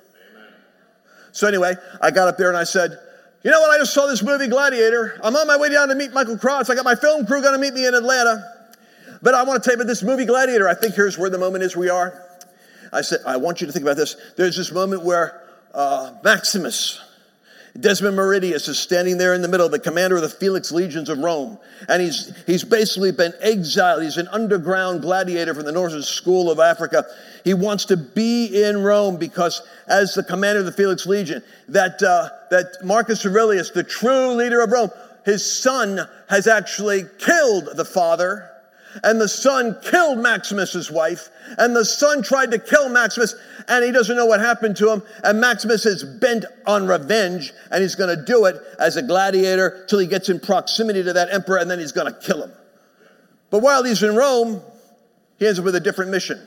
So, 1.31 1.47
anyway, 1.47 1.75
I 2.01 2.11
got 2.11 2.27
up 2.27 2.37
there 2.37 2.49
and 2.49 2.57
I 2.57 2.63
said, 2.63 2.97
You 3.43 3.51
know 3.51 3.61
what? 3.61 3.71
I 3.71 3.77
just 3.77 3.93
saw 3.93 4.07
this 4.07 4.21
movie, 4.21 4.47
Gladiator. 4.47 5.19
I'm 5.23 5.35
on 5.35 5.47
my 5.47 5.57
way 5.57 5.69
down 5.69 5.89
to 5.89 5.95
meet 5.95 6.13
Michael 6.13 6.37
Crotts. 6.37 6.69
I 6.69 6.75
got 6.75 6.85
my 6.85 6.95
film 6.95 7.25
crew 7.25 7.41
going 7.41 7.53
to 7.53 7.59
meet 7.59 7.73
me 7.73 7.87
in 7.87 7.93
Atlanta. 7.93 8.43
But 9.21 9.33
I 9.33 9.43
want 9.43 9.63
to 9.63 9.67
tell 9.67 9.77
you 9.77 9.81
about 9.81 9.87
this 9.87 10.03
movie, 10.03 10.25
Gladiator. 10.25 10.67
I 10.67 10.75
think 10.75 10.95
here's 10.95 11.17
where 11.17 11.29
the 11.29 11.37
moment 11.37 11.63
is 11.63 11.75
we 11.75 11.89
are. 11.89 12.21
I 12.91 13.01
said, 13.01 13.21
I 13.25 13.37
want 13.37 13.61
you 13.61 13.67
to 13.67 13.73
think 13.73 13.83
about 13.83 13.97
this. 13.97 14.15
There's 14.35 14.57
this 14.57 14.71
moment 14.71 15.03
where 15.03 15.41
uh, 15.73 16.13
Maximus, 16.23 17.01
Decimus 17.79 18.13
Meridius 18.13 18.69
is 18.69 18.77
standing 18.77 19.17
there 19.17 19.33
in 19.33 19.41
the 19.41 19.47
middle, 19.47 19.67
the 19.67 19.79
commander 19.79 20.15
of 20.15 20.21
the 20.21 20.29
Felix 20.29 20.71
legions 20.71 21.09
of 21.09 21.17
Rome. 21.17 21.57
And 21.89 22.03
he's, 22.03 22.31
he's 22.45 22.63
basically 22.63 23.11
been 23.11 23.33
exiled. 23.41 24.03
He's 24.03 24.17
an 24.17 24.27
underground 24.27 25.01
gladiator 25.01 25.55
from 25.55 25.65
the 25.65 25.71
Northern 25.71 26.03
School 26.03 26.51
of 26.51 26.59
Africa. 26.59 27.05
He 27.43 27.55
wants 27.55 27.85
to 27.85 27.97
be 27.97 28.63
in 28.63 28.83
Rome 28.83 29.17
because, 29.17 29.63
as 29.87 30.13
the 30.13 30.23
commander 30.23 30.59
of 30.59 30.67
the 30.67 30.71
Felix 30.71 31.07
legion, 31.07 31.41
that, 31.69 32.01
uh, 32.03 32.29
that 32.51 32.83
Marcus 32.83 33.25
Aurelius, 33.25 33.71
the 33.71 33.83
true 33.83 34.33
leader 34.33 34.61
of 34.61 34.71
Rome, 34.71 34.91
his 35.25 35.43
son 35.43 35.99
has 36.29 36.45
actually 36.45 37.05
killed 37.17 37.69
the 37.75 37.85
father 37.85 38.51
and 39.03 39.19
the 39.19 39.27
son 39.27 39.77
killed 39.83 40.19
Maximus's 40.19 40.91
wife, 40.91 41.29
and 41.57 41.75
the 41.75 41.85
son 41.85 42.21
tried 42.21 42.51
to 42.51 42.59
kill 42.59 42.89
Maximus, 42.89 43.35
and 43.67 43.83
he 43.83 43.91
doesn't 43.91 44.15
know 44.15 44.25
what 44.25 44.39
happened 44.39 44.75
to 44.77 44.91
him. 44.91 45.03
And 45.23 45.39
Maximus 45.39 45.85
is 45.85 46.03
bent 46.03 46.45
on 46.67 46.87
revenge, 46.87 47.53
and 47.71 47.81
he's 47.81 47.95
going 47.95 48.15
to 48.15 48.23
do 48.23 48.45
it 48.45 48.57
as 48.79 48.97
a 48.97 49.01
gladiator 49.01 49.85
till 49.87 49.99
he 49.99 50.07
gets 50.07 50.29
in 50.29 50.39
proximity 50.39 51.03
to 51.03 51.13
that 51.13 51.33
emperor, 51.33 51.57
and 51.57 51.69
then 51.71 51.79
he's 51.79 51.91
going 51.91 52.13
to 52.13 52.19
kill 52.19 52.43
him. 52.43 52.51
But 53.49 53.61
while 53.61 53.83
he's 53.83 54.03
in 54.03 54.15
Rome, 54.15 54.61
he 55.37 55.47
ends 55.47 55.59
up 55.59 55.65
with 55.65 55.75
a 55.75 55.79
different 55.79 56.11
mission. 56.11 56.41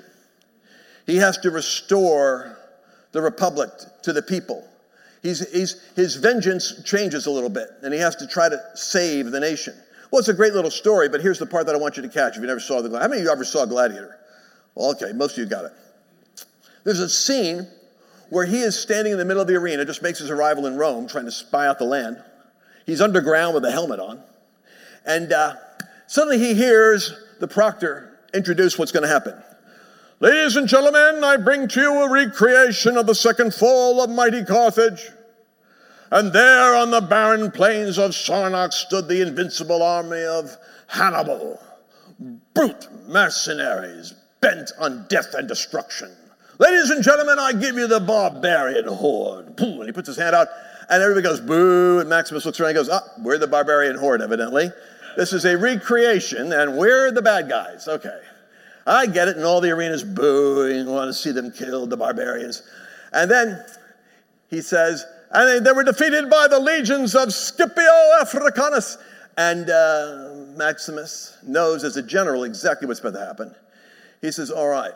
He 1.07 1.17
has 1.17 1.39
to 1.39 1.51
restore 1.51 2.59
the 3.13 3.23
republic 3.23 3.71
to 4.03 4.13
the 4.13 4.23
people. 4.23 4.67
He's, 5.23 5.51
he's, 5.53 5.83
his 5.95 6.17
vengeance 6.17 6.83
changes 6.85 7.27
a 7.27 7.31
little 7.31 7.49
bit, 7.49 7.69
and 7.83 7.93
he 7.93 8.01
has 8.01 8.17
to 8.17 8.27
try 8.27 8.49
to 8.49 8.61
save 8.75 9.31
the 9.31 9.41
nation. 9.41 9.75
Well, 10.17 10.21
it's 10.21 10.31
a 10.31 10.33
great 10.33 10.55
little 10.55 10.71
story, 10.71 11.11
but 11.11 11.21
here's 11.21 11.39
the 11.39 11.45
part 11.45 11.67
that 11.67 11.75
I 11.75 11.79
want 11.79 11.99
you 11.99 12.03
to 12.03 12.09
catch 12.09 12.37
if 12.37 12.41
you 12.41 12.47
never 12.47 12.59
saw 12.59 12.81
the 12.81 12.89
Gladiator. 12.89 13.03
How 13.03 13.09
many 13.11 13.21
of 13.21 13.27
you 13.27 13.31
ever 13.31 13.45
saw 13.45 13.67
Gladiator? 13.67 14.19
Well, 14.75 14.93
okay, 14.93 15.13
most 15.13 15.33
of 15.33 15.39
you 15.41 15.45
got 15.45 15.67
it. 15.67 15.73
There's 16.85 17.01
a 17.01 17.09
scene 17.11 17.69
where 18.31 18.47
he 18.47 18.61
is 18.61 18.81
standing 18.81 19.13
in 19.13 19.19
the 19.19 19.27
middle 19.27 19.43
of 19.43 19.47
the 19.47 19.57
arena, 19.57 19.85
just 19.85 20.01
makes 20.01 20.19
his 20.19 20.31
arrival 20.31 20.65
in 20.65 20.79
Rome, 20.79 21.07
trying 21.07 21.27
to 21.27 21.31
spy 21.31 21.67
out 21.67 21.79
the 21.79 21.85
land. 21.85 22.17
He's 22.87 23.03
underground 23.03 23.55
with 23.55 23.67
a 23.67 23.71
helmet 23.71 24.01
on. 24.01 24.23
And 25.05 25.35
uh, 25.35 25.57
suddenly 26.07 26.39
he 26.39 26.55
hears 26.55 27.13
the 27.41 27.47
proctor 27.47 28.19
introduce 28.33 28.79
what's 28.79 28.93
going 28.93 29.03
to 29.03 29.11
happen. 29.11 29.35
Ladies 30.21 30.57
and 30.57 30.67
gentlemen, 30.67 31.25
I 31.25 31.37
bring 31.37 31.69
to 31.69 31.81
you 31.83 31.93
a 32.05 32.11
recreation 32.11 32.97
of 32.97 33.07
the 33.07 33.15
second 33.15 33.53
fall 33.53 34.01
of 34.01 34.09
mighty 34.09 34.47
Carthage. 34.47 35.11
And 36.11 36.33
there 36.33 36.75
on 36.75 36.91
the 36.91 37.01
barren 37.01 37.51
plains 37.51 37.99
of 37.99 38.13
Sarnax 38.13 38.75
stood 38.75 39.09
the 39.09 39.23
invincible 39.23 39.83
army 39.83 40.23
of 40.23 40.57
Hannibal, 40.87 41.61
brute 42.55 42.89
mercenaries 43.09 44.15
bent 44.41 44.71
on 44.79 45.07
death 45.09 45.35
and 45.35 45.49
destruction. 45.49 46.11
Ladies 46.59 46.91
and 46.91 47.03
gentlemen, 47.03 47.39
I 47.39 47.53
give 47.53 47.77
you 47.77 47.87
the 47.87 48.01
barbarian 48.01 48.87
horde. 48.87 49.57
Boom, 49.57 49.81
And 49.81 49.87
he 49.87 49.93
puts 49.93 50.07
his 50.07 50.17
hand 50.17 50.35
out, 50.35 50.49
and 50.89 51.03
everybody 51.03 51.23
goes, 51.23 51.41
boo. 51.41 51.99
And 51.99 52.09
Maximus 52.09 52.47
looks 52.47 52.61
around 52.61 52.71
and 52.71 52.77
goes, 52.77 52.89
ah, 52.89 53.03
we're 53.19 53.39
the 53.39 53.47
barbarian 53.47 53.99
horde, 53.99 54.23
evidently. 54.23 54.71
This 55.17 55.33
is 55.33 55.45
a 55.45 55.59
recreation, 55.59 56.53
and 56.53 56.79
we're 56.79 57.11
the 57.11 57.23
bad 57.23 57.49
guys. 57.49 57.89
Okay. 57.89 58.21
I 58.87 59.07
get 59.07 59.29
it, 59.29 59.37
and 59.37 59.45
all 59.45 59.61
the 59.61 59.71
arenas 59.71 60.05
booing, 60.05 60.87
want 60.87 61.09
to 61.09 61.15
see 61.15 61.33
them 61.33 61.51
killed, 61.51 61.91
the 61.91 61.97
barbarians. 61.97 62.63
And 63.13 63.31
then 63.31 63.65
he 64.49 64.63
says, 64.63 65.05
and 65.31 65.67
they 65.67 65.73
were 65.73 65.85
defeated 65.85 66.31
by 66.31 66.47
the 66.49 66.59
legions 66.59 67.15
of 67.15 67.33
Scipio 67.33 68.21
Africanus. 68.21 68.99
And 69.37 69.69
uh, 69.69 70.31
Maximus 70.57 71.37
knows 71.43 71.85
as 71.85 71.97
a 71.97 72.03
general 72.03 72.45
exactly 72.45 72.89
what's 72.89 73.01
about 73.01 73.15
to 73.15 73.25
happen. 73.25 73.55
He 74.21 74.33
says, 74.33 74.51
All 74.51 74.69
right. 74.69 74.95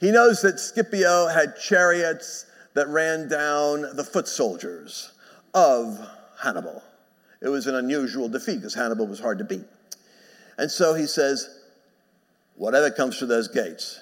He 0.00 0.10
knows 0.10 0.42
that 0.42 0.58
Scipio 0.58 1.28
had 1.28 1.56
chariots 1.60 2.46
that 2.74 2.88
ran 2.88 3.28
down 3.28 3.94
the 3.94 4.02
foot 4.02 4.26
soldiers 4.26 5.12
of 5.54 6.00
Hannibal. 6.42 6.82
It 7.40 7.48
was 7.48 7.66
an 7.66 7.76
unusual 7.76 8.28
defeat 8.28 8.56
because 8.56 8.74
Hannibal 8.74 9.06
was 9.06 9.20
hard 9.20 9.38
to 9.38 9.44
beat. 9.44 9.64
And 10.58 10.70
so 10.70 10.94
he 10.94 11.06
says, 11.06 11.60
Whatever 12.56 12.90
comes 12.90 13.18
through 13.18 13.28
those 13.28 13.48
gates, 13.48 14.00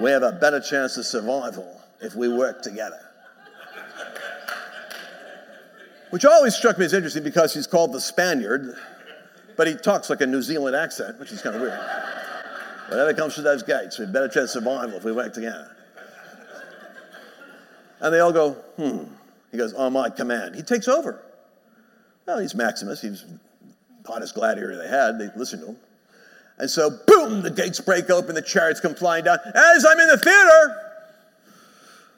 we 0.00 0.10
have 0.10 0.22
a 0.22 0.32
better 0.32 0.60
chance 0.60 0.96
of 0.96 1.06
survival 1.06 1.80
if 2.00 2.14
we 2.14 2.28
work 2.28 2.62
together 2.62 3.09
which 6.10 6.24
always 6.24 6.54
struck 6.54 6.78
me 6.78 6.84
as 6.84 6.92
interesting 6.92 7.22
because 7.22 7.54
he's 7.54 7.66
called 7.66 7.92
the 7.92 8.00
Spaniard, 8.00 8.76
but 9.56 9.66
he 9.66 9.74
talks 9.74 10.10
like 10.10 10.20
a 10.20 10.26
New 10.26 10.42
Zealand 10.42 10.76
accent, 10.76 11.18
which 11.18 11.32
is 11.32 11.42
kind 11.42 11.56
of 11.56 11.62
weird. 11.62 11.78
Whatever 12.88 13.14
comes 13.14 13.34
to 13.36 13.42
those 13.42 13.62
gates, 13.62 13.98
we 13.98 14.06
better 14.06 14.28
chance 14.28 14.50
survival 14.50 14.96
if 14.96 15.04
we 15.04 15.12
work 15.12 15.32
together. 15.32 15.76
And 18.00 18.12
they 18.12 18.20
all 18.20 18.32
go, 18.32 18.52
hmm. 18.76 19.04
He 19.50 19.58
goes, 19.58 19.74
on 19.74 19.92
my 19.92 20.10
command. 20.10 20.54
He 20.54 20.62
takes 20.62 20.88
over. 20.88 21.20
Well, 22.26 22.38
he's 22.38 22.54
Maximus. 22.54 23.02
He's 23.02 23.24
the 23.24 24.12
hottest 24.12 24.34
gladiator 24.34 24.76
they 24.76 24.88
had. 24.88 25.18
They 25.18 25.28
listened 25.36 25.62
to 25.62 25.68
him. 25.70 25.76
And 26.58 26.70
so, 26.70 26.90
boom, 27.06 27.42
the 27.42 27.50
gates 27.50 27.80
break 27.80 28.10
open, 28.10 28.34
the 28.34 28.42
chariots 28.42 28.80
come 28.80 28.94
flying 28.94 29.24
down. 29.24 29.38
As 29.54 29.86
I'm 29.86 29.98
in 29.98 30.08
the 30.08 30.18
theater, 30.18 30.90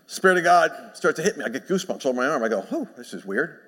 Spirit 0.06 0.38
of 0.38 0.44
God 0.44 0.72
starts 0.94 1.16
to 1.16 1.22
hit 1.22 1.38
me. 1.38 1.44
I 1.44 1.48
get 1.48 1.68
goosebumps 1.68 2.04
over 2.04 2.20
my 2.20 2.26
arm. 2.26 2.42
I 2.42 2.48
go, 2.48 2.66
oh, 2.72 2.88
this 2.96 3.14
is 3.14 3.24
weird. 3.24 3.60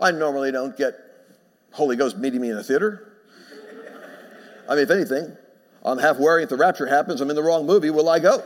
I 0.00 0.10
normally 0.10 0.50
don't 0.50 0.76
get 0.76 0.94
Holy 1.72 1.96
Ghost 1.96 2.16
meeting 2.16 2.40
me 2.40 2.50
in 2.50 2.56
a 2.56 2.62
theater. 2.62 3.12
I 4.68 4.74
mean, 4.74 4.84
if 4.84 4.90
anything, 4.90 5.36
I'm 5.84 5.98
half 5.98 6.18
worrying 6.18 6.44
if 6.44 6.48
the 6.48 6.56
rapture 6.56 6.86
happens, 6.86 7.20
I'm 7.20 7.28
in 7.28 7.36
the 7.36 7.42
wrong 7.42 7.66
movie, 7.66 7.90
will 7.90 8.08
I 8.08 8.18
go? 8.18 8.42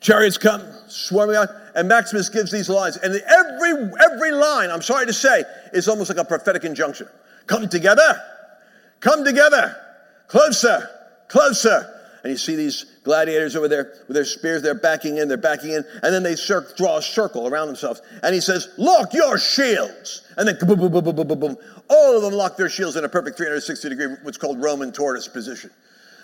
Chariots 0.00 0.38
come 0.38 0.62
swarming 0.86 1.36
out, 1.36 1.50
and 1.74 1.86
Maximus 1.86 2.30
gives 2.30 2.50
these 2.50 2.70
lines. 2.70 2.96
And 2.96 3.14
every, 3.14 3.90
every 4.02 4.30
line, 4.30 4.70
I'm 4.70 4.80
sorry 4.80 5.04
to 5.04 5.12
say, 5.12 5.44
is 5.74 5.86
almost 5.86 6.08
like 6.08 6.18
a 6.18 6.24
prophetic 6.24 6.64
injunction. 6.64 7.08
Come 7.46 7.68
together, 7.68 8.18
come 9.00 9.22
together, 9.22 9.76
closer, 10.28 10.88
closer. 11.28 11.97
And 12.22 12.32
you 12.32 12.36
see 12.36 12.56
these 12.56 12.84
gladiators 13.04 13.54
over 13.54 13.68
there 13.68 13.92
with 14.06 14.14
their 14.14 14.24
spears, 14.24 14.62
they're 14.62 14.74
backing 14.74 15.18
in, 15.18 15.28
they're 15.28 15.36
backing 15.36 15.70
in, 15.70 15.84
and 16.02 16.12
then 16.14 16.22
they 16.22 16.34
cir- 16.34 16.66
draw 16.76 16.98
a 16.98 17.02
circle 17.02 17.46
around 17.46 17.68
themselves. 17.68 18.02
And 18.22 18.34
he 18.34 18.40
says, 18.40 18.68
Lock 18.76 19.14
your 19.14 19.38
shields. 19.38 20.22
And 20.36 20.48
then 20.48 20.56
boom, 20.60 20.78
boom, 20.78 20.92
boom, 20.92 21.04
boom, 21.04 21.16
boom, 21.16 21.28
boom, 21.28 21.40
boom. 21.40 21.56
All 21.88 22.16
of 22.16 22.22
them 22.22 22.32
lock 22.32 22.56
their 22.56 22.68
shields 22.68 22.96
in 22.96 23.04
a 23.04 23.08
perfect 23.08 23.36
360 23.36 23.88
degree, 23.88 24.06
what's 24.22 24.38
called 24.38 24.60
Roman 24.60 24.92
tortoise 24.92 25.28
position. 25.28 25.70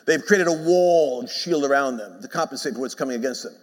They've 0.07 0.25
created 0.25 0.49
a 0.49 0.53
wall 0.53 1.21
and 1.21 1.29
shield 1.29 1.65
around 1.65 1.97
them 1.97 2.21
to 2.21 2.29
compensate 2.29 2.75
for 2.75 2.81
what's 2.81 2.95
coming 2.95 3.17
against 3.17 3.45
them. 3.45 3.55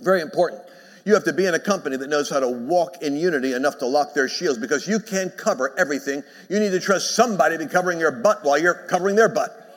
Very 0.00 0.20
important. 0.20 0.62
You 1.04 1.14
have 1.14 1.24
to 1.24 1.32
be 1.32 1.46
in 1.46 1.54
a 1.54 1.58
company 1.58 1.96
that 1.96 2.10
knows 2.10 2.28
how 2.28 2.40
to 2.40 2.48
walk 2.48 3.02
in 3.02 3.16
unity 3.16 3.54
enough 3.54 3.78
to 3.78 3.86
lock 3.86 4.14
their 4.14 4.28
shields 4.28 4.58
because 4.58 4.86
you 4.86 5.00
can't 5.00 5.36
cover 5.36 5.74
everything. 5.78 6.22
You 6.50 6.60
need 6.60 6.70
to 6.70 6.80
trust 6.80 7.16
somebody 7.16 7.56
to 7.56 7.64
be 7.64 7.70
covering 7.70 7.98
your 7.98 8.12
butt 8.12 8.44
while 8.44 8.58
you're 8.58 8.86
covering 8.88 9.16
their 9.16 9.28
butt. 9.28 9.67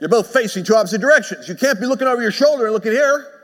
You're 0.00 0.08
both 0.08 0.32
facing 0.32 0.64
two 0.64 0.76
opposite 0.76 1.00
directions. 1.00 1.48
You 1.48 1.54
can't 1.54 1.80
be 1.80 1.86
looking 1.86 2.06
over 2.06 2.22
your 2.22 2.30
shoulder 2.30 2.66
and 2.66 2.72
looking 2.72 2.92
here. 2.92 3.38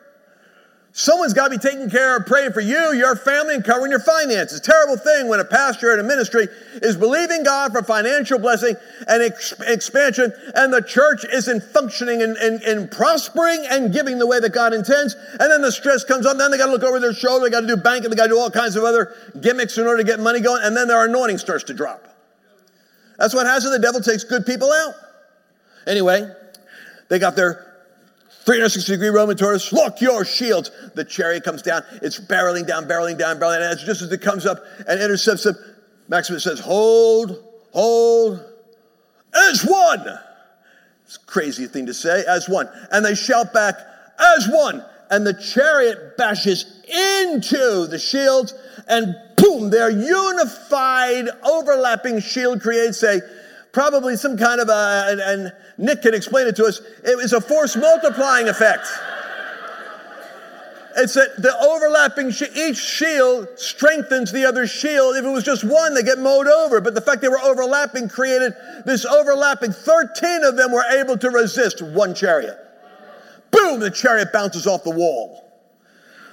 Someone's 0.97 1.33
got 1.33 1.49
to 1.49 1.51
be 1.51 1.59
taking 1.59 1.91
care 1.91 2.17
of 2.17 2.25
praying 2.25 2.53
for 2.53 2.61
you, 2.61 2.93
your 2.93 3.17
family, 3.17 3.57
and 3.57 3.65
covering 3.65 3.91
your 3.91 3.99
finances. 3.99 4.61
Terrible 4.61 4.97
thing 4.97 5.27
when 5.27 5.41
a 5.41 5.45
pastor 5.45 5.93
in 5.93 5.99
a 5.99 6.05
ministry 6.05 6.47
is 6.75 6.97
believing 6.97 7.43
God 7.43 7.73
for 7.73 7.83
financial 7.83 8.39
blessing 8.39 8.77
and 9.09 9.21
ex- 9.21 9.61
expansion, 9.67 10.33
and 10.55 10.73
the 10.73 10.81
church 10.81 11.25
isn't 11.33 11.65
functioning 11.65 12.23
and, 12.23 12.37
and, 12.37 12.63
and, 12.63 12.89
prospering 12.93 13.67
and 13.69 13.93
giving 13.93 14.21
the 14.21 14.27
way 14.29 14.39
that 14.39 14.53
God 14.53 14.73
intends. 14.73 15.17
And 15.41 15.51
then 15.51 15.63
the 15.63 15.73
stress 15.73 16.05
comes 16.05 16.27
on. 16.27 16.39
Then 16.39 16.53
they 16.53 16.59
got 16.59 16.67
to 16.67 16.73
look 16.73 16.85
over 16.85 17.01
their 17.01 17.13
shoulder. 17.13 17.47
They 17.47 17.51
got 17.51 17.63
to 17.63 17.67
do 17.67 17.77
banking. 17.77 18.11
They 18.11 18.17
got 18.17 18.29
to 18.29 18.35
do 18.35 18.39
all 18.39 18.49
kinds 18.49 18.77
of 18.77 18.85
other 18.85 19.17
gimmicks 19.41 19.77
in 19.77 19.89
order 19.89 20.01
to 20.01 20.05
get 20.05 20.21
money 20.21 20.39
going. 20.39 20.63
And 20.63 20.77
then 20.77 20.87
their 20.87 21.05
anointing 21.05 21.39
starts 21.39 21.65
to 21.65 21.75
drop. 21.75 22.07
That's 23.19 23.35
what 23.35 23.47
happens. 23.47 23.69
The 23.69 23.81
devil 23.81 24.01
takes 24.01 24.23
good 24.23 24.47
people 24.47 24.71
out. 24.71 24.95
Anyway, 25.89 26.31
they 27.15 27.21
got 27.21 27.37
their 27.37 27.65
360 28.45 28.91
degree 28.91 29.09
Roman 29.09 29.37
tortoise, 29.37 29.73
lock 29.73 30.01
your 30.01 30.25
shields. 30.25 30.73
The 30.97 31.05
chariot 31.05 31.45
comes 31.45 31.63
down. 31.63 31.85
It's 32.03 32.19
barreling 32.19 32.67
down, 32.67 32.87
barreling 32.87 33.17
down, 33.17 33.39
barreling 33.39 33.61
down. 33.61 33.71
And 33.71 33.79
just 33.79 34.03
as 34.03 34.11
it 34.11 34.21
comes 34.21 34.47
up 34.47 34.59
and 34.89 35.01
intercepts 35.01 35.45
them, 35.45 35.55
Maximus 36.09 36.43
says, 36.43 36.59
Hold, 36.59 37.41
hold, 37.71 38.45
as 39.33 39.63
one. 39.63 40.19
It's 41.05 41.17
a 41.17 41.21
crazy 41.21 41.69
thing 41.69 41.87
to 41.87 41.95
say, 41.95 42.25
as 42.27 42.49
one. 42.49 42.69
And 42.91 43.05
they 43.05 43.15
shout 43.15 43.53
back, 43.53 43.77
as 44.19 44.49
one. 44.49 44.85
And 45.09 45.25
the 45.25 45.35
chariot 45.35 46.17
bashes 46.17 46.83
into 46.89 47.87
the 47.87 47.99
shields, 48.01 48.55
and 48.89 49.15
boom, 49.37 49.71
their 49.71 49.89
unified, 49.91 51.29
overlapping 51.45 52.19
shield 52.19 52.61
creates 52.61 53.05
a 53.05 53.21
probably 53.75 54.17
some 54.17 54.39
kind 54.39 54.61
of 54.61 54.69
a, 54.69 55.07
and, 55.09 55.21
and 55.21 55.53
Nick 55.77 56.03
can 56.03 56.15
explain 56.15 56.47
it 56.47 56.57
to 56.57 56.65
us, 56.65 56.81
it 57.05 57.17
was 57.17 57.33
a 57.35 57.41
force 57.41 57.77
multiplying 57.77 58.49
effect. 58.49 58.87
It's 60.97 61.15
that 61.15 61.43
the 61.43 61.53
overlapping, 61.59 62.29
each 62.55 62.79
shield 62.79 63.49
strengthens 63.57 64.31
the 64.31 64.45
other 64.45 64.69
shield. 64.69 65.17
If 65.17 65.25
it 65.25 65.29
was 65.29 65.43
just 65.43 65.65
one, 65.65 65.93
they 65.93 66.05
get 66.05 66.21
mowed 66.21 66.47
over. 66.47 66.81
But 66.81 66.95
the 66.95 67.01
fact 67.01 67.21
they 67.21 67.29
were 67.29 67.41
overlapping 67.41 68.09
created 68.09 68.55
this 68.87 69.05
overlapping. 69.05 69.73
13 69.73 70.45
of 70.45 70.57
them 70.57 70.71
were 70.71 70.85
able 70.93 71.19
to 71.19 71.31
resist 71.31 71.83
one 71.83 72.15
chariot. 72.15 72.57
Boom, 73.51 73.81
the 73.81 73.91
chariot 73.91 74.33
bounces 74.33 74.69
off 74.69 74.85
the 74.85 74.91
wall. 74.91 75.45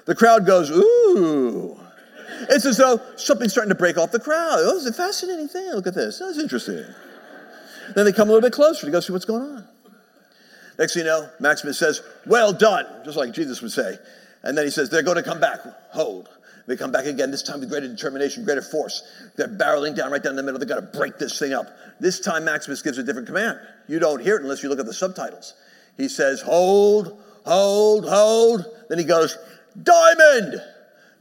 The 0.06 0.14
crowd 0.14 0.46
goes, 0.46 0.70
ooh. 0.70 1.80
It's 2.50 2.66
as 2.66 2.78
though 2.78 3.02
something's 3.16 3.54
starting 3.54 3.70
to 3.70 3.76
break 3.76 3.98
off 3.98 4.12
the 4.12 4.20
crowd. 4.20 4.60
Oh, 4.60 4.78
it's 4.78 4.86
a 4.86 4.94
fascinating 4.94 5.48
thing. 5.48 5.72
Look 5.72 5.88
at 5.88 5.96
this. 5.96 6.20
That's 6.20 6.38
interesting. 6.38 6.86
Then 7.96 8.06
they 8.06 8.14
come 8.14 8.30
a 8.30 8.32
little 8.32 8.48
bit 8.48 8.54
closer 8.54 8.86
to 8.86 8.92
go 8.92 9.00
see 9.00 9.14
what's 9.14 9.26
going 9.26 9.44
on. 9.44 9.68
Next 10.80 10.94
thing 10.94 11.02
you 11.04 11.10
know, 11.10 11.30
Maximus 11.40 11.78
says, 11.78 12.02
Well 12.26 12.54
done, 12.54 12.86
just 13.06 13.18
like 13.18 13.34
Jesus 13.34 13.62
would 13.62 13.72
say. 13.72 13.98
And 14.44 14.58
then 14.58 14.66
he 14.66 14.72
says, 14.72 14.90
They're 14.90 15.04
going 15.04 15.18
to 15.18 15.24
come 15.24 15.40
back. 15.40 15.60
Hold. 15.92 16.30
They 16.68 16.78
come 16.78 16.92
back 16.92 17.06
again, 17.06 17.32
this 17.32 17.44
time 17.44 17.60
with 17.60 17.70
greater 17.70 17.88
determination, 17.88 18.46
greater 18.46 18.62
force. 18.62 19.04
They're 19.36 19.48
barreling 19.48 19.96
down 19.96 20.12
right 20.12 20.22
down 20.22 20.36
the 20.36 20.44
middle. 20.44 20.60
They've 20.60 20.70
got 20.70 20.76
to 20.76 20.98
break 20.98 21.18
this 21.18 21.38
thing 21.38 21.54
up. 21.54 21.68
This 22.00 22.20
time, 22.20 22.46
Maximus 22.46 22.82
gives 22.82 22.98
a 22.98 23.04
different 23.04 23.28
command. 23.28 23.60
You 23.88 24.00
don't 24.00 24.22
hear 24.22 24.38
it 24.38 24.44
unless 24.44 24.64
you 24.64 24.70
look 24.70 24.80
at 24.80 24.86
the 24.86 24.94
subtitles. 24.94 25.54
He 25.98 26.08
says, 26.08 26.42
Hold, 26.42 27.22
hold, 27.46 28.08
hold. 28.08 28.66
Then 28.90 29.00
he 29.00 29.06
goes, 29.06 29.38
Diamond. 29.84 30.62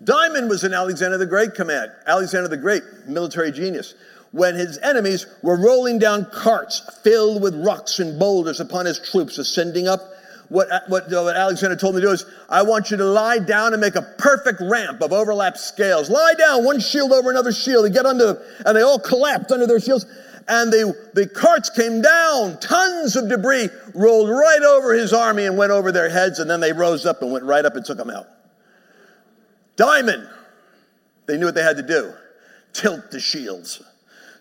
Diamond 0.03 0.49
was 0.49 0.65
an 0.65 0.73
Alexander 0.73 1.19
the 1.19 1.27
Great 1.27 1.55
command. 1.55 1.91
Alexander 2.07 2.49
the 2.49 2.57
Great, 2.57 2.83
military 3.07 3.53
genius 3.53 3.95
when 4.33 4.55
his 4.55 4.79
enemies 4.79 5.27
were 5.43 5.57
rolling 5.57 5.99
down 5.99 6.25
carts 6.33 6.83
filled 7.03 7.43
with 7.43 7.55
rocks 7.65 7.99
and 7.99 8.19
boulders 8.19 8.61
upon 8.61 8.87
his 8.87 8.99
troops 8.99 9.39
ascending 9.39 9.89
up. 9.89 10.01
What, 10.49 10.71
uh, 10.71 10.81
what, 10.89 11.13
uh, 11.13 11.23
what, 11.23 11.37
Alexander 11.37 11.77
told 11.77 11.95
me 11.95 12.01
to 12.01 12.09
do 12.09 12.13
is, 12.13 12.25
I 12.49 12.63
want 12.63 12.91
you 12.91 12.97
to 12.97 13.05
lie 13.05 13.39
down 13.39 13.73
and 13.73 13.81
make 13.81 13.95
a 13.95 14.03
perfect 14.19 14.61
ramp 14.61 15.01
of 15.01 15.13
overlap 15.13 15.57
scales. 15.57 16.11
Lie 16.11 16.35
down, 16.39 16.65
one 16.65 16.81
shield 16.81 17.13
over 17.13 17.31
another 17.31 17.53
shield, 17.53 17.85
They 17.85 17.91
get 17.91 18.07
under, 18.07 18.43
and 18.67 18.77
they 18.77 18.83
all 18.83 18.99
collapsed 18.99 19.53
under 19.53 19.67
their 19.67 19.79
shields. 19.79 20.07
And 20.49 20.73
the, 20.73 21.11
the 21.15 21.29
carts 21.29 21.71
came 21.71 22.03
down, 22.03 22.59
tons 22.59 23.15
of 23.15 23.29
debris 23.29 23.69
rolled 23.95 24.29
right 24.29 24.63
over 24.63 24.93
his 24.93 25.13
army 25.13 25.45
and 25.45 25.57
went 25.57 25.71
over 25.71 25.93
their 25.93 26.11
heads, 26.11 26.41
and 26.41 26.51
then 26.51 26.59
they 26.59 26.73
rose 26.73 27.07
up 27.07 27.23
and 27.23 27.31
went 27.31 27.45
right 27.45 27.65
up 27.65 27.77
and 27.77 27.85
took 27.85 27.99
them 27.99 28.11
out. 28.11 28.27
Diamond, 29.77 30.29
they 31.27 31.37
knew 31.37 31.47
what 31.47 31.55
they 31.55 31.63
had 31.63 31.77
to 31.77 31.87
do 31.87 32.13
tilt 32.73 33.11
the 33.13 33.21
shields. 33.21 33.83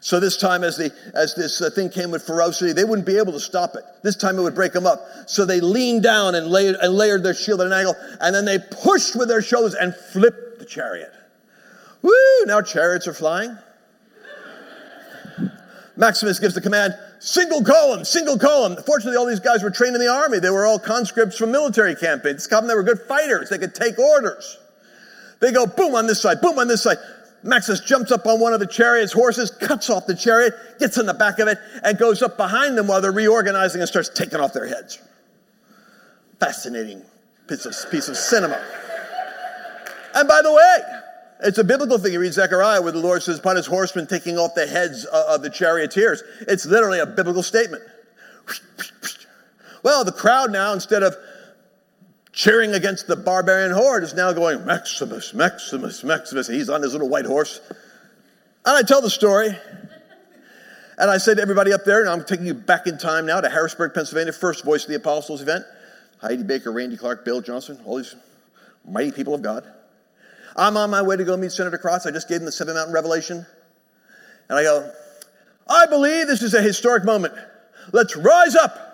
So 0.01 0.19
this 0.19 0.37
time, 0.37 0.63
as, 0.63 0.77
the, 0.77 0.93
as 1.13 1.35
this 1.35 1.61
uh, 1.61 1.69
thing 1.69 1.89
came 1.89 2.09
with 2.09 2.23
ferocity, 2.23 2.71
they 2.71 2.85
wouldn't 2.85 3.05
be 3.05 3.17
able 3.17 3.33
to 3.33 3.39
stop 3.39 3.75
it. 3.75 3.83
This 4.01 4.15
time 4.15 4.37
it 4.37 4.41
would 4.41 4.55
break 4.55 4.71
them 4.71 4.85
up. 4.85 5.01
So 5.27 5.45
they 5.45 5.59
leaned 5.59 6.03
down 6.03 6.35
and 6.35 6.47
layered, 6.47 6.77
and 6.81 6.93
layered 6.93 7.21
their 7.23 7.33
shield 7.33 7.59
at 7.59 7.67
an 7.67 7.73
angle, 7.73 7.95
and 8.21 8.33
then 8.33 8.45
they 8.45 8.59
pushed 8.59 9.17
with 9.17 9.27
their 9.27 9.41
shoulders 9.41 9.73
and 9.73 9.93
flipped 9.93 10.59
the 10.59 10.65
chariot. 10.65 11.11
Woo! 12.01 12.13
Now 12.45 12.61
chariots 12.61 13.07
are 13.07 13.13
flying. 13.13 13.57
Maximus 15.97 16.39
gives 16.39 16.55
the 16.55 16.61
command, 16.61 16.95
single 17.19 17.61
column, 17.61 18.05
single 18.05 18.39
column. 18.39 18.77
Fortunately, 18.85 19.17
all 19.17 19.25
these 19.25 19.41
guys 19.41 19.61
were 19.61 19.69
trained 19.69 19.95
in 19.95 20.01
the 20.01 20.07
army. 20.07 20.39
They 20.39 20.49
were 20.49 20.65
all 20.65 20.79
conscripts 20.79 21.37
from 21.37 21.51
military 21.51 21.93
campaigns. 21.93 22.47
They 22.47 22.73
were 22.73 22.83
good 22.83 23.01
fighters. 23.01 23.49
They 23.49 23.57
could 23.57 23.75
take 23.75 23.99
orders. 23.99 24.57
They 25.41 25.51
go 25.51 25.65
boom 25.65 25.95
on 25.95 26.07
this 26.07 26.21
side, 26.21 26.39
boom 26.39 26.57
on 26.57 26.69
this 26.69 26.83
side. 26.83 26.97
Maximus 27.43 27.79
jumps 27.79 28.11
up 28.11 28.25
on 28.25 28.39
one 28.39 28.53
of 28.53 28.59
the 28.59 28.67
chariot's 28.67 29.13
horses, 29.13 29.49
cuts 29.49 29.89
off 29.89 30.05
the 30.05 30.15
chariot, 30.15 30.53
gets 30.79 30.97
in 30.97 31.05
the 31.05 31.13
back 31.13 31.39
of 31.39 31.47
it, 31.47 31.57
and 31.83 31.97
goes 31.97 32.21
up 32.21 32.35
behind 32.37 32.77
them 32.77 32.87
while 32.87 33.01
they're 33.01 33.11
reorganizing 33.11 33.81
and 33.81 33.87
starts 33.87 34.09
taking 34.09 34.39
off 34.39 34.53
their 34.53 34.67
heads. 34.67 34.99
Fascinating 36.39 37.01
piece 37.47 37.65
of, 37.65 37.73
piece 37.91 38.09
of 38.09 38.17
cinema. 38.17 38.61
And 40.15 40.27
by 40.27 40.41
the 40.41 40.51
way, 40.51 40.77
it's 41.41 41.57
a 41.57 41.63
biblical 41.63 41.97
thing. 41.97 42.11
You 42.11 42.19
read 42.19 42.33
Zechariah 42.33 42.81
where 42.81 42.91
the 42.91 42.99
Lord 42.99 43.23
says, 43.23 43.39
upon 43.39 43.55
his 43.55 43.65
horsemen 43.65 44.07
taking 44.07 44.37
off 44.37 44.55
the 44.55 44.67
heads 44.67 45.05
of 45.05 45.41
the 45.41 45.49
charioteers. 45.49 46.23
It's 46.41 46.65
literally 46.65 46.99
a 46.99 47.05
biblical 47.05 47.43
statement. 47.43 47.83
Well, 49.81 50.03
the 50.03 50.11
crowd 50.11 50.51
now, 50.51 50.73
instead 50.73 51.03
of 51.03 51.15
cheering 52.39 52.73
against 52.73 53.05
the 53.05 53.17
barbarian 53.17 53.69
horde 53.69 54.01
is 54.01 54.13
now 54.13 54.31
going, 54.31 54.63
Maximus, 54.65 55.33
Maximus, 55.33 56.05
Maximus. 56.05 56.47
He's 56.47 56.69
on 56.69 56.81
his 56.81 56.93
little 56.93 57.09
white 57.09 57.25
horse. 57.25 57.59
And 58.65 58.77
I 58.77 58.81
tell 58.81 59.01
the 59.01 59.09
story. 59.09 59.49
And 60.97 61.11
I 61.11 61.17
say 61.17 61.35
to 61.35 61.41
everybody 61.41 61.73
up 61.73 61.83
there, 61.83 61.99
and 61.99 62.09
I'm 62.09 62.23
taking 62.23 62.45
you 62.45 62.53
back 62.53 62.87
in 62.87 62.97
time 62.97 63.25
now 63.25 63.41
to 63.41 63.49
Harrisburg, 63.49 63.93
Pennsylvania, 63.93 64.31
first 64.31 64.63
Voice 64.63 64.83
of 64.83 64.89
the 64.89 64.95
Apostles 64.95 65.41
event. 65.41 65.65
Heidi 66.21 66.43
Baker, 66.43 66.71
Randy 66.71 66.95
Clark, 66.95 67.25
Bill 67.25 67.41
Johnson, 67.41 67.77
all 67.83 67.97
these 67.97 68.15
mighty 68.87 69.11
people 69.11 69.33
of 69.33 69.41
God. 69.41 69.65
I'm 70.55 70.77
on 70.77 70.89
my 70.89 71.01
way 71.01 71.17
to 71.17 71.25
go 71.25 71.35
meet 71.35 71.51
Senator 71.51 71.77
Crotts. 71.77 72.05
I 72.05 72.11
just 72.11 72.29
gave 72.29 72.39
him 72.39 72.45
the 72.45 72.53
Seven 72.53 72.73
Mountain 72.73 72.93
Revelation. 72.93 73.45
And 74.47 74.57
I 74.57 74.63
go, 74.63 74.89
I 75.67 75.87
believe 75.87 76.27
this 76.27 76.41
is 76.41 76.53
a 76.53 76.61
historic 76.61 77.03
moment. 77.03 77.33
Let's 77.91 78.15
rise 78.15 78.55
up 78.55 78.88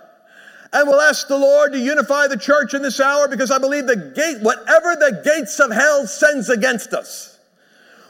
and 0.74 0.88
we'll 0.88 1.02
ask 1.02 1.28
the 1.28 1.38
Lord 1.38 1.74
to 1.74 1.80
unify 1.80 2.28
the 2.28 2.38
church 2.38 2.74
in 2.74 2.82
this 2.82 3.00
hour 3.00 3.28
because 3.28 3.52
I 3.52 3.58
believe 3.58 3.88
the 3.88 4.12
gate, 4.16 4.42
whatever 4.42 4.96
the 4.96 5.22
gates 5.24 5.60
of 5.60 5.72
hell 5.72 6.08
sends 6.08 6.50
against 6.50 6.94
us, 6.94 7.38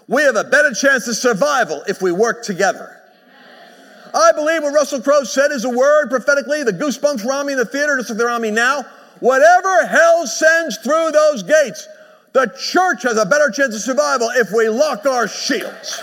we 0.07 0.21
have 0.23 0.35
a 0.35 0.43
better 0.43 0.71
chance 0.71 1.07
of 1.07 1.15
survival 1.15 1.83
if 1.87 2.01
we 2.01 2.11
work 2.11 2.43
together. 2.43 3.01
I 4.13 4.31
believe 4.31 4.63
what 4.63 4.73
Russell 4.73 5.01
Crowe 5.01 5.23
said 5.25 5.51
is 5.51 5.65
a 5.65 5.69
word 5.69 6.09
prophetically. 6.09 6.63
The 6.63 6.71
goosebumps 6.71 7.25
on 7.25 7.47
me 7.47 7.53
in 7.53 7.59
the 7.59 7.65
theater, 7.65 7.97
just 7.97 8.09
like 8.09 8.17
they're 8.17 8.29
on 8.29 8.41
me 8.41 8.51
now. 8.51 8.85
Whatever 9.19 9.85
hell 9.87 10.25
sends 10.25 10.77
through 10.77 11.11
those 11.11 11.43
gates, 11.43 11.87
The 12.33 12.47
church 12.47 13.03
has 13.03 13.17
a 13.17 13.25
better 13.25 13.49
chance 13.49 13.73
of 13.75 13.81
survival 13.81 14.29
if 14.35 14.51
we 14.51 14.67
lock 14.67 15.05
our 15.05 15.25
shields. 15.25 16.01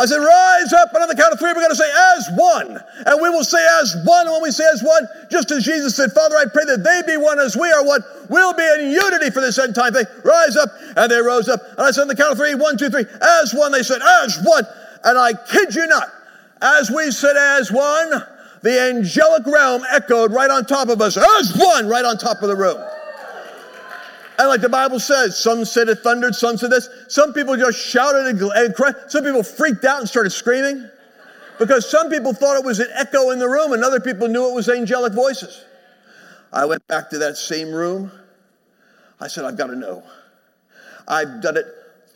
I 0.00 0.06
said, 0.06 0.16
rise 0.16 0.72
up, 0.72 0.94
and 0.94 1.02
on 1.02 1.08
the 1.08 1.14
count 1.14 1.34
of 1.34 1.38
three, 1.38 1.52
we're 1.52 1.60
going 1.60 1.68
to 1.68 1.76
say, 1.76 1.92
as 2.16 2.28
one. 2.32 2.80
And 3.04 3.20
we 3.20 3.28
will 3.28 3.44
say, 3.44 3.60
as 3.82 3.94
one. 4.06 4.26
And 4.26 4.32
when 4.32 4.42
we 4.42 4.50
say, 4.50 4.64
as 4.72 4.82
one, 4.82 5.06
just 5.30 5.50
as 5.50 5.62
Jesus 5.62 5.94
said, 5.94 6.10
Father, 6.12 6.36
I 6.36 6.46
pray 6.50 6.64
that 6.64 6.82
they 6.82 7.02
be 7.04 7.18
one 7.18 7.38
as 7.38 7.54
we 7.54 7.70
are 7.70 7.84
one. 7.84 8.00
We'll 8.30 8.54
be 8.54 8.64
in 8.80 8.92
unity 8.92 9.28
for 9.28 9.42
this 9.42 9.58
end 9.58 9.74
time 9.74 9.92
thing. 9.92 10.06
Rise 10.24 10.56
up. 10.56 10.70
And 10.96 11.12
they 11.12 11.20
rose 11.20 11.50
up. 11.50 11.60
And 11.76 11.80
I 11.80 11.90
said, 11.90 12.02
on 12.02 12.08
the 12.08 12.16
count 12.16 12.32
of 12.32 12.38
three, 12.38 12.54
one, 12.54 12.78
two, 12.78 12.88
three, 12.88 13.04
as 13.20 13.52
one. 13.52 13.72
They 13.72 13.82
said, 13.82 14.00
as 14.24 14.40
one. 14.42 14.64
And 15.04 15.18
I 15.18 15.34
kid 15.34 15.74
you 15.74 15.86
not, 15.86 16.08
as 16.62 16.90
we 16.90 17.10
said, 17.10 17.36
as 17.36 17.70
one, 17.70 18.24
the 18.62 18.80
angelic 18.80 19.46
realm 19.46 19.82
echoed 19.90 20.32
right 20.32 20.50
on 20.50 20.64
top 20.64 20.88
of 20.88 21.02
us, 21.02 21.18
as 21.18 21.54
one, 21.56 21.88
right 21.88 22.06
on 22.06 22.16
top 22.16 22.40
of 22.40 22.48
the 22.48 22.56
room. 22.56 22.82
And 24.40 24.48
like 24.48 24.62
the 24.62 24.70
Bible 24.70 24.98
says, 24.98 25.38
some 25.38 25.66
said 25.66 25.90
it 25.90 25.96
thundered, 25.96 26.34
some 26.34 26.56
said 26.56 26.70
this. 26.70 26.88
Some 27.08 27.34
people 27.34 27.58
just 27.58 27.78
shouted 27.78 28.40
and, 28.40 28.74
cried. 28.74 28.94
Some 29.08 29.22
people 29.22 29.42
freaked 29.42 29.84
out 29.84 30.00
and 30.00 30.08
started 30.08 30.30
screaming 30.30 30.88
because 31.58 31.90
some 31.90 32.08
people 32.08 32.32
thought 32.32 32.56
it 32.56 32.64
was 32.64 32.80
an 32.80 32.88
echo 32.94 33.32
in 33.32 33.38
the 33.38 33.46
room 33.46 33.74
and 33.74 33.84
other 33.84 34.00
people 34.00 34.28
knew 34.28 34.48
it 34.48 34.54
was 34.54 34.70
angelic 34.70 35.12
voices. 35.12 35.62
I 36.54 36.64
went 36.64 36.86
back 36.88 37.10
to 37.10 37.18
that 37.18 37.36
same 37.36 37.70
room. 37.70 38.10
I 39.20 39.28
said, 39.28 39.44
I've 39.44 39.58
got 39.58 39.66
to 39.66 39.76
know. 39.76 40.02
I've 41.06 41.42
done 41.42 41.58
it 41.58 41.66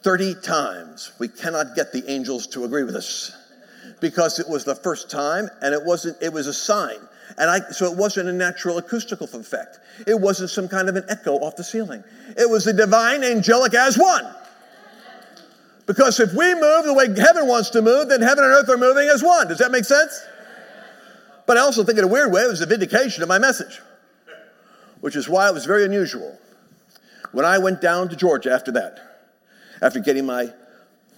30 0.01 0.37
times. 0.37 1.13
We 1.19 1.29
cannot 1.29 1.77
get 1.77 1.93
the 1.93 2.11
angels 2.11 2.47
to 2.49 2.65
agree 2.65 2.85
with 2.85 2.97
us 2.97 3.37
because 4.01 4.39
it 4.39 4.49
was 4.49 4.65
the 4.65 4.77
first 4.77 5.11
time 5.11 5.51
and 5.61 5.75
it 5.75 5.85
wasn't 5.85 6.17
it 6.23 6.33
was 6.33 6.47
a 6.47 6.55
sign 6.55 6.97
and 7.37 7.51
I, 7.51 7.61
so 7.71 7.91
it 7.91 7.97
wasn't 7.97 8.29
a 8.29 8.33
natural 8.33 8.79
acoustical 8.79 9.27
effect. 9.33 9.81
It 10.07 10.21
wasn't 10.21 10.51
some 10.51 10.69
kind 10.69 10.89
of 10.89 10.97
an 10.97 11.05
echo 11.09 11.35
off 11.37 11.57
the 11.57 11.65
ceiling. 11.65 12.05
It 12.37 12.49
was 12.49 12.65
the 12.65 12.73
divine 12.73 13.25
angelic 13.25 13.75
as 13.75 13.99
one. 13.99 14.25
Because 15.87 16.19
if 16.21 16.33
we 16.33 16.55
move 16.55 16.85
the 16.85 16.95
way 16.95 17.07
heaven 17.09 17.47
wants 17.47 17.71
to 17.71 17.83
move, 17.83 18.09
then 18.09 18.23
heaven 18.23 18.45
and 18.45 18.53
earth 18.53 18.69
are 18.71 18.79
moving 18.79 19.09
as 19.09 19.23
one. 19.23 19.49
Does 19.49 19.59
that 19.59 19.71
make 19.71 19.85
sense? 19.85 20.25
But 21.47 21.59
I 21.59 21.61
also 21.61 21.85
think 21.85 21.99
in 21.99 22.05
a 22.05 22.09
weird 22.09 22.33
way 22.33 22.43
it 22.43 22.49
was 22.49 22.63
a 22.63 22.67
vindication 22.67 23.23
of 23.23 23.29
my 23.29 23.39
message, 23.39 23.81
which 25.01 25.15
is 25.15 25.29
why 25.29 25.49
it 25.49 25.53
was 25.53 25.67
very 25.67 25.85
unusual. 25.85 26.39
When 27.33 27.45
I 27.45 27.59
went 27.59 27.81
down 27.81 28.09
to 28.11 28.17
Georgia 28.17 28.53
after 28.53 28.73
that, 28.73 28.99
after 29.83 30.01
getting 30.01 30.25
my 30.25 30.49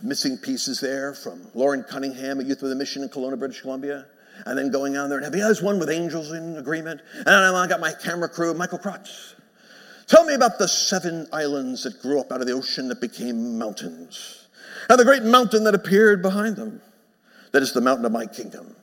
missing 0.03 0.37
pieces 0.37 0.81
there 0.81 1.15
from 1.15 1.47
Loren 1.55 1.85
Cunningham 1.85 2.41
at 2.41 2.47
Youth 2.47 2.63
with 2.63 2.73
a 2.73 2.75
Mission 2.75 3.03
in 3.03 3.09
Kelowna, 3.09 3.39
British 3.39 3.61
Columbia, 3.61 4.07
and 4.45 4.59
then 4.59 4.71
going 4.71 4.97
out 4.97 5.09
there 5.09 5.19
and 5.19 5.25
having, 5.25 5.41
yeah, 5.41 5.53
one 5.63 5.79
with 5.79 5.89
angels 5.89 6.33
in 6.33 6.57
agreement. 6.57 7.01
And 7.19 7.29
I 7.29 7.67
got 7.67 7.81
my 7.81 7.93
camera 7.93 8.29
crew, 8.29 8.53
Michael 8.55 8.79
Crotts. 8.79 9.35
Tell 10.07 10.25
me 10.25 10.35
about 10.35 10.59
the 10.59 10.69
seven 10.69 11.27
islands 11.33 11.83
that 11.83 12.01
grew 12.01 12.21
up 12.21 12.31
out 12.31 12.41
of 12.41 12.47
the 12.47 12.53
ocean 12.53 12.89
that 12.89 13.01
became 13.01 13.59
mountains. 13.59 14.47
And 14.89 14.99
the 14.99 15.05
great 15.05 15.25
mountain 15.25 15.65
that 15.65 15.75
appeared 15.75 16.23
behind 16.23 16.57
them. 16.57 16.81
That 17.53 17.63
is 17.63 17.73
the 17.73 17.81
mountain 17.81 18.05
of 18.05 18.13
my 18.13 18.27
kingdom. 18.27 18.77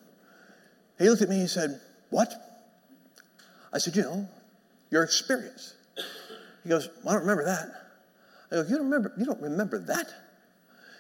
He 0.98 1.10
looked 1.10 1.22
at 1.22 1.30
me 1.30 1.36
and 1.36 1.44
he 1.44 1.48
said, 1.48 1.80
What? 2.10 2.34
I 3.72 3.78
said, 3.78 3.96
You 3.96 4.02
know, 4.04 4.28
your 4.90 5.04
experience. 5.04 5.76
He 6.64 6.70
goes, 6.70 6.90
well, 7.04 7.16
I 7.16 7.18
don't 7.18 7.28
remember 7.28 7.46
that. 7.46 7.70
I 8.52 8.56
go, 8.56 8.62
You 8.64 8.78
don't 8.78 8.86
remember, 8.86 9.14
you 9.18 9.26
don't 9.26 9.42
remember 9.42 9.80
that? 9.80 10.14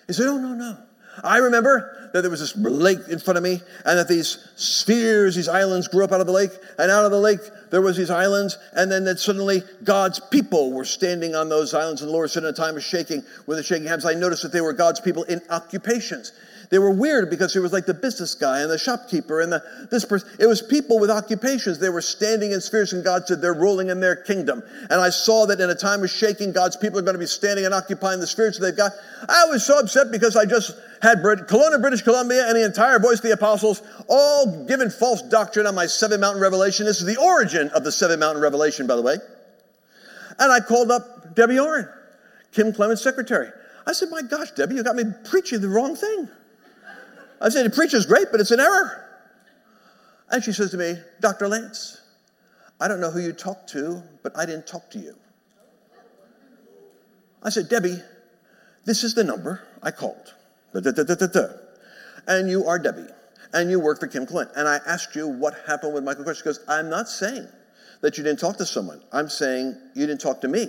He 0.08 0.14
said, 0.14 0.28
Oh, 0.28 0.38
no, 0.38 0.54
no. 0.54 0.78
I 1.22 1.38
remember 1.38 2.10
that 2.14 2.22
there 2.22 2.32
was 2.32 2.40
this 2.40 2.56
lake 2.56 3.08
in 3.10 3.20
front 3.20 3.38
of 3.38 3.44
me, 3.44 3.62
and 3.86 4.00
that 4.00 4.08
these 4.08 4.38
spheres, 4.56 5.36
these 5.36 5.50
islands, 5.50 5.88
grew 5.88 6.04
up 6.04 6.12
out 6.12 6.22
of 6.22 6.28
the 6.28 6.34
lake, 6.34 6.52
and 6.78 6.90
out 6.90 7.06
of 7.06 7.12
the 7.12 7.20
lake 7.20 7.40
there 7.72 7.82
was 7.82 7.98
these 7.98 8.10
islands, 8.10 8.58
and 8.74 8.92
then 8.92 9.04
that 9.06 9.20
suddenly 9.20 9.64
God's 9.84 10.20
people 10.20 10.72
were 10.72 10.86
standing 10.86 11.36
on 11.36 11.50
those 11.50 11.74
islands, 11.74 12.02
and 12.02 12.10
the 12.10 12.14
Lord 12.14 12.32
said 12.32 12.44
in 12.44 12.50
a 12.50 12.54
time 12.54 12.78
of 12.78 12.84
shaking, 12.84 13.24
with 13.46 13.58
the 13.58 13.64
shaking 13.64 13.88
hands, 13.88 14.06
I 14.06 14.14
noticed 14.14 14.44
that 14.44 14.52
they 14.52 14.62
were 14.62 14.74
God's 14.74 15.00
people 15.00 15.24
in 15.24 15.42
occupations. 15.50 16.32
They 16.74 16.80
were 16.80 16.90
weird 16.90 17.30
because 17.30 17.56
it 17.56 17.60
was 17.60 17.72
like 17.72 17.86
the 17.86 17.94
business 17.94 18.34
guy 18.34 18.62
and 18.62 18.72
the 18.72 18.80
shopkeeper 18.80 19.42
and 19.42 19.54
the 19.54 19.64
this 19.92 20.06
person. 20.06 20.28
It 20.40 20.48
was 20.48 20.60
people 20.60 21.00
with 21.00 21.12
occupations. 21.12 21.78
They 21.78 21.90
were 21.90 22.02
standing 22.02 22.52
in 22.52 22.62
spheres, 22.62 22.94
and 22.94 23.04
God 23.04 23.28
said 23.28 23.44
they're 23.44 23.54
ruling 23.54 23.90
in 23.90 24.00
their 24.00 24.16
kingdom. 24.16 24.64
And 24.90 25.00
I 25.00 25.12
saw 25.12 25.46
that 25.46 25.62
in 25.62 25.70
a 25.70 25.76
time 25.76 26.02
of 26.02 26.10
shaking, 26.10 26.52
God's 26.52 26.76
people 26.76 26.98
are 26.98 27.04
going 27.04 27.14
to 27.14 27.20
be 27.20 27.28
standing 27.28 27.66
and 27.66 27.76
occupying 27.76 28.20
the 28.20 28.26
spheres 28.26 28.58
that 28.58 28.66
they've 28.66 28.76
got. 28.76 28.92
I 29.30 29.46
was 29.52 29.64
so 29.64 29.78
upset 29.78 30.10
because 30.12 30.36
I 30.36 30.46
just 30.46 30.76
had 31.04 31.22
Brit- 31.22 31.48
Kelowna, 31.48 31.80
British 31.80 32.02
Columbia, 32.02 32.48
and 32.48 32.56
the 32.56 32.66
entire 32.66 32.98
Voice 32.98 33.20
of 33.20 33.22
the 33.22 33.34
Apostles 33.34 33.84
all 34.08 34.66
given 34.66 34.90
false 34.90 35.22
doctrine 35.22 35.68
on 35.68 35.76
my 35.76 35.86
seven 35.86 36.22
mountain 36.22 36.42
revelation. 36.42 36.88
This 36.88 37.00
is 37.00 37.06
the 37.06 37.22
origin 37.22 37.70
of 37.76 37.84
the 37.84 37.92
seven 37.92 38.20
mountain 38.20 38.42
revelation, 38.42 38.88
by 38.88 38.96
the 38.96 39.04
way. 39.04 39.18
And 40.40 40.52
I 40.52 40.60
called 40.60 40.90
up 40.90 41.36
Debbie 41.36 41.60
Oren, 41.60 41.88
Kim 42.52 42.74
Clement's 42.74 43.04
secretary. 43.04 43.52
I 43.86 43.94
said, 43.94 44.10
My 44.10 44.24
gosh, 44.24 44.50
Debbie, 44.54 44.74
you 44.74 44.84
got 44.84 44.96
me 44.96 45.04
preaching 45.30 45.62
the 45.62 45.70
wrong 45.70 45.96
thing. 45.96 46.30
I 47.42 47.50
said, 47.50 47.66
the 47.66 47.76
preacher's 47.76 48.06
great, 48.06 48.28
but 48.32 48.40
it's 48.40 48.52
an 48.52 48.60
error. 48.60 49.00
And 50.30 50.44
she 50.44 50.52
says 50.52 50.72
to 50.72 50.78
me, 50.78 50.96
Dr. 51.20 51.48
Lance, 51.48 52.02
I 52.80 52.88
don't 52.88 53.00
know 53.00 53.12
who 53.12 53.20
you 53.20 53.34
talked 53.34 53.70
to, 53.72 54.02
but 54.24 54.38
I 54.38 54.46
didn't 54.46 54.68
talk 54.68 54.90
to 54.92 55.00
you. 55.00 55.16
I 57.44 57.50
said, 57.50 57.70
Debbie, 57.70 57.98
this 58.86 59.04
is 59.04 59.14
the 59.14 59.24
number 59.24 59.62
I 59.82 59.92
called. 59.92 60.34
And 60.74 62.50
you 62.50 62.66
are 62.66 62.80
Debbie, 62.80 63.08
and 63.54 63.70
you 63.70 63.80
work 63.80 64.00
for 64.00 64.08
Kim 64.08 64.26
Clement. 64.26 64.52
And 64.56 64.68
I 64.68 64.80
asked 64.88 65.16
you 65.16 65.28
what 65.28 65.54
happened 65.68 65.94
with 65.94 66.04
Michael 66.04 66.24
Crotts. 66.24 66.40
She 66.40 66.46
goes, 66.46 66.60
I'm 66.68 66.90
not 66.90 67.08
saying 67.10 67.48
that 68.02 68.18
you 68.18 68.24
didn't 68.24 68.40
talk 68.40 68.58
to 68.58 68.66
someone. 68.66 69.02
I'm 69.12 69.30
saying 69.30 69.78
you 69.94 70.08
didn't 70.08 70.22
talk 70.22 70.42
to 70.42 70.48
me. 70.48 70.68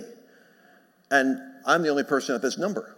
And 1.11 1.39
I'm 1.65 1.81
the 1.81 1.89
only 1.89 2.03
person 2.03 2.35
at 2.35 2.41
this 2.41 2.57
number. 2.57 2.95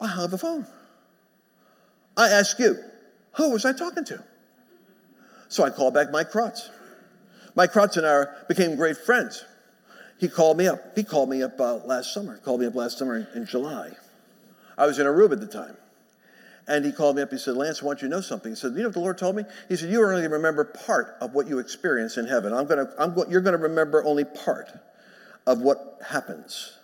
I 0.00 0.06
hung 0.06 0.30
the 0.30 0.38
phone. 0.38 0.66
I 2.16 2.28
ask 2.28 2.58
you, 2.58 2.76
who 3.32 3.50
was 3.50 3.64
I 3.64 3.72
talking 3.72 4.04
to? 4.06 4.22
So 5.48 5.64
I 5.64 5.70
called 5.70 5.94
back 5.94 6.10
Mike 6.10 6.30
Crotts. 6.30 6.70
Mike 7.54 7.72
Crotts 7.72 7.96
and 7.96 8.06
I 8.06 8.24
became 8.48 8.76
great 8.76 8.96
friends. 8.96 9.44
He 10.18 10.28
called 10.28 10.56
me 10.56 10.66
up. 10.66 10.80
He 10.94 11.04
called 11.04 11.28
me 11.28 11.42
up 11.42 11.60
uh, 11.60 11.76
last 11.76 12.14
summer. 12.14 12.36
He 12.36 12.40
called 12.40 12.60
me 12.60 12.66
up 12.66 12.74
last 12.74 12.98
summer 12.98 13.16
in, 13.16 13.26
in 13.34 13.46
July. 13.46 13.92
I 14.78 14.86
was 14.86 14.98
in 14.98 15.06
Aruba 15.06 15.32
at 15.32 15.40
the 15.40 15.46
time. 15.46 15.76
And 16.68 16.84
he 16.84 16.90
called 16.90 17.16
me 17.16 17.22
up. 17.22 17.30
He 17.30 17.38
said, 17.38 17.54
Lance, 17.54 17.82
I 17.82 17.86
want 17.86 18.02
you 18.02 18.08
to 18.08 18.14
know 18.14 18.20
something. 18.20 18.50
He 18.50 18.56
said, 18.56 18.72
You 18.72 18.78
know 18.78 18.88
what 18.88 18.94
the 18.94 19.00
Lord 19.00 19.18
told 19.18 19.36
me? 19.36 19.44
He 19.68 19.76
said, 19.76 19.90
You 19.90 20.02
are 20.02 20.10
only 20.10 20.22
going 20.22 20.30
to 20.30 20.36
remember 20.36 20.64
part 20.64 21.16
of 21.20 21.32
what 21.32 21.46
you 21.46 21.58
experience 21.60 22.16
in 22.16 22.26
heaven. 22.26 22.52
I'm 22.52 22.66
to, 22.66 22.92
I'm 22.98 23.14
go- 23.14 23.26
you're 23.28 23.40
going 23.40 23.56
to 23.56 23.62
remember 23.62 24.02
only 24.04 24.24
part 24.24 24.70
of 25.46 25.60
what 25.60 25.98
happens. 26.04 26.76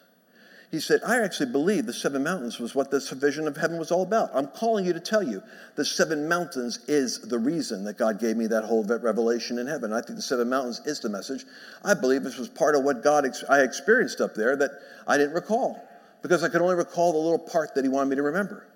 He 0.72 0.80
said, 0.80 1.02
I 1.06 1.22
actually 1.22 1.52
believe 1.52 1.84
the 1.84 1.92
seven 1.92 2.22
mountains 2.22 2.58
was 2.58 2.74
what 2.74 2.90
this 2.90 3.10
vision 3.10 3.46
of 3.46 3.58
heaven 3.58 3.78
was 3.78 3.92
all 3.92 4.02
about. 4.02 4.30
I'm 4.32 4.46
calling 4.46 4.86
you 4.86 4.94
to 4.94 5.00
tell 5.00 5.22
you 5.22 5.42
the 5.76 5.84
seven 5.84 6.26
mountains 6.26 6.78
is 6.88 7.20
the 7.20 7.38
reason 7.38 7.84
that 7.84 7.98
God 7.98 8.18
gave 8.18 8.38
me 8.38 8.46
that 8.46 8.64
whole 8.64 8.82
revelation 8.82 9.58
in 9.58 9.66
heaven. 9.66 9.92
I 9.92 10.00
think 10.00 10.16
the 10.16 10.22
seven 10.22 10.48
mountains 10.48 10.80
is 10.86 10.98
the 10.98 11.10
message. 11.10 11.44
I 11.84 11.92
believe 11.92 12.22
this 12.22 12.38
was 12.38 12.48
part 12.48 12.74
of 12.74 12.84
what 12.84 13.04
God 13.04 13.26
ex- 13.26 13.44
I 13.50 13.60
experienced 13.60 14.22
up 14.22 14.34
there 14.34 14.56
that 14.56 14.70
I 15.06 15.18
didn't 15.18 15.34
recall 15.34 15.86
because 16.22 16.42
I 16.42 16.48
could 16.48 16.62
only 16.62 16.74
recall 16.74 17.12
the 17.12 17.18
little 17.18 17.38
part 17.38 17.74
that 17.74 17.84
He 17.84 17.90
wanted 17.90 18.08
me 18.08 18.16
to 18.16 18.22
remember. 18.22 18.66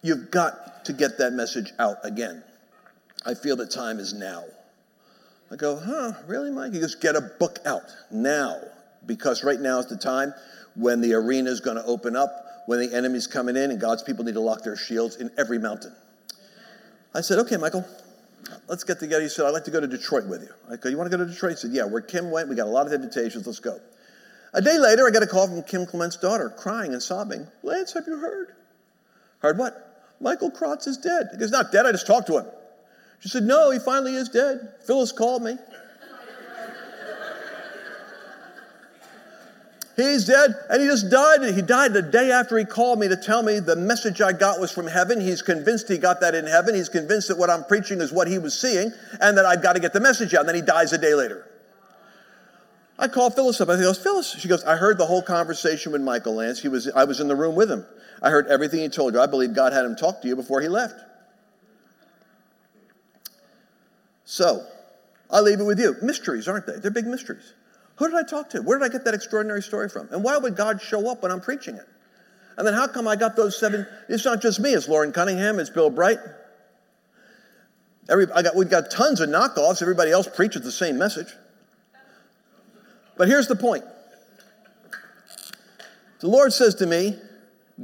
You've 0.00 0.30
got 0.30 0.86
to 0.86 0.94
get 0.94 1.18
that 1.18 1.34
message 1.34 1.72
out 1.78 1.98
again. 2.04 2.42
I 3.26 3.34
feel 3.34 3.56
the 3.56 3.66
time 3.66 3.98
is 3.98 4.14
now. 4.14 4.44
I 5.50 5.56
go, 5.56 5.76
huh, 5.76 6.12
really, 6.26 6.50
Mike? 6.50 6.72
He 6.72 6.80
goes, 6.80 6.94
get 6.94 7.14
a 7.14 7.20
book 7.20 7.58
out 7.64 7.82
now, 8.10 8.60
because 9.06 9.44
right 9.44 9.60
now 9.60 9.78
is 9.78 9.86
the 9.86 9.96
time 9.96 10.34
when 10.74 11.00
the 11.00 11.14
arena 11.14 11.50
is 11.50 11.60
going 11.60 11.76
to 11.76 11.84
open 11.84 12.16
up, 12.16 12.64
when 12.66 12.80
the 12.80 12.94
enemy's 12.94 13.26
coming 13.26 13.56
in, 13.56 13.70
and 13.70 13.80
God's 13.80 14.02
people 14.02 14.24
need 14.24 14.34
to 14.34 14.40
lock 14.40 14.64
their 14.64 14.76
shields 14.76 15.16
in 15.16 15.30
every 15.38 15.58
mountain. 15.58 15.94
I 17.14 17.20
said, 17.20 17.38
okay, 17.40 17.56
Michael, 17.56 17.86
let's 18.68 18.82
get 18.82 18.98
together. 18.98 19.22
He 19.22 19.28
said, 19.28 19.46
I'd 19.46 19.50
like 19.50 19.64
to 19.64 19.70
go 19.70 19.80
to 19.80 19.86
Detroit 19.86 20.26
with 20.26 20.42
you. 20.42 20.50
I 20.70 20.76
go, 20.76 20.88
you 20.88 20.98
want 20.98 21.10
to 21.10 21.16
go 21.16 21.24
to 21.24 21.30
Detroit? 21.30 21.52
He 21.52 21.56
said, 21.58 21.70
yeah, 21.70 21.84
where 21.84 22.02
Kim 22.02 22.30
went, 22.30 22.48
we 22.48 22.56
got 22.56 22.66
a 22.66 22.70
lot 22.70 22.86
of 22.86 22.92
invitations, 22.92 23.46
let's 23.46 23.60
go. 23.60 23.78
A 24.52 24.60
day 24.60 24.78
later, 24.78 25.06
I 25.06 25.10
get 25.10 25.22
a 25.22 25.26
call 25.26 25.46
from 25.46 25.62
Kim 25.62 25.86
Clement's 25.86 26.16
daughter, 26.16 26.50
crying 26.50 26.92
and 26.92 27.02
sobbing. 27.02 27.46
Lance, 27.62 27.92
have 27.92 28.04
you 28.06 28.18
heard? 28.18 28.48
Heard 29.40 29.58
what? 29.58 30.14
Michael 30.20 30.50
Crotts 30.50 30.86
is 30.86 30.96
dead. 30.96 31.28
He 31.30 31.38
goes, 31.38 31.50
not 31.50 31.70
dead, 31.70 31.86
I 31.86 31.92
just 31.92 32.06
talked 32.06 32.26
to 32.28 32.38
him. 32.38 32.46
She 33.20 33.28
said, 33.28 33.42
No, 33.42 33.70
he 33.70 33.78
finally 33.78 34.14
is 34.14 34.28
dead. 34.28 34.74
Phyllis 34.86 35.12
called 35.12 35.42
me. 35.42 35.56
He's 39.96 40.26
dead, 40.26 40.54
and 40.68 40.82
he 40.82 40.88
just 40.88 41.10
died. 41.10 41.42
He 41.54 41.62
died 41.62 41.94
the 41.94 42.02
day 42.02 42.30
after 42.30 42.58
he 42.58 42.66
called 42.66 42.98
me 42.98 43.08
to 43.08 43.16
tell 43.16 43.42
me 43.42 43.60
the 43.60 43.76
message 43.76 44.20
I 44.20 44.32
got 44.32 44.60
was 44.60 44.70
from 44.70 44.86
heaven. 44.86 45.18
He's 45.22 45.40
convinced 45.40 45.88
he 45.88 45.96
got 45.96 46.20
that 46.20 46.34
in 46.34 46.46
heaven. 46.46 46.74
He's 46.74 46.90
convinced 46.90 47.28
that 47.28 47.38
what 47.38 47.48
I'm 47.48 47.64
preaching 47.64 48.02
is 48.02 48.12
what 48.12 48.28
he 48.28 48.38
was 48.38 48.58
seeing, 48.58 48.92
and 49.22 49.38
that 49.38 49.46
I've 49.46 49.62
got 49.62 49.72
to 49.72 49.80
get 49.80 49.94
the 49.94 50.00
message 50.00 50.34
out. 50.34 50.40
And 50.40 50.50
then 50.50 50.56
he 50.56 50.60
dies 50.60 50.92
a 50.92 50.98
day 50.98 51.14
later. 51.14 51.46
I 52.98 53.08
called 53.08 53.34
Phyllis 53.34 53.58
up. 53.62 53.70
I 53.70 53.76
goes, 53.76 53.98
Phyllis. 53.98 54.38
She 54.38 54.48
goes, 54.48 54.64
I 54.64 54.76
heard 54.76 54.98
the 54.98 55.06
whole 55.06 55.22
conversation 55.22 55.92
with 55.92 56.02
Michael 56.02 56.34
Lance. 56.34 56.60
He 56.60 56.68
was, 56.68 56.88
I 56.88 57.04
was 57.04 57.20
in 57.20 57.28
the 57.28 57.36
room 57.36 57.54
with 57.54 57.70
him. 57.70 57.86
I 58.20 58.28
heard 58.28 58.48
everything 58.48 58.80
he 58.80 58.90
told 58.90 59.14
you. 59.14 59.20
I 59.20 59.26
believe 59.26 59.54
God 59.54 59.72
had 59.72 59.86
him 59.86 59.96
talk 59.96 60.20
to 60.22 60.28
you 60.28 60.36
before 60.36 60.60
he 60.60 60.68
left. 60.68 61.00
So, 64.26 64.66
I'll 65.30 65.42
leave 65.42 65.60
it 65.60 65.64
with 65.64 65.80
you. 65.80 65.96
Mysteries, 66.02 66.48
aren't 66.48 66.66
they? 66.66 66.78
They're 66.78 66.90
big 66.90 67.06
mysteries. 67.06 67.54
Who 67.96 68.08
did 68.08 68.16
I 68.16 68.24
talk 68.24 68.50
to? 68.50 68.60
Where 68.60 68.78
did 68.78 68.84
I 68.84 68.88
get 68.88 69.04
that 69.04 69.14
extraordinary 69.14 69.62
story 69.62 69.88
from? 69.88 70.08
And 70.10 70.22
why 70.22 70.36
would 70.36 70.56
God 70.56 70.82
show 70.82 71.10
up 71.10 71.22
when 71.22 71.32
I'm 71.32 71.40
preaching 71.40 71.76
it? 71.76 71.86
And 72.58 72.66
then 72.66 72.74
how 72.74 72.86
come 72.86 73.06
I 73.08 73.16
got 73.16 73.36
those 73.36 73.58
seven? 73.58 73.86
It's 74.08 74.24
not 74.24 74.42
just 74.42 74.60
me, 74.60 74.72
it's 74.72 74.88
Loren 74.88 75.12
Cunningham, 75.12 75.58
it's 75.58 75.70
Bill 75.70 75.90
Bright. 75.90 76.18
Every, 78.08 78.26
I 78.32 78.42
got, 78.42 78.54
we've 78.54 78.70
got 78.70 78.90
tons 78.90 79.20
of 79.20 79.28
knockoffs. 79.28 79.80
Everybody 79.80 80.10
else 80.10 80.28
preaches 80.28 80.62
the 80.62 80.72
same 80.72 80.98
message. 80.98 81.32
But 83.16 83.28
here's 83.28 83.46
the 83.46 83.56
point 83.56 83.84
the 86.20 86.28
Lord 86.28 86.52
says 86.52 86.74
to 86.76 86.86
me, 86.86 87.16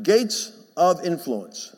gates 0.03 0.53
of 0.77 1.05
influence. 1.05 1.77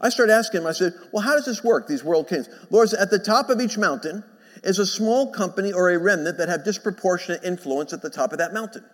I 0.00 0.08
started 0.10 0.32
asking 0.32 0.62
him, 0.62 0.66
I 0.66 0.72
said, 0.72 0.94
Well, 1.12 1.22
how 1.22 1.34
does 1.34 1.46
this 1.46 1.64
work, 1.64 1.86
these 1.86 2.04
world 2.04 2.28
kings? 2.28 2.48
Lord 2.70 2.92
At 2.92 3.10
the 3.10 3.18
top 3.18 3.50
of 3.50 3.60
each 3.60 3.78
mountain 3.78 4.24
is 4.62 4.78
a 4.78 4.86
small 4.86 5.32
company 5.32 5.72
or 5.72 5.90
a 5.90 5.98
remnant 5.98 6.38
that 6.38 6.48
have 6.48 6.64
disproportionate 6.64 7.44
influence 7.44 7.92
at 7.92 8.02
the 8.02 8.10
top 8.10 8.32
of 8.32 8.38
that 8.38 8.52
mountain. 8.52 8.84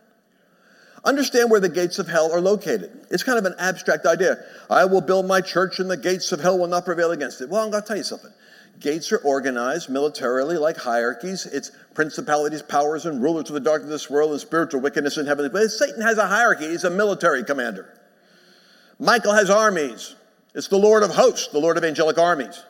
Understand 1.05 1.51
where 1.51 1.59
the 1.59 1.69
gates 1.69 1.99
of 1.99 2.07
hell 2.07 2.31
are 2.33 2.41
located. 2.41 3.07
It's 3.11 3.25
kind 3.25 3.39
of 3.39 3.45
an 3.45 3.55
abstract 3.59 4.07
idea. 4.07 4.37
I 4.71 4.85
will 4.85 5.01
build 5.01 5.27
my 5.27 5.41
church 5.41 5.81
and 5.81 5.91
the 5.91 5.97
gates 5.97 6.31
of 6.31 6.41
hell 6.41 6.59
will 6.59 6.69
not 6.69 6.85
prevail 6.85 7.11
against 7.11 7.41
it. 7.41 7.49
Well, 7.49 7.65
I'm 7.65 7.71
going 7.73 7.83
to 7.83 7.89
tell 7.89 7.97
you 7.97 8.05
something. 8.05 8.31
Gates 8.79 9.11
are 9.11 9.19
organized 9.19 9.91
militarily 9.91 10.59
like 10.59 10.77
hierarchies. 10.77 11.47
It's 11.47 11.73
principalities, 11.95 12.63
powers, 12.63 13.07
and 13.07 13.21
rulers 13.21 13.49
of 13.49 13.55
the 13.55 13.61
darkness 13.61 13.87
of 13.87 13.91
this 13.91 14.11
world 14.11 14.31
and 14.31 14.41
spiritual 14.41 14.81
wickedness 14.81 15.19
in 15.19 15.27
heavenly 15.27 15.51
places. 15.51 15.79
Satan 15.79 16.03
has 16.03 16.19
a 16.19 16.27
hierarchy. 16.27 16.69
He's 16.69 16.85
a 16.85 16.91
military 16.91 17.45
commander. 17.45 17.99
Michael 18.99 19.35
has 19.35 19.51
armies. 19.51 20.15
It's 20.55 20.69
the 20.69 20.79
Lord 20.79 21.03
of 21.03 21.11
hosts, 21.11 21.49
the 21.49 21.59
Lord 21.59 21.77
of 21.77 21.85
angelic 21.85 22.19
armies. 22.19 22.63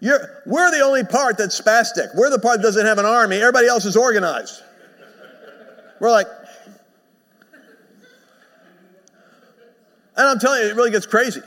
You're, 0.00 0.42
we're 0.46 0.70
the 0.70 0.80
only 0.80 1.04
part 1.04 1.38
that's 1.38 1.58
spastic. 1.58 2.14
We're 2.14 2.30
the 2.30 2.38
part 2.38 2.58
that 2.58 2.62
doesn't 2.62 2.84
have 2.84 2.98
an 2.98 3.06
army. 3.06 3.36
Everybody 3.36 3.68
else 3.68 3.84
is 3.84 3.96
organized. 3.96 4.62
We're 6.00 6.10
like, 6.10 6.26
and 10.16 10.28
I'm 10.28 10.38
telling 10.38 10.62
you, 10.62 10.68
it 10.68 10.76
really 10.76 10.90
gets 10.90 11.06
crazy. 11.06 11.40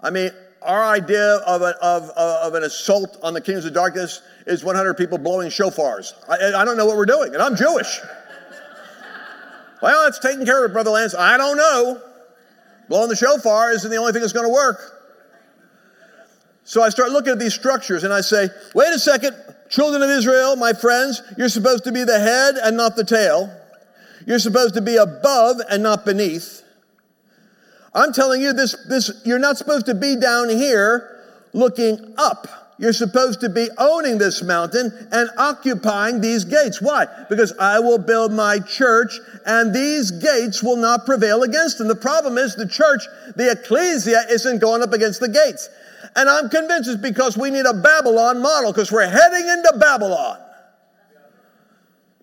I 0.00 0.10
mean, 0.10 0.30
our 0.62 0.82
idea 0.82 1.36
of, 1.36 1.62
a, 1.62 1.76
of, 1.82 2.10
of 2.10 2.54
an 2.54 2.64
assault 2.64 3.18
on 3.22 3.34
the 3.34 3.40
kingdoms 3.40 3.64
of 3.64 3.74
darkness 3.74 4.22
is 4.46 4.64
100 4.64 4.94
people 4.94 5.18
blowing 5.18 5.48
shofars. 5.48 6.12
I, 6.28 6.60
I 6.60 6.64
don't 6.64 6.76
know 6.76 6.86
what 6.86 6.96
we're 6.96 7.06
doing, 7.06 7.34
and 7.34 7.42
I'm 7.42 7.56
Jewish. 7.56 8.00
well, 9.80 10.08
it's 10.08 10.18
taken 10.18 10.44
care 10.44 10.64
of, 10.64 10.72
Brother 10.72 10.90
Lance. 10.90 11.14
I 11.14 11.36
don't 11.36 11.56
know. 11.56 12.02
Blowing 12.88 13.08
the 13.08 13.16
shofar 13.16 13.70
isn't 13.70 13.90
the 13.90 13.96
only 13.96 14.12
thing 14.12 14.20
that's 14.20 14.32
going 14.32 14.46
to 14.46 14.52
work. 14.52 15.02
So 16.64 16.82
I 16.82 16.90
start 16.90 17.10
looking 17.10 17.32
at 17.32 17.38
these 17.38 17.54
structures 17.54 18.04
and 18.04 18.12
I 18.12 18.20
say, 18.20 18.48
wait 18.74 18.92
a 18.92 18.98
second, 18.98 19.36
children 19.68 20.02
of 20.02 20.10
Israel, 20.10 20.56
my 20.56 20.72
friends, 20.72 21.22
you're 21.36 21.48
supposed 21.48 21.84
to 21.84 21.92
be 21.92 22.04
the 22.04 22.18
head 22.18 22.54
and 22.56 22.76
not 22.76 22.94
the 22.94 23.04
tail. 23.04 23.52
You're 24.26 24.38
supposed 24.38 24.74
to 24.74 24.80
be 24.80 24.96
above 24.96 25.56
and 25.68 25.82
not 25.82 26.04
beneath. 26.04 26.62
I'm 27.94 28.12
telling 28.12 28.40
you 28.40 28.52
this, 28.52 28.76
this, 28.88 29.22
you're 29.24 29.38
not 29.38 29.58
supposed 29.58 29.86
to 29.86 29.94
be 29.94 30.16
down 30.16 30.48
here 30.48 31.20
looking 31.52 32.14
up. 32.16 32.61
You're 32.78 32.92
supposed 32.92 33.40
to 33.40 33.48
be 33.48 33.68
owning 33.78 34.18
this 34.18 34.42
mountain 34.42 34.90
and 35.12 35.30
occupying 35.36 36.20
these 36.20 36.44
gates. 36.44 36.80
Why? 36.80 37.06
Because 37.28 37.52
I 37.58 37.78
will 37.78 37.98
build 37.98 38.32
my 38.32 38.58
church 38.58 39.18
and 39.46 39.74
these 39.74 40.10
gates 40.10 40.62
will 40.62 40.76
not 40.76 41.06
prevail 41.06 41.42
against 41.42 41.78
them. 41.78 41.88
The 41.88 41.94
problem 41.94 42.38
is 42.38 42.56
the 42.56 42.66
church, 42.66 43.02
the 43.36 43.52
ecclesia, 43.52 44.24
isn't 44.30 44.58
going 44.58 44.82
up 44.82 44.92
against 44.92 45.20
the 45.20 45.28
gates. 45.28 45.68
And 46.16 46.28
I'm 46.28 46.48
convinced 46.48 46.90
it's 46.90 47.00
because 47.00 47.38
we 47.38 47.50
need 47.50 47.66
a 47.66 47.74
Babylon 47.74 48.42
model 48.42 48.72
because 48.72 48.90
we're 48.90 49.08
heading 49.08 49.48
into 49.48 49.74
Babylon. 49.78 50.38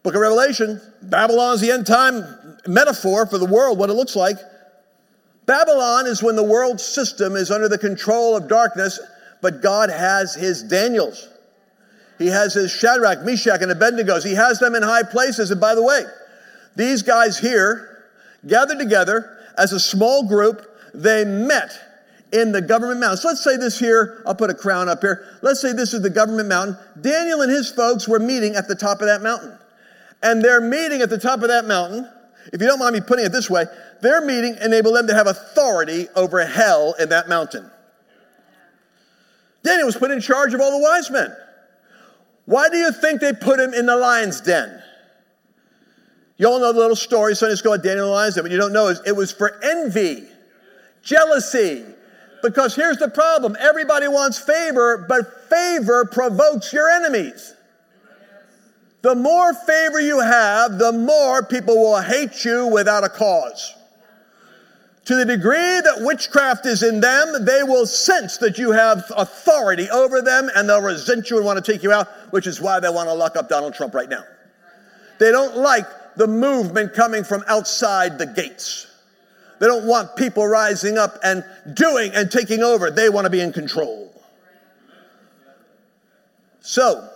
Book 0.04 0.16
of 0.16 0.22
Revelation, 0.22 0.82
Babylon 1.04 1.56
is 1.56 1.62
the 1.62 1.72
end 1.72 1.86
time 1.86 2.58
metaphor 2.68 3.26
for 3.26 3.38
the 3.38 3.45
world, 3.45 3.78
what 3.78 3.89
it 3.89 3.93
looks 3.93 4.16
like. 4.16 4.38
Babylon 5.45 6.06
is 6.06 6.22
when 6.22 6.36
the 6.36 6.43
world 6.43 6.80
system 6.80 7.36
is 7.36 7.50
under 7.50 7.68
the 7.68 7.78
control 7.78 8.38
of 8.38 8.47
darkness, 8.47 9.00
but 9.42 9.62
God 9.62 9.90
has 9.90 10.36
his 10.36 10.64
Daniels. 10.64 11.28
He 12.18 12.28
has 12.28 12.54
his 12.54 12.72
Shadrach, 12.72 13.24
Meshach, 13.24 13.62
and 13.62 13.72
Abednego. 13.72 14.20
He 14.22 14.36
has 14.36 14.60
them 14.60 14.76
in 14.76 14.84
high 14.84 15.04
places. 15.04 15.52
And 15.52 15.62
by 15.62 15.76
the 15.76 15.84
way, 15.84 16.04
these 16.76 17.02
guys 17.02 17.40
here 17.40 18.04
gathered 18.46 18.80
together 18.80 19.38
as 19.58 19.72
a 19.72 19.80
small 19.80 20.28
group. 20.28 20.66
They 20.94 21.24
met 21.24 21.72
in 22.34 22.52
the 22.52 22.62
government 22.62 23.00
mountain. 23.00 23.18
So 23.18 23.30
let's 23.30 23.44
say 23.44 23.58
this 23.58 23.80
here, 23.80 24.22
I'll 24.26 24.36
put 24.36 24.50
a 24.50 24.54
crown 24.54 24.90
up 24.90 25.02
here. 25.02 25.26
Let's 25.42 25.62
say 25.62 25.72
this 25.72 25.94
is 25.94 26.02
the 26.02 26.10
government 26.10 26.50
mountain. 26.50 26.78
Daniel 27.00 27.42
and 27.42 27.52
his 27.52 27.72
folks 27.72 28.08
were 28.08 28.20
meeting 28.20 28.56
at 28.56 28.68
the 28.68 28.76
top 28.76 29.00
of 29.00 29.08
that 29.08 29.22
mountain. 29.22 29.58
And 30.22 30.44
they're 30.44 30.62
meeting 30.62 31.02
at 31.02 31.10
the 31.10 31.18
top 31.18 31.42
of 31.42 31.48
that 31.48 31.66
mountain 31.66 32.08
if 32.52 32.62
you 32.62 32.68
don't 32.68 32.80
mind 32.80 32.94
me 32.94 33.02
putting 33.02 33.26
it 33.26 33.32
this 33.32 33.50
way, 33.50 33.66
their 34.02 34.22
meeting 34.22 34.56
enabled 34.62 34.96
them 34.96 35.08
to 35.08 35.14
have 35.14 35.28
authority 35.28 36.08
over 36.16 36.44
hell 36.46 36.96
in 37.00 37.10
that 37.10 37.30
mountain. 37.30 37.70
Daniel 39.70 39.86
was 39.86 39.97
put 39.97 40.09
in 40.09 40.20
charge 40.20 40.55
of 40.55 40.61
all 40.61 40.72
the 40.72 40.84
wise 40.84 41.11
men. 41.11 41.32
Why 42.45 42.70
do 42.70 42.78
you 42.78 42.91
think 42.91 43.22
they 43.22 43.34
put 43.34 43.59
him 43.59 43.72
in 43.72 43.86
the 43.86 43.95
lion's 43.95 44.41
den? 44.41 44.82
You 46.38 46.47
all 46.47 46.59
know 46.59 46.74
the 46.74 46.80
little 46.80 46.95
story, 46.95 47.36
Sunday 47.36 47.55
school 47.55 47.76
at 47.76 47.84
Daniel 47.84 48.07
the 48.07 48.11
lion's 48.11 48.34
den. 48.34 48.43
What 48.43 48.51
you 48.51 48.57
don't 48.57 48.74
know 48.74 48.88
is 48.88 48.99
it 49.05 49.15
was 49.15 49.32
for 49.32 49.63
envy, 49.63 50.24
jealousy. 51.03 51.86
Because 52.41 52.76
here's 52.76 52.97
the 52.97 53.09
problem 53.09 53.55
everybody 53.59 54.07
wants 54.07 54.39
favor, 54.39 55.05
but 55.07 55.47
favor 55.49 56.05
provokes 56.05 56.74
your 56.74 56.89
enemies. 56.89 57.53
The 59.03 59.13
more 59.13 59.53
favor 59.53 59.99
you 59.99 60.20
have, 60.20 60.80
the 60.80 60.93
more 60.93 61.43
people 61.43 61.76
will 61.78 62.01
hate 62.01 62.43
you 62.43 62.65
without 62.65 63.03
a 63.03 63.09
cause. 63.09 63.76
To 65.10 65.16
the 65.16 65.26
degree 65.26 65.57
that 65.57 66.01
witchcraft 66.01 66.68
is 66.68 66.84
in 66.84 66.99
them, 66.99 67.43
they 67.43 67.64
will 67.64 67.88
sense 67.88 68.38
that 68.38 68.60
you 68.60 68.74
have 68.74 69.12
authority 69.18 69.89
over 69.89 70.22
them 70.22 70.51
and 70.55 70.70
they'll 70.70 70.84
resent 70.84 71.32
you 71.32 71.38
and 71.38 71.45
want 71.47 71.66
to 71.66 71.72
take 71.72 71.82
you 71.82 71.91
out, 71.91 72.07
which 72.32 72.45
is 72.45 72.62
why 72.62 72.80
they 72.80 72.91
want 72.91 73.10
to 73.10 73.16
lock 73.16 73.36
up 73.36 73.49
Donald 73.49 73.74
Trump 73.74 73.95
right 73.95 74.07
now. 74.07 74.24
They 75.18 75.32
don't 75.32 75.57
like 75.57 75.88
the 76.16 76.28
movement 76.28 76.93
coming 76.93 77.24
from 77.24 77.43
outside 77.47 78.20
the 78.20 78.28
gates. 78.28 78.86
They 79.57 79.66
don't 79.66 79.88
want 79.88 80.16
people 80.16 80.45
rising 80.45 80.99
up 80.99 81.18
and 81.24 81.43
doing 81.74 82.12
and 82.14 82.30
taking 82.30 82.62
over. 82.62 82.91
They 82.91 83.10
want 83.10 83.26
to 83.26 83.32
be 83.32 83.41
in 83.41 83.51
control. 83.51 84.14
So, 86.62 87.10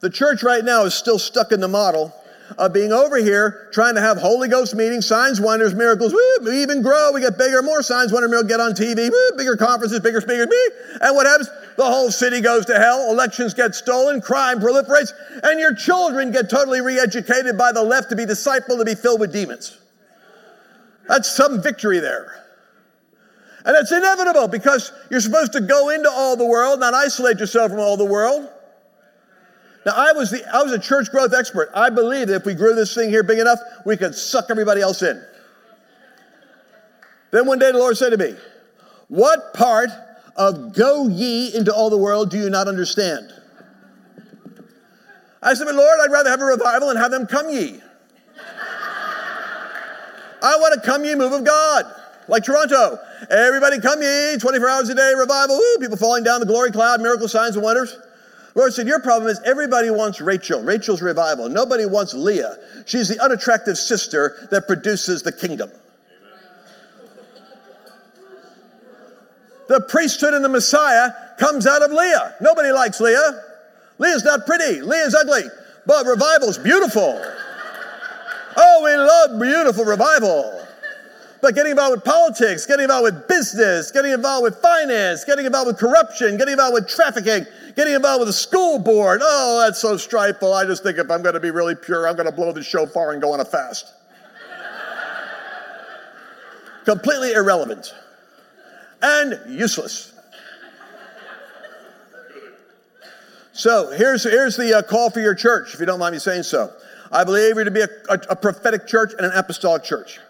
the 0.00 0.10
church 0.10 0.42
right 0.42 0.64
now 0.64 0.86
is 0.86 0.94
still 0.94 1.20
stuck 1.20 1.52
in 1.52 1.60
the 1.60 1.68
model 1.68 2.12
of 2.56 2.72
being 2.72 2.92
over 2.92 3.16
here 3.16 3.68
trying 3.72 3.94
to 3.94 4.00
have 4.00 4.16
Holy 4.16 4.48
Ghost 4.48 4.74
meetings, 4.74 5.06
signs, 5.06 5.40
wonders, 5.40 5.74
miracles. 5.74 6.12
Woo, 6.12 6.44
we 6.44 6.62
even 6.62 6.82
grow. 6.82 7.12
We 7.12 7.20
get 7.20 7.36
bigger, 7.36 7.62
more 7.62 7.82
signs, 7.82 8.12
wonders, 8.12 8.30
miracles, 8.30 8.50
get 8.50 8.60
on 8.60 8.72
TV, 8.72 9.10
woo, 9.10 9.36
bigger 9.36 9.56
conferences, 9.56 10.00
bigger 10.00 10.20
speakers. 10.20 10.46
Woo. 10.46 10.98
And 11.00 11.14
what 11.14 11.26
happens? 11.26 11.50
The 11.76 11.84
whole 11.84 12.10
city 12.10 12.40
goes 12.40 12.66
to 12.66 12.78
hell. 12.78 13.10
Elections 13.10 13.54
get 13.54 13.74
stolen. 13.74 14.20
Crime 14.20 14.60
proliferates. 14.60 15.12
And 15.42 15.60
your 15.60 15.74
children 15.74 16.32
get 16.32 16.48
totally 16.48 16.80
re 16.80 16.98
educated 16.98 17.58
by 17.58 17.72
the 17.72 17.82
left 17.82 18.10
to 18.10 18.16
be 18.16 18.24
discipled, 18.24 18.78
to 18.78 18.84
be 18.84 18.94
filled 18.94 19.20
with 19.20 19.32
demons. 19.32 19.78
That's 21.06 21.34
some 21.34 21.62
victory 21.62 22.00
there. 22.00 22.44
And 23.64 23.76
it's 23.76 23.92
inevitable 23.92 24.48
because 24.48 24.92
you're 25.10 25.20
supposed 25.20 25.52
to 25.52 25.60
go 25.60 25.90
into 25.90 26.10
all 26.10 26.36
the 26.36 26.46
world, 26.46 26.80
not 26.80 26.94
isolate 26.94 27.38
yourself 27.38 27.70
from 27.70 27.80
all 27.80 27.96
the 27.96 28.04
world. 28.04 28.48
Now, 29.86 29.92
I 29.96 30.12
was, 30.12 30.30
the, 30.30 30.44
I 30.52 30.62
was 30.62 30.72
a 30.72 30.78
church 30.78 31.10
growth 31.10 31.32
expert. 31.32 31.70
I 31.74 31.90
believe 31.90 32.28
that 32.28 32.36
if 32.36 32.44
we 32.44 32.54
grew 32.54 32.74
this 32.74 32.94
thing 32.94 33.10
here 33.10 33.22
big 33.22 33.38
enough, 33.38 33.58
we 33.86 33.96
could 33.96 34.14
suck 34.14 34.46
everybody 34.50 34.80
else 34.80 35.02
in. 35.02 35.22
Then 37.30 37.46
one 37.46 37.58
day 37.58 37.72
the 37.72 37.78
Lord 37.78 37.96
said 37.96 38.10
to 38.10 38.16
me, 38.16 38.34
What 39.08 39.54
part 39.54 39.90
of 40.36 40.74
go 40.74 41.08
ye 41.08 41.54
into 41.54 41.74
all 41.74 41.90
the 41.90 41.98
world 41.98 42.30
do 42.30 42.38
you 42.38 42.50
not 42.50 42.68
understand? 42.68 43.32
I 45.42 45.54
said, 45.54 45.66
Lord, 45.66 46.00
I'd 46.02 46.10
rather 46.10 46.30
have 46.30 46.40
a 46.40 46.44
revival 46.44 46.90
and 46.90 46.98
have 46.98 47.10
them 47.10 47.26
come 47.26 47.50
ye. 47.50 47.80
I 50.40 50.56
want 50.58 50.74
a 50.74 50.80
come 50.80 51.04
ye 51.04 51.14
move 51.14 51.32
of 51.32 51.44
God, 51.44 51.84
like 52.28 52.44
Toronto. 52.44 52.98
Everybody 53.30 53.80
come 53.80 54.02
ye, 54.02 54.36
24 54.38 54.68
hours 54.68 54.88
a 54.88 54.94
day, 54.94 55.12
revival, 55.16 55.60
people 55.80 55.96
falling 55.96 56.24
down 56.24 56.40
the 56.40 56.46
glory 56.46 56.70
cloud, 56.70 57.00
miracle 57.00 57.28
signs 57.28 57.56
and 57.56 57.64
wonders. 57.64 57.96
Lord 58.54 58.72
said, 58.72 58.86
Your 58.86 59.00
problem 59.00 59.30
is 59.30 59.40
everybody 59.44 59.90
wants 59.90 60.20
Rachel. 60.20 60.62
Rachel's 60.62 61.02
revival. 61.02 61.48
Nobody 61.48 61.86
wants 61.86 62.14
Leah. 62.14 62.56
She's 62.86 63.08
the 63.08 63.22
unattractive 63.22 63.78
sister 63.78 64.48
that 64.50 64.66
produces 64.66 65.22
the 65.22 65.32
kingdom. 65.32 65.70
The 69.68 69.82
priesthood 69.82 70.32
and 70.32 70.44
the 70.44 70.48
Messiah 70.48 71.10
comes 71.38 71.66
out 71.66 71.82
of 71.82 71.92
Leah. 71.92 72.36
Nobody 72.40 72.72
likes 72.72 73.00
Leah. 73.00 73.44
Leah's 73.98 74.24
not 74.24 74.46
pretty. 74.46 74.80
Leah's 74.80 75.14
ugly. 75.14 75.42
But 75.86 76.06
revival's 76.06 76.58
beautiful. 76.58 77.22
Oh, 78.56 78.82
we 78.82 78.96
love 78.96 79.40
beautiful 79.40 79.84
revival. 79.84 80.57
But 81.40 81.54
getting 81.54 81.70
involved 81.70 81.96
with 81.96 82.04
politics, 82.04 82.66
getting 82.66 82.84
involved 82.84 83.04
with 83.04 83.28
business, 83.28 83.92
getting 83.92 84.12
involved 84.12 84.42
with 84.42 84.56
finance, 84.56 85.24
getting 85.24 85.46
involved 85.46 85.68
with 85.68 85.78
corruption, 85.78 86.36
getting 86.36 86.52
involved 86.52 86.74
with 86.74 86.88
trafficking, 86.88 87.46
getting 87.76 87.94
involved 87.94 88.20
with 88.20 88.28
the 88.28 88.32
school 88.32 88.78
board. 88.78 89.20
Oh, 89.22 89.62
that's 89.64 89.80
so 89.80 89.94
strifeful. 89.94 90.52
I 90.52 90.64
just 90.64 90.82
think 90.82 90.98
if 90.98 91.10
I'm 91.10 91.22
going 91.22 91.34
to 91.34 91.40
be 91.40 91.50
really 91.50 91.76
pure, 91.76 92.08
I'm 92.08 92.16
going 92.16 92.26
to 92.26 92.34
blow 92.34 92.52
the 92.52 92.62
shofar 92.62 93.12
and 93.12 93.22
go 93.22 93.32
on 93.32 93.40
a 93.40 93.44
fast. 93.44 93.92
Completely 96.84 97.32
irrelevant 97.32 97.94
and 99.00 99.38
useless. 99.48 100.14
So 103.52 103.90
here's, 103.90 104.22
here's 104.22 104.56
the 104.56 104.78
uh, 104.78 104.82
call 104.82 105.10
for 105.10 105.20
your 105.20 105.34
church, 105.34 105.74
if 105.74 105.80
you 105.80 105.86
don't 105.86 105.98
mind 105.98 106.12
me 106.12 106.20
saying 106.20 106.44
so. 106.44 106.72
I 107.10 107.24
believe 107.24 107.56
you're 107.56 107.64
to 107.64 107.70
be 107.70 107.80
a, 107.80 107.88
a, 108.08 108.18
a 108.30 108.36
prophetic 108.36 108.86
church 108.86 109.12
and 109.16 109.26
an 109.26 109.32
apostolic 109.34 109.82
church. 109.82 110.20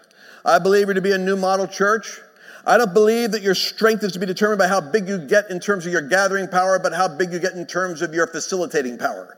I 0.45 0.59
believe 0.59 0.87
you're 0.87 0.93
to 0.93 1.01
be 1.01 1.11
a 1.11 1.17
new 1.17 1.35
model 1.35 1.67
church. 1.67 2.19
I 2.65 2.77
don't 2.77 2.93
believe 2.93 3.31
that 3.31 3.41
your 3.41 3.55
strength 3.55 4.03
is 4.03 4.11
to 4.13 4.19
be 4.19 4.25
determined 4.25 4.59
by 4.59 4.67
how 4.67 4.81
big 4.81 5.07
you 5.07 5.17
get 5.17 5.49
in 5.49 5.59
terms 5.59 5.85
of 5.85 5.91
your 5.91 6.01
gathering 6.01 6.47
power, 6.47 6.77
but 6.79 6.93
how 6.93 7.07
big 7.07 7.31
you 7.31 7.39
get 7.39 7.53
in 7.53 7.65
terms 7.65 8.01
of 8.01 8.13
your 8.13 8.27
facilitating 8.27 8.97
power. 8.97 9.37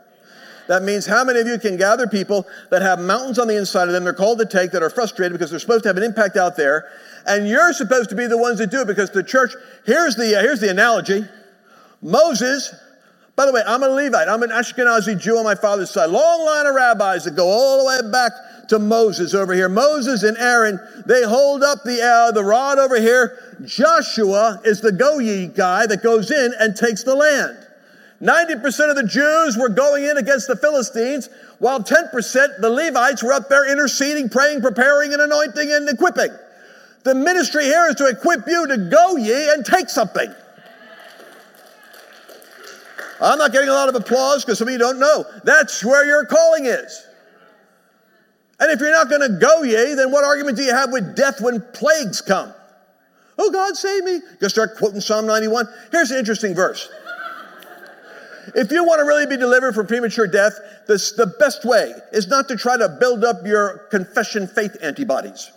That 0.68 0.84
means 0.84 1.06
how 1.06 1.24
many 1.24 1.40
of 1.40 1.48
you 1.48 1.58
can 1.60 1.76
gather 1.76 2.08
people 2.08 2.48
that 2.70 2.82
have 2.82 3.00
mountains 3.00 3.40
on 3.40 3.48
the 3.48 3.58
inside 3.58 3.88
of 3.88 3.94
them 3.94 4.04
they're 4.04 4.14
called 4.14 4.40
to 4.40 4.46
take 4.46 4.72
that 4.72 4.84
are 4.84 4.90
frustrated 4.90 5.34
because 5.34 5.50
they're 5.50 5.60
supposed 5.60 5.84
to 5.84 5.90
have 5.90 5.98
an 5.98 6.04
impact 6.04 6.38
out 6.38 6.56
there, 6.56 6.90
and 7.26 7.48
you're 7.48 7.74
supposed 7.74 8.10
to 8.10 8.16
be 8.16 8.28
the 8.28 8.38
ones 8.38 8.60
that 8.60 8.72
do 8.72 8.82
it 8.82 8.88
because 8.88 9.10
the 9.12 9.24
church. 9.24 9.52
Here's 9.86 10.16
the 10.16 10.38
uh, 10.38 10.42
here's 10.42 10.60
the 10.60 10.70
analogy. 10.70 11.26
Moses 12.02 12.74
by 13.36 13.46
the 13.46 13.54
way, 13.54 13.62
I'm 13.66 13.82
a 13.82 13.88
Levite. 13.88 14.28
I'm 14.28 14.44
an 14.44 14.50
Ashkenazi 14.50 15.20
Jew 15.20 15.38
on 15.38 15.44
my 15.44 15.56
father's 15.56 15.90
side. 15.90 16.10
Long 16.10 16.46
line 16.46 16.66
of 16.66 16.76
rabbis 16.76 17.24
that 17.26 17.36
go 17.36 17.48
all 17.48 17.80
the 17.80 17.86
way 17.86 18.12
back 18.12 18.32
to 18.68 18.80
Moses 18.80 19.34
over 19.34 19.54
here. 19.54 19.70
Moses 19.70 20.24
and 20.24 20.38
Aaron, 20.38 20.80
they 21.06 21.24
hold 21.24 21.64
up 21.64 21.84
the, 21.84 22.02
uh, 22.02 22.32
the 22.32 22.44
rod 22.44 22.78
over 22.78 23.00
here. 23.00 23.56
Joshua 23.66 24.62
is 24.64 24.82
the 24.82 24.92
go 24.92 25.20
ye 25.20 25.48
guy 25.48 25.86
that 25.88 26.04
goes 26.04 26.32
in 26.32 26.54
and 26.60 26.76
takes 26.76 27.04
the 27.04 27.16
land. 27.16 27.58
90% 28.22 28.90
of 28.90 28.96
the 28.96 29.08
Jews 29.08 29.58
were 29.58 29.70
going 29.70 30.04
in 30.04 30.18
against 30.18 30.48
the 30.48 30.56
Philistines, 30.56 31.30
while 31.60 31.82
10% 31.82 32.60
the 32.60 32.70
Levites 32.70 33.24
were 33.24 33.34
up 33.34 33.50
there 33.50 33.70
interceding, 33.72 34.30
praying, 34.30 34.62
preparing, 34.62 35.14
and 35.14 35.22
anointing 35.22 35.72
and 35.72 35.90
equipping. 35.90 36.30
The 37.04 37.16
ministry 37.16 37.64
here 37.64 37.88
is 37.88 37.96
to 37.96 38.06
equip 38.06 38.48
you 38.48 38.68
to 38.68 38.78
go 38.78 39.16
ye 39.16 39.52
and 39.52 39.66
take 39.66 39.90
something. 39.90 40.32
I'm 43.22 43.38
not 43.38 43.52
getting 43.52 43.70
a 43.70 43.74
lot 43.74 43.88
of 43.88 43.96
applause 43.96 44.44
because 44.44 44.58
some 44.58 44.68
of 44.68 44.72
you 44.72 44.80
don't 44.80 45.00
know. 45.00 45.26
That's 45.44 45.86
where 45.86 46.06
your 46.06 46.26
calling 46.26 46.66
is. 46.66 47.06
And 48.60 48.72
if 48.72 48.80
you're 48.80 48.92
not 48.92 49.10
going 49.10 49.22
to 49.22 49.40
go 49.40 49.64
ye, 49.64 49.96
then 49.96 50.12
what 50.12 50.24
argument 50.24 50.58
do 50.58 50.64
you 50.64 50.74
have 50.74 50.92
with 50.92 51.16
death 51.16 51.42
when 51.42 51.64
plagues 51.74 52.22
come? 52.22 52.54
Oh, 53.38 53.52
God, 53.52 53.76
save 53.76 54.04
me. 54.04 54.20
You 54.40 54.50
start 54.50 54.78
quoting 54.78 55.02
Psalm 55.02 55.26
91. 55.26 55.68
Here's 55.92 56.12
an 56.12 56.18
interesting 56.18 56.54
verse. 56.54 56.90
If 58.56 58.72
you 58.72 58.84
want 58.84 59.00
to 59.00 59.06
really 59.06 59.26
be 59.26 59.38
delivered 59.38 59.74
from 59.74 59.88
premature 59.88 60.28
death, 60.28 60.54
this, 60.88 61.12
the 61.14 61.28
best 61.40 61.64
way 61.64 61.94
is 62.12 62.28
not 62.28 62.48
to 62.50 62.56
try 62.56 62.78
to 62.78 62.90
build 63.00 63.24
up 63.24 63.46
your 63.46 63.88
confession 63.90 64.48
faith 64.48 64.78
antibodies, 64.82 65.52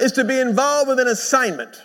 is 0.00 0.12
to 0.12 0.24
be 0.24 0.38
involved 0.38 0.88
with 0.88 1.00
an 1.00 1.08
assignment. 1.08 1.80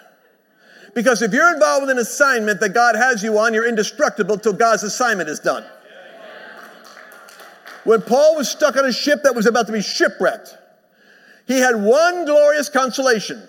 Because 0.93 1.21
if 1.21 1.33
you're 1.33 1.53
involved 1.53 1.83
with 1.83 1.89
an 1.91 1.99
assignment 1.99 2.59
that 2.59 2.69
God 2.69 2.95
has 2.95 3.23
you 3.23 3.38
on, 3.38 3.53
you're 3.53 3.67
indestructible 3.67 4.38
till 4.38 4.53
God's 4.53 4.83
assignment 4.83 5.29
is 5.29 5.39
done. 5.39 5.65
When 7.83 8.01
Paul 8.01 8.35
was 8.35 8.49
stuck 8.49 8.75
on 8.75 8.85
a 8.85 8.91
ship 8.91 9.23
that 9.23 9.33
was 9.33 9.45
about 9.45 9.67
to 9.67 9.73
be 9.73 9.81
shipwrecked, 9.81 10.57
he 11.47 11.59
had 11.59 11.75
one 11.75 12.25
glorious 12.25 12.67
consolation. 12.67 13.47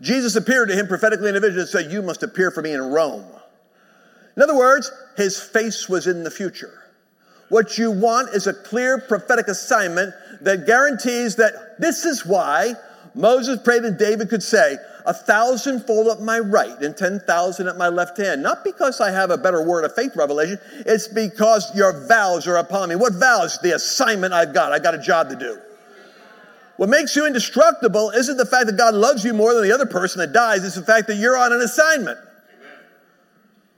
Jesus 0.00 0.34
appeared 0.34 0.68
to 0.68 0.74
him 0.74 0.88
prophetically 0.88 1.28
in 1.28 1.36
a 1.36 1.40
vision 1.40 1.60
and 1.60 1.68
said, 1.68 1.92
You 1.92 2.02
must 2.02 2.24
appear 2.24 2.50
for 2.50 2.60
me 2.60 2.72
in 2.72 2.80
Rome. 2.80 3.24
In 4.36 4.42
other 4.42 4.56
words, 4.56 4.90
his 5.16 5.40
face 5.40 5.88
was 5.88 6.06
in 6.06 6.24
the 6.24 6.30
future. 6.30 6.82
What 7.50 7.78
you 7.78 7.90
want 7.90 8.30
is 8.30 8.46
a 8.46 8.54
clear 8.54 8.98
prophetic 8.98 9.46
assignment 9.46 10.14
that 10.40 10.66
guarantees 10.66 11.36
that 11.36 11.78
this 11.78 12.04
is 12.04 12.26
why 12.26 12.74
Moses 13.14 13.60
prayed 13.62 13.84
and 13.84 13.98
David 13.98 14.30
could 14.30 14.42
say, 14.42 14.76
a 15.06 15.14
thousandfold 15.14 16.08
at 16.08 16.20
my 16.20 16.38
right 16.38 16.80
and 16.80 16.96
10,000 16.96 17.68
at 17.68 17.76
my 17.76 17.88
left 17.88 18.18
hand. 18.18 18.42
Not 18.42 18.64
because 18.64 19.00
I 19.00 19.10
have 19.10 19.30
a 19.30 19.38
better 19.38 19.62
word 19.66 19.84
of 19.84 19.94
faith 19.94 20.16
revelation, 20.16 20.58
it's 20.86 21.08
because 21.08 21.74
your 21.74 22.06
vows 22.06 22.46
are 22.46 22.56
upon 22.56 22.88
me. 22.88 22.96
What 22.96 23.14
vows? 23.14 23.58
The 23.62 23.74
assignment 23.74 24.32
I've 24.32 24.54
got. 24.54 24.72
I've 24.72 24.82
got 24.82 24.94
a 24.94 25.02
job 25.02 25.28
to 25.30 25.36
do. 25.36 25.58
What 26.76 26.88
makes 26.88 27.14
you 27.14 27.26
indestructible 27.26 28.10
isn't 28.10 28.36
the 28.36 28.46
fact 28.46 28.66
that 28.66 28.76
God 28.76 28.94
loves 28.94 29.24
you 29.24 29.34
more 29.34 29.54
than 29.54 29.62
the 29.62 29.72
other 29.72 29.86
person 29.86 30.20
that 30.20 30.32
dies, 30.32 30.64
it's 30.64 30.74
the 30.74 30.82
fact 30.82 31.06
that 31.08 31.16
you're 31.16 31.36
on 31.36 31.52
an 31.52 31.60
assignment. 31.60 32.18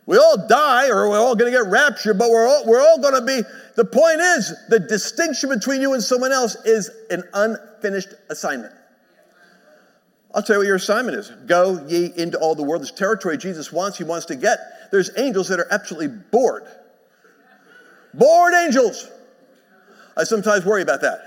We 0.06 0.18
all 0.18 0.46
die 0.46 0.88
or 0.88 1.08
we're 1.08 1.18
all 1.18 1.34
going 1.34 1.50
to 1.50 1.58
get 1.58 1.66
raptured, 1.70 2.18
but 2.18 2.30
we're 2.30 2.46
all, 2.46 2.64
we're 2.66 2.80
all 2.80 2.98
going 2.98 3.14
to 3.14 3.22
be. 3.22 3.40
The 3.74 3.84
point 3.84 4.20
is, 4.20 4.54
the 4.68 4.78
distinction 4.78 5.48
between 5.48 5.80
you 5.80 5.94
and 5.94 6.02
someone 6.02 6.30
else 6.30 6.56
is 6.66 6.90
an 7.10 7.24
unfinished 7.32 8.10
assignment. 8.28 8.72
I'll 10.34 10.42
tell 10.42 10.56
you 10.56 10.60
what 10.60 10.66
your 10.66 10.76
assignment 10.76 11.16
is. 11.16 11.30
Go 11.46 11.84
ye 11.86 12.12
into 12.16 12.38
all 12.38 12.56
the 12.56 12.64
world. 12.64 12.82
This 12.82 12.90
territory 12.90 13.38
Jesus 13.38 13.72
wants, 13.72 13.96
he 13.98 14.04
wants 14.04 14.26
to 14.26 14.36
get. 14.36 14.58
There's 14.90 15.16
angels 15.16 15.48
that 15.48 15.60
are 15.60 15.68
absolutely 15.70 16.08
bored. 16.08 16.64
Bored 18.12 18.52
angels. 18.54 19.08
I 20.16 20.24
sometimes 20.24 20.64
worry 20.64 20.82
about 20.82 21.00
that. 21.02 21.20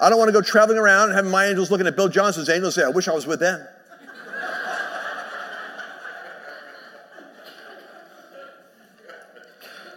I 0.00 0.08
don't 0.08 0.18
want 0.18 0.28
to 0.28 0.32
go 0.32 0.40
traveling 0.40 0.78
around 0.78 1.08
and 1.08 1.14
having 1.14 1.30
my 1.30 1.46
angels 1.46 1.70
looking 1.70 1.86
at 1.86 1.96
Bill 1.96 2.08
Johnson's 2.08 2.48
angels 2.48 2.76
and 2.76 2.82
say, 2.82 2.86
I 2.86 2.90
wish 2.90 3.08
I 3.08 3.14
was 3.14 3.26
with 3.26 3.40
them. 3.40 3.66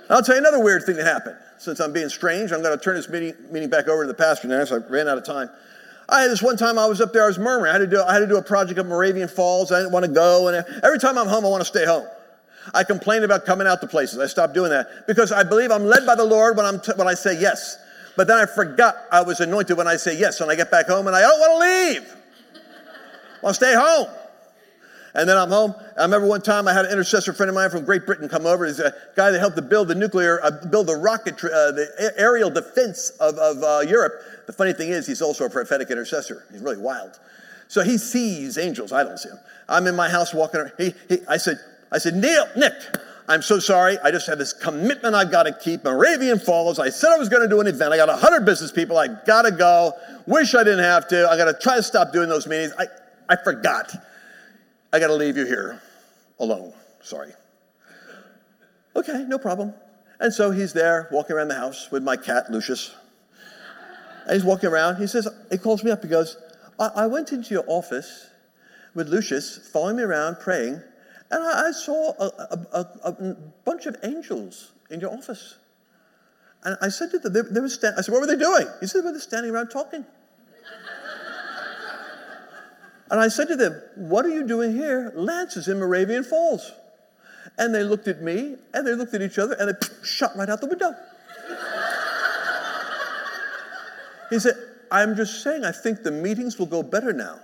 I'll 0.09 0.21
tell 0.21 0.35
you 0.35 0.41
another 0.41 0.61
weird 0.61 0.83
thing 0.83 0.97
that 0.97 1.05
happened. 1.05 1.37
Since 1.57 1.79
I'm 1.79 1.93
being 1.93 2.09
strange, 2.09 2.51
I'm 2.51 2.61
going 2.61 2.77
to 2.77 2.83
turn 2.83 2.95
this 2.95 3.07
meeting, 3.07 3.33
meeting 3.49 3.69
back 3.69 3.87
over 3.87 4.03
to 4.03 4.07
the 4.07 4.13
pastor 4.13 4.49
now, 4.49 4.65
so 4.65 4.75
I 4.75 4.79
ran 4.91 5.07
out 5.07 5.17
of 5.17 5.23
time. 5.23 5.49
I 6.11 6.21
had 6.21 6.29
this 6.29 6.41
one 6.43 6.57
time 6.57 6.77
I 6.77 6.85
was 6.87 6.99
up 6.99 7.13
there, 7.13 7.23
I 7.23 7.27
was 7.27 7.39
murmuring. 7.39 7.69
I 7.69 7.73
had 7.73 7.79
to 7.79 7.87
do, 7.87 8.03
I 8.03 8.13
had 8.13 8.19
to 8.19 8.27
do 8.27 8.35
a 8.35 8.41
project 8.41 8.77
at 8.77 8.85
Moravian 8.85 9.29
Falls. 9.29 9.71
I 9.71 9.79
didn't 9.79 9.93
want 9.93 10.05
to 10.05 10.11
go. 10.11 10.49
And 10.49 10.65
every 10.83 10.99
time 10.99 11.17
I'm 11.17 11.27
home, 11.27 11.45
I 11.45 11.47
want 11.47 11.61
to 11.61 11.65
stay 11.65 11.85
home. 11.85 12.05
I 12.73 12.83
complain 12.83 13.23
about 13.23 13.45
coming 13.45 13.65
out 13.65 13.79
to 13.81 13.87
places. 13.87 14.19
I 14.19 14.27
stopped 14.27 14.53
doing 14.53 14.71
that 14.71 15.07
because 15.07 15.31
I 15.31 15.43
believe 15.43 15.71
I'm 15.71 15.85
led 15.85 16.05
by 16.05 16.15
the 16.15 16.25
Lord 16.25 16.57
when, 16.57 16.65
I'm 16.65 16.81
t- 16.81 16.91
when 16.95 17.07
I 17.07 17.13
say 17.13 17.39
yes. 17.39 17.77
But 18.17 18.27
then 18.27 18.37
I 18.37 18.45
forgot 18.45 18.95
I 19.09 19.21
was 19.21 19.39
anointed 19.39 19.77
when 19.77 19.87
I 19.87 19.95
say 19.95 20.17
yes. 20.17 20.41
And 20.41 20.51
I 20.51 20.55
get 20.55 20.69
back 20.69 20.87
home 20.87 21.07
and 21.07 21.15
I 21.15 21.21
don't 21.21 21.39
want 21.39 21.51
to 21.53 21.99
leave. 21.99 22.15
I 22.53 23.41
want 23.41 23.55
to 23.55 23.65
stay 23.65 23.73
home. 23.73 24.07
And 25.13 25.27
then 25.27 25.37
I'm 25.37 25.49
home. 25.49 25.75
I 25.97 26.03
remember 26.03 26.27
one 26.27 26.41
time 26.41 26.67
I 26.67 26.73
had 26.73 26.85
an 26.85 26.91
intercessor 26.91 27.33
friend 27.33 27.49
of 27.49 27.55
mine 27.55 27.69
from 27.69 27.83
Great 27.83 28.05
Britain 28.05 28.29
come 28.29 28.45
over. 28.45 28.65
He's 28.65 28.79
a 28.79 28.93
guy 29.15 29.31
that 29.31 29.39
helped 29.39 29.57
to 29.57 29.61
build 29.61 29.89
the 29.89 29.95
nuclear, 29.95 30.43
uh, 30.43 30.51
build 30.67 30.87
the 30.87 30.95
rocket, 30.95 31.43
uh, 31.43 31.71
the 31.71 32.13
aerial 32.17 32.49
defense 32.49 33.09
of, 33.19 33.35
of 33.35 33.61
uh, 33.63 33.81
Europe. 33.87 34.13
The 34.47 34.53
funny 34.53 34.73
thing 34.73 34.89
is, 34.89 35.05
he's 35.05 35.21
also 35.21 35.45
a 35.45 35.49
prophetic 35.49 35.91
intercessor. 35.91 36.45
He's 36.51 36.61
really 36.61 36.77
wild. 36.77 37.19
So 37.67 37.83
he 37.83 37.97
sees 37.97 38.57
angels. 38.57 38.91
I 38.91 39.03
don't 39.03 39.17
see 39.17 39.29
them. 39.29 39.39
I'm 39.67 39.87
in 39.87 39.95
my 39.95 40.09
house 40.09 40.33
walking. 40.33 40.61
Around. 40.61 40.73
He, 40.77 40.93
he, 41.09 41.19
I 41.27 41.37
said, 41.37 41.57
I 41.91 41.97
said, 41.97 42.15
Neil, 42.15 42.45
Nick, 42.55 42.73
I'm 43.27 43.41
so 43.41 43.59
sorry. 43.59 43.97
I 44.03 44.11
just 44.11 44.27
have 44.27 44.37
this 44.37 44.53
commitment 44.53 45.15
I've 45.15 45.31
got 45.31 45.43
to 45.43 45.53
keep. 45.53 45.83
Moravian 45.83 46.39
Falls. 46.39 46.79
I 46.79 46.89
said 46.89 47.11
I 47.11 47.17
was 47.17 47.29
going 47.29 47.43
to 47.43 47.49
do 47.49 47.61
an 47.61 47.67
event. 47.67 47.93
I 47.93 47.97
got 47.97 48.09
100 48.09 48.45
business 48.45 48.71
people. 48.71 48.97
I 48.97 49.07
got 49.25 49.43
to 49.43 49.51
go. 49.51 49.93
Wish 50.25 50.55
I 50.55 50.63
didn't 50.63 50.83
have 50.83 51.07
to. 51.09 51.29
I 51.29 51.37
got 51.37 51.45
to 51.45 51.53
try 51.53 51.75
to 51.77 51.83
stop 51.83 52.11
doing 52.11 52.29
those 52.29 52.47
meetings. 52.47 52.73
I, 52.77 52.87
I 53.29 53.37
forgot. 53.41 53.93
I 54.93 54.99
got 54.99 55.07
to 55.07 55.15
leave 55.15 55.37
you 55.37 55.45
here 55.45 55.81
alone. 56.39 56.73
Sorry. 57.01 57.31
Okay, 58.95 59.25
no 59.27 59.37
problem. 59.37 59.73
And 60.19 60.33
so 60.33 60.51
he's 60.51 60.73
there 60.73 61.07
walking 61.11 61.35
around 61.35 61.47
the 61.47 61.55
house 61.55 61.89
with 61.91 62.03
my 62.03 62.17
cat, 62.17 62.51
Lucius. 62.51 62.93
And 64.25 64.33
he's 64.33 64.43
walking 64.43 64.69
around. 64.69 64.97
He 64.97 65.07
says, 65.07 65.27
he 65.49 65.57
calls 65.57 65.83
me 65.83 65.91
up. 65.91 66.03
He 66.03 66.09
goes, 66.09 66.37
I, 66.79 66.87
I 66.95 67.07
went 67.07 67.31
into 67.31 67.53
your 67.53 67.63
office 67.67 68.27
with 68.93 69.07
Lucius, 69.07 69.57
following 69.71 69.97
me 69.97 70.03
around, 70.03 70.39
praying, 70.39 70.81
and 71.31 71.43
I, 71.43 71.69
I 71.69 71.71
saw 71.71 72.11
a, 72.19 72.25
a, 72.25 72.87
a, 73.03 73.09
a, 73.09 73.33
bunch 73.63 73.85
of 73.85 73.95
angels 74.03 74.73
in 74.89 74.99
your 74.99 75.13
office. 75.13 75.55
And 76.63 76.77
I 76.81 76.89
said 76.89 77.11
to 77.11 77.19
them, 77.19 77.33
they, 77.33 77.41
they 77.41 77.59
were 77.61 77.69
sta- 77.69 77.93
I 77.97 78.01
said, 78.01 78.11
what 78.11 78.19
were 78.21 78.27
they 78.27 78.35
doing? 78.35 78.67
He 78.81 78.87
said, 78.87 79.03
well, 79.03 79.13
they're 79.13 79.21
standing 79.21 79.51
around 79.51 79.69
talking. 79.69 80.05
And 83.11 83.19
I 83.19 83.27
said 83.27 83.49
to 83.49 83.57
them, 83.57 83.79
What 83.95 84.25
are 84.25 84.29
you 84.29 84.47
doing 84.47 84.71
here? 84.71 85.11
Lance 85.15 85.57
is 85.57 85.67
in 85.67 85.79
Moravian 85.79 86.23
Falls. 86.23 86.71
And 87.57 87.75
they 87.75 87.83
looked 87.83 88.07
at 88.07 88.21
me 88.21 88.55
and 88.73 88.87
they 88.87 88.95
looked 88.95 89.13
at 89.13 89.21
each 89.21 89.37
other 89.37 89.53
and 89.59 89.69
they 89.69 89.73
shot 90.03 90.31
right 90.37 90.47
out 90.47 90.61
the 90.61 90.67
window. 90.67 90.95
he 94.29 94.39
said, 94.39 94.55
I'm 94.89 95.17
just 95.17 95.43
saying, 95.43 95.65
I 95.65 95.73
think 95.73 96.03
the 96.03 96.11
meetings 96.11 96.57
will 96.57 96.65
go 96.65 96.81
better 96.81 97.11
now. 97.11 97.39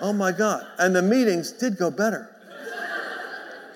oh 0.00 0.12
my 0.12 0.32
God. 0.32 0.66
And 0.78 0.96
the 0.96 1.02
meetings 1.02 1.52
did 1.52 1.78
go 1.78 1.92
better. 1.92 2.34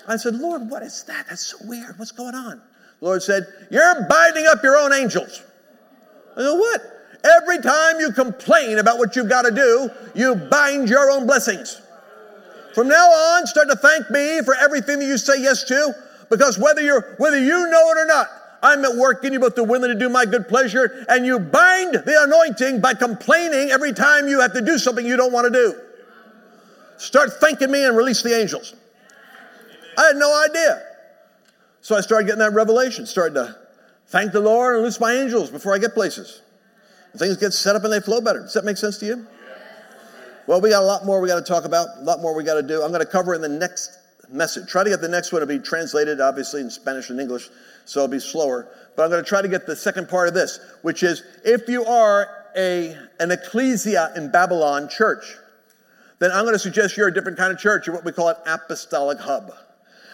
I 0.09 0.17
said, 0.17 0.35
Lord, 0.35 0.69
what 0.69 0.83
is 0.83 1.03
that? 1.03 1.27
That's 1.29 1.47
so 1.47 1.57
weird. 1.63 1.97
What's 1.97 2.11
going 2.11 2.35
on? 2.35 2.61
The 2.99 3.05
Lord 3.05 3.23
said, 3.23 3.47
You're 3.71 4.05
binding 4.09 4.45
up 4.47 4.61
your 4.61 4.75
own 4.75 4.91
angels. 4.91 5.41
I 6.35 6.41
go, 6.41 6.55
what? 6.55 6.81
Every 7.23 7.59
time 7.59 7.99
you 7.99 8.11
complain 8.11 8.79
about 8.79 8.97
what 8.97 9.15
you've 9.15 9.29
got 9.29 9.43
to 9.43 9.51
do, 9.51 9.89
you 10.13 10.35
bind 10.35 10.89
your 10.89 11.09
own 11.09 11.25
blessings. 11.25 11.81
From 12.75 12.87
now 12.87 13.05
on, 13.05 13.47
start 13.47 13.69
to 13.69 13.75
thank 13.75 14.09
me 14.09 14.41
for 14.43 14.55
everything 14.55 14.99
that 14.99 15.05
you 15.05 15.17
say 15.17 15.41
yes 15.41 15.63
to, 15.65 15.95
because 16.29 16.57
whether 16.57 16.81
you're 16.81 17.15
whether 17.17 17.39
you 17.39 17.69
know 17.69 17.91
it 17.91 17.97
or 17.97 18.05
not, 18.05 18.27
I'm 18.63 18.83
at 18.83 18.95
work 18.95 19.23
in 19.23 19.31
you 19.31 19.39
both 19.39 19.55
the 19.55 19.63
willing 19.63 19.89
to 19.89 19.97
do 19.97 20.09
my 20.09 20.25
good 20.25 20.47
pleasure, 20.47 21.05
and 21.07 21.25
you 21.25 21.39
bind 21.39 21.93
the 21.93 22.23
anointing 22.23 22.81
by 22.81 22.93
complaining 22.93 23.69
every 23.69 23.93
time 23.93 24.27
you 24.27 24.39
have 24.41 24.53
to 24.53 24.61
do 24.61 24.77
something 24.77 25.05
you 25.05 25.15
don't 25.15 25.31
want 25.31 25.45
to 25.45 25.51
do. 25.51 25.79
Start 26.97 27.33
thanking 27.39 27.71
me 27.71 27.85
and 27.85 27.95
release 27.95 28.23
the 28.23 28.37
angels. 28.37 28.73
I 29.97 30.07
had 30.07 30.15
no 30.15 30.43
idea. 30.49 30.81
So 31.81 31.95
I 31.95 32.01
started 32.01 32.25
getting 32.25 32.39
that 32.39 32.53
revelation, 32.53 33.05
started 33.05 33.35
to 33.35 33.62
thank 34.13 34.31
the 34.31 34.39
Lord 34.39 34.75
and 34.75 34.83
loose 34.83 34.99
my 34.99 35.11
angels 35.11 35.49
before 35.49 35.73
I 35.73 35.79
get 35.79 35.95
places. 35.95 36.43
Things 37.17 37.35
get 37.35 37.51
set 37.51 37.75
up 37.75 37.83
and 37.83 37.91
they 37.91 37.99
flow 37.99 38.21
better. 38.21 38.41
Does 38.41 38.53
that 38.53 38.63
make 38.63 38.77
sense 38.77 38.99
to 38.99 39.07
you? 39.07 39.27
Well, 40.45 40.61
we 40.61 40.69
got 40.69 40.83
a 40.83 40.85
lot 40.85 41.03
more 41.03 41.19
we 41.19 41.27
got 41.27 41.43
to 41.43 41.53
talk 41.53 41.65
about, 41.65 41.87
a 41.97 42.03
lot 42.03 42.21
more 42.21 42.35
we 42.35 42.43
got 42.43 42.55
to 42.55 42.61
do. 42.61 42.83
I'm 42.83 42.91
going 42.91 43.03
to 43.03 43.11
cover 43.11 43.33
in 43.33 43.41
the 43.41 43.49
next 43.49 43.97
message. 44.29 44.69
Try 44.69 44.83
to 44.83 44.89
get 44.91 45.01
the 45.01 45.07
next 45.07 45.31
one 45.31 45.41
to 45.41 45.47
be 45.47 45.57
translated, 45.57 46.21
obviously, 46.21 46.61
in 46.61 46.69
Spanish 46.69 47.09
and 47.09 47.19
English, 47.19 47.49
so 47.85 48.01
it'll 48.01 48.11
be 48.11 48.19
slower. 48.19 48.67
But 48.95 49.03
I'm 49.03 49.09
going 49.09 49.23
to 49.23 49.27
try 49.27 49.41
to 49.41 49.47
get 49.47 49.65
the 49.65 49.75
second 49.75 50.09
part 50.09 50.27
of 50.27 50.35
this, 50.35 50.59
which 50.83 51.01
is 51.01 51.23
if 51.43 51.67
you 51.67 51.83
are 51.85 52.27
a, 52.55 52.95
an 53.19 53.31
ecclesia 53.31 54.11
in 54.15 54.31
Babylon 54.31 54.89
church, 54.89 55.37
then 56.19 56.29
I'm 56.31 56.43
going 56.43 56.53
to 56.53 56.59
suggest 56.59 56.97
you're 56.97 57.07
a 57.07 57.13
different 57.13 57.37
kind 57.37 57.51
of 57.51 57.57
church. 57.57 57.87
You're 57.87 57.95
what 57.95 58.05
we 58.05 58.11
call 58.11 58.29
an 58.29 58.35
apostolic 58.45 59.19
hub. 59.19 59.53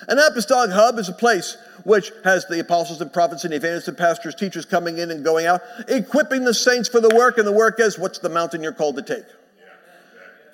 An 0.07 0.17
apostolic 0.17 0.71
hub 0.71 0.97
is 0.97 1.09
a 1.09 1.13
place 1.13 1.57
which 1.83 2.11
has 2.23 2.45
the 2.47 2.59
apostles 2.59 3.01
and 3.01 3.11
prophets 3.11 3.43
and 3.43 3.53
evangelists 3.53 3.87
and 3.87 3.97
pastors, 3.97 4.35
teachers 4.35 4.65
coming 4.65 4.97
in 4.97 5.11
and 5.11 5.23
going 5.23 5.45
out, 5.45 5.61
equipping 5.87 6.43
the 6.43 6.53
saints 6.53 6.87
for 6.87 7.01
the 7.01 7.13
work. 7.15 7.37
And 7.37 7.45
the 7.45 7.51
work 7.51 7.79
is 7.79 7.99
what's 7.99 8.19
the 8.19 8.29
mountain 8.29 8.63
you're 8.63 8.73
called 8.73 8.95
to 8.95 9.01
take? 9.01 9.25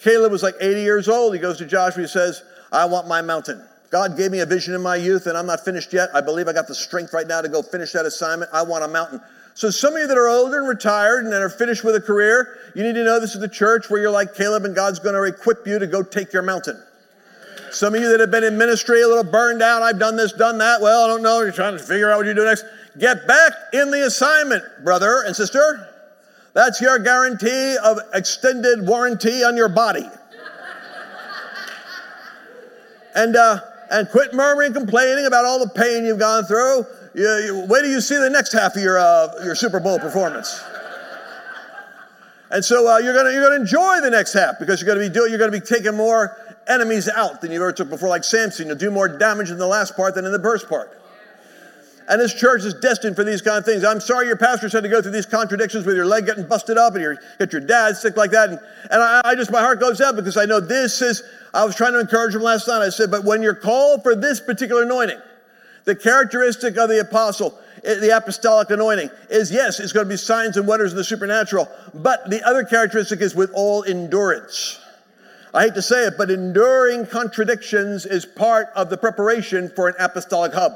Caleb 0.02 0.32
was 0.32 0.44
like 0.44 0.56
80 0.60 0.82
years 0.82 1.08
old. 1.08 1.34
He 1.34 1.40
goes 1.40 1.58
to 1.60 1.66
Joshua, 1.66 2.04
he 2.04 2.08
says, 2.08 2.44
I 2.72 2.86
want 2.86 3.08
my 3.08 3.22
mountain. 3.22 3.64
God 3.92 4.18
gave 4.18 4.32
me 4.32 4.40
a 4.40 4.46
vision 4.46 4.74
in 4.74 4.82
my 4.82 4.96
youth, 4.96 5.28
and 5.28 5.38
I'm 5.38 5.46
not 5.46 5.64
finished 5.64 5.94
yet. 5.94 6.10
I 6.14 6.22
believe 6.22 6.48
I 6.48 6.54
got 6.54 6.68
the 6.68 6.76
strength 6.76 7.14
right 7.14 7.28
now 7.28 7.42
to 7.42 7.48
go 7.48 7.62
finish 7.62 7.92
that 7.94 8.06
assignment. 8.06 8.52
I 8.54 8.64
want 8.64 8.84
a 8.84 8.88
mountain. 8.88 9.22
So, 9.54 9.70
some 9.70 9.94
of 9.94 10.00
you 10.02 10.08
that 10.08 10.18
are 10.18 10.28
older 10.28 10.60
and 10.60 10.68
retired 10.68 11.24
and 11.24 11.34
are 11.34 11.50
finished 11.50 11.84
with 11.84 11.96
a 11.96 12.02
career, 12.02 12.58
you 12.76 12.84
need 12.84 12.96
to 12.96 13.06
know 13.06 13.22
this 13.22 13.36
is 13.36 13.40
the 13.40 13.48
church 13.48 13.90
where 13.90 14.02
you're 14.02 14.12
like 14.12 14.36
Caleb, 14.36 14.66
and 14.66 14.76
God's 14.76 15.00
going 15.00 15.16
to 15.16 15.24
equip 15.24 15.66
you 15.66 15.80
to 15.80 15.88
go 15.88 16.04
take 16.04 16.34
your 16.34 16.42
mountain. 16.42 16.82
Some 17.72 17.96
of 17.96 18.02
you 18.02 18.10
that 18.10 18.20
have 18.20 18.32
been 18.32 18.44
in 18.44 18.58
ministry 18.58 19.02
a 19.02 19.08
little 19.08 19.24
burned 19.24 19.62
out, 19.62 19.82
I've 19.82 20.00
done 20.00 20.16
this, 20.16 20.32
done 20.32 20.58
that. 20.60 20.82
Well, 20.82 21.06
I 21.06 21.08
don't 21.08 21.22
know. 21.22 21.42
You're 21.42 21.52
trying 21.52 21.78
to 21.78 21.84
figure 21.84 22.12
out 22.12 22.18
what 22.18 22.26
you 22.26 22.34
do 22.34 22.46
next. 22.46 22.66
Get 22.98 23.28
back 23.28 23.52
in 23.74 23.92
the 23.92 24.06
assignment, 24.06 24.64
brother 24.84 25.24
and 25.26 25.36
sister. 25.36 25.90
That's 26.54 26.80
your 26.80 27.00
guarantee 27.00 27.76
of 27.84 28.00
extended 28.14 28.88
warranty 28.88 29.44
on 29.44 29.58
your 29.58 29.68
body. 29.68 30.08
and, 33.14 33.36
uh, 33.36 33.60
and 33.92 34.10
quit 34.10 34.34
murmuring, 34.34 34.74
complaining 34.74 35.26
about 35.26 35.44
all 35.44 35.60
the 35.60 35.70
pain 35.70 36.06
you've 36.06 36.20
gone 36.20 36.46
through. 36.46 36.86
You, 37.14 37.28
you, 37.46 37.66
wait 37.68 37.82
till 37.82 37.92
you 37.92 38.02
see 38.02 38.16
the 38.16 38.30
next 38.30 38.54
half 38.54 38.76
of 38.76 38.82
your, 38.82 38.98
uh, 38.98 39.44
your 39.44 39.56
Super 39.56 39.80
Bowl 39.80 40.00
performance. 40.00 40.64
And 42.52 42.64
so 42.64 42.88
uh, 42.88 43.00
you're 43.00 43.14
to 43.14 43.34
you're 43.34 43.44
gonna 43.44 43.56
enjoy 43.56 44.02
the 44.02 44.10
next 44.10 44.34
half 44.34 44.60
because 44.60 44.82
you're 44.82 44.94
to 44.94 45.00
be 45.02 45.10
doing, 45.10 45.32
you're 45.32 45.40
to 45.40 45.52
be 45.52 45.60
taking 45.60 45.96
more 45.96 46.38
enemies 46.68 47.10
out 47.10 47.42
than 47.42 47.52
you've 47.52 47.62
ever 47.62 47.72
took 47.72 47.90
before, 47.90 48.10
like 48.10 48.24
Samson. 48.24 48.68
You'll 48.68 48.78
do 48.78 48.92
more 48.92 49.08
damage 49.08 49.52
in 49.52 49.58
the 49.58 49.68
last 49.68 49.96
part 49.96 50.16
than 50.16 50.26
in 50.26 50.32
the 50.32 50.42
first 50.42 50.68
part. 50.68 51.02
And 52.08 52.22
this 52.22 52.34
church 52.34 52.64
is 52.64 52.76
destined 52.76 53.16
for 53.16 53.24
these 53.24 53.42
kind 53.42 53.58
of 53.58 53.66
things. 53.66 53.84
I'm 53.84 54.00
sorry 54.00 54.28
your 54.28 54.36
pastors 54.36 54.74
had 54.74 54.84
to 54.84 54.90
go 54.90 55.02
through 55.02 55.12
these 55.12 55.26
contradictions 55.26 55.86
with 55.86 55.96
your 55.96 56.06
leg 56.06 56.28
getting 56.28 56.48
busted 56.48 56.78
up 56.78 56.94
and 56.94 57.02
you 57.02 57.18
get 57.40 57.52
your 57.52 57.62
dad 57.62 57.98
sick 57.98 58.16
like 58.16 58.32
that. 58.32 58.50
And, 58.50 58.60
and 58.92 59.02
I, 59.02 59.22
I, 59.26 59.36
just, 59.36 59.52
my 59.52 59.60
heart 59.60 59.80
goes 59.80 60.02
out 60.02 60.16
because 60.16 60.38
I 60.38 60.46
know 60.46 60.60
this 60.60 61.02
is, 61.02 61.24
I 61.54 61.66
was 61.66 61.76
trying 61.76 61.94
to 61.94 62.00
encourage 62.00 62.36
him 62.36 62.44
last 62.44 62.68
night. 62.68 62.84
I 62.84 62.90
said, 62.90 63.10
but 63.10 63.24
when 63.24 63.42
you're 63.42 63.56
called 63.56 64.04
for 64.04 64.16
this 64.16 64.40
particular 64.40 64.84
anointing, 64.84 65.20
the 65.86 65.96
characteristic 65.96 66.78
of 66.78 66.90
the 66.90 67.00
apostle, 67.00 67.58
eh, 67.84 67.96
the 67.96 68.16
apostolic 68.16 68.70
anointing, 68.70 69.10
is 69.32 69.52
yes, 69.52 69.80
it's 69.80 69.92
going 69.92 70.06
to 70.06 70.10
be 70.10 70.18
signs 70.18 70.58
and 70.58 70.68
wonders 70.68 70.92
in 70.92 70.98
the 70.98 71.04
supernatural. 71.04 71.68
But 71.96 72.30
the 72.30 72.44
other 72.44 72.64
characteristic 72.64 73.20
is 73.22 73.34
with 73.34 73.50
all 73.56 73.84
endurance. 73.84 74.80
I 75.56 75.64
hate 75.64 75.76
to 75.76 75.82
say 75.82 76.06
it, 76.06 76.16
but 76.18 76.30
enduring 76.30 77.08
contradictions 77.08 78.06
is 78.06 78.26
part 78.26 78.68
of 78.76 78.90
the 78.90 78.98
preparation 78.98 79.70
for 79.70 79.88
an 79.88 79.96
apostolic 80.00 80.54
hub. 80.54 80.74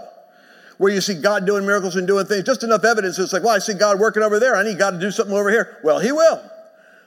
Where 0.77 0.93
you 0.93 1.01
see 1.01 1.15
God 1.15 1.45
doing 1.45 1.65
miracles 1.65 1.97
and 1.97 2.07
doing 2.07 2.25
things, 2.25 2.45
just 2.45 2.63
enough 2.63 2.85
evidence. 2.85 3.19
It's 3.19 3.33
like, 3.33 3.43
well, 3.43 3.53
I 3.53 3.59
see 3.59 3.73
God 3.73 3.99
working 3.99 4.23
over 4.23 4.39
there. 4.39 4.55
I 4.55 4.63
need 4.63 4.79
God 4.79 4.91
to 4.91 4.99
do 4.99 5.11
something 5.11 5.35
over 5.35 5.49
here. 5.49 5.79
Well, 5.83 5.99
He 5.99 6.13
will. 6.13 6.41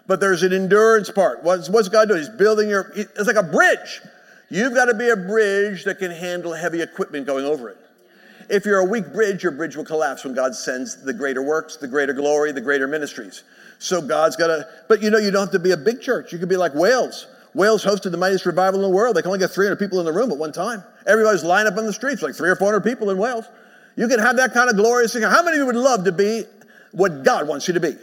But 0.07 0.21
there's 0.21 0.43
an 0.43 0.53
endurance 0.53 1.09
part. 1.09 1.43
What's, 1.43 1.71
what's 1.71 1.89
God 1.89 2.09
doing? 2.09 2.21
He's 2.21 2.29
building 2.29 2.69
your, 2.69 2.93
it's 2.95 3.27
like 3.27 3.37
a 3.37 3.43
bridge. 3.43 4.03
You've 4.51 4.75
got 4.75 4.87
to 4.87 4.95
be 4.95 5.09
a 5.09 5.17
bridge 5.17 5.85
that 5.85 5.99
can 5.99 6.11
handle 6.11 6.53
heavy 6.53 6.83
equipment 6.83 7.27
going 7.27 7.47
over 7.47 7.71
it. 7.71 7.79
If 8.51 8.67
you're 8.67 8.81
a 8.81 8.85
weak 8.85 9.15
bridge, 9.15 9.43
your 9.43 9.53
bridge 9.53 9.77
will 9.77 9.85
collapse 9.87 10.25
when 10.25 10.35
God 10.35 10.55
sends 10.55 11.03
the 11.03 11.15
greater 11.15 11.43
works, 11.43 11.77
the 11.77 11.89
greater 11.89 12.13
glory, 12.13 12.53
the 12.53 12.61
greater 12.61 12.87
ministries. 12.87 13.45
So 13.79 14.03
God's 14.03 14.37
got 14.37 14.49
to, 14.49 14.69
but 14.89 15.01
you 15.01 15.09
know, 15.09 15.17
you 15.17 15.31
don't 15.31 15.47
have 15.47 15.53
to 15.53 15.59
be 15.59 15.71
a 15.71 15.77
big 15.79 16.03
church. 16.03 16.35
You 16.35 16.39
could 16.39 16.51
be 16.51 16.59
like 16.59 16.75
Wales. 16.75 17.29
Wales 17.55 17.85
hosted 17.85 18.11
the 18.11 18.17
mightiest 18.17 18.47
revival 18.47 18.81
in 18.81 18.91
the 18.91 18.97
world. 18.97 19.17
They 19.17 19.23
can 19.23 19.29
only 19.29 19.39
get 19.39 19.51
300 19.51 19.77
people 19.77 20.01
in 20.01 20.07
the 20.07 20.13
room 20.13 20.31
at 20.31 20.39
one 20.39 20.53
time. 20.53 20.83
Everybody's 21.07 21.45
lined 21.45 21.69
up 21.69 21.77
on 21.77 21.85
the 21.85 21.93
streets, 21.93 22.23
like 22.23 22.35
three 22.35 22.49
or 22.49 22.57
400 22.57 22.81
people 22.81 23.11
in 23.11 23.19
Wales. 23.19 23.45
You 23.97 24.09
can 24.09 24.21
have 24.21 24.37
that 24.37 24.55
kind 24.55 24.71
of 24.71 24.77
glorious 24.77 25.13
thing. 25.13 25.23
How 25.23 25.43
many 25.43 25.59
of 25.59 25.61
you 25.61 25.67
would 25.67 25.77
love 25.77 26.05
to 26.05 26.13
be 26.13 26.45
what 26.93 27.25
God 27.25 27.47
wants 27.47 27.69
you 27.69 27.75
to 27.75 27.81
be? 27.81 27.97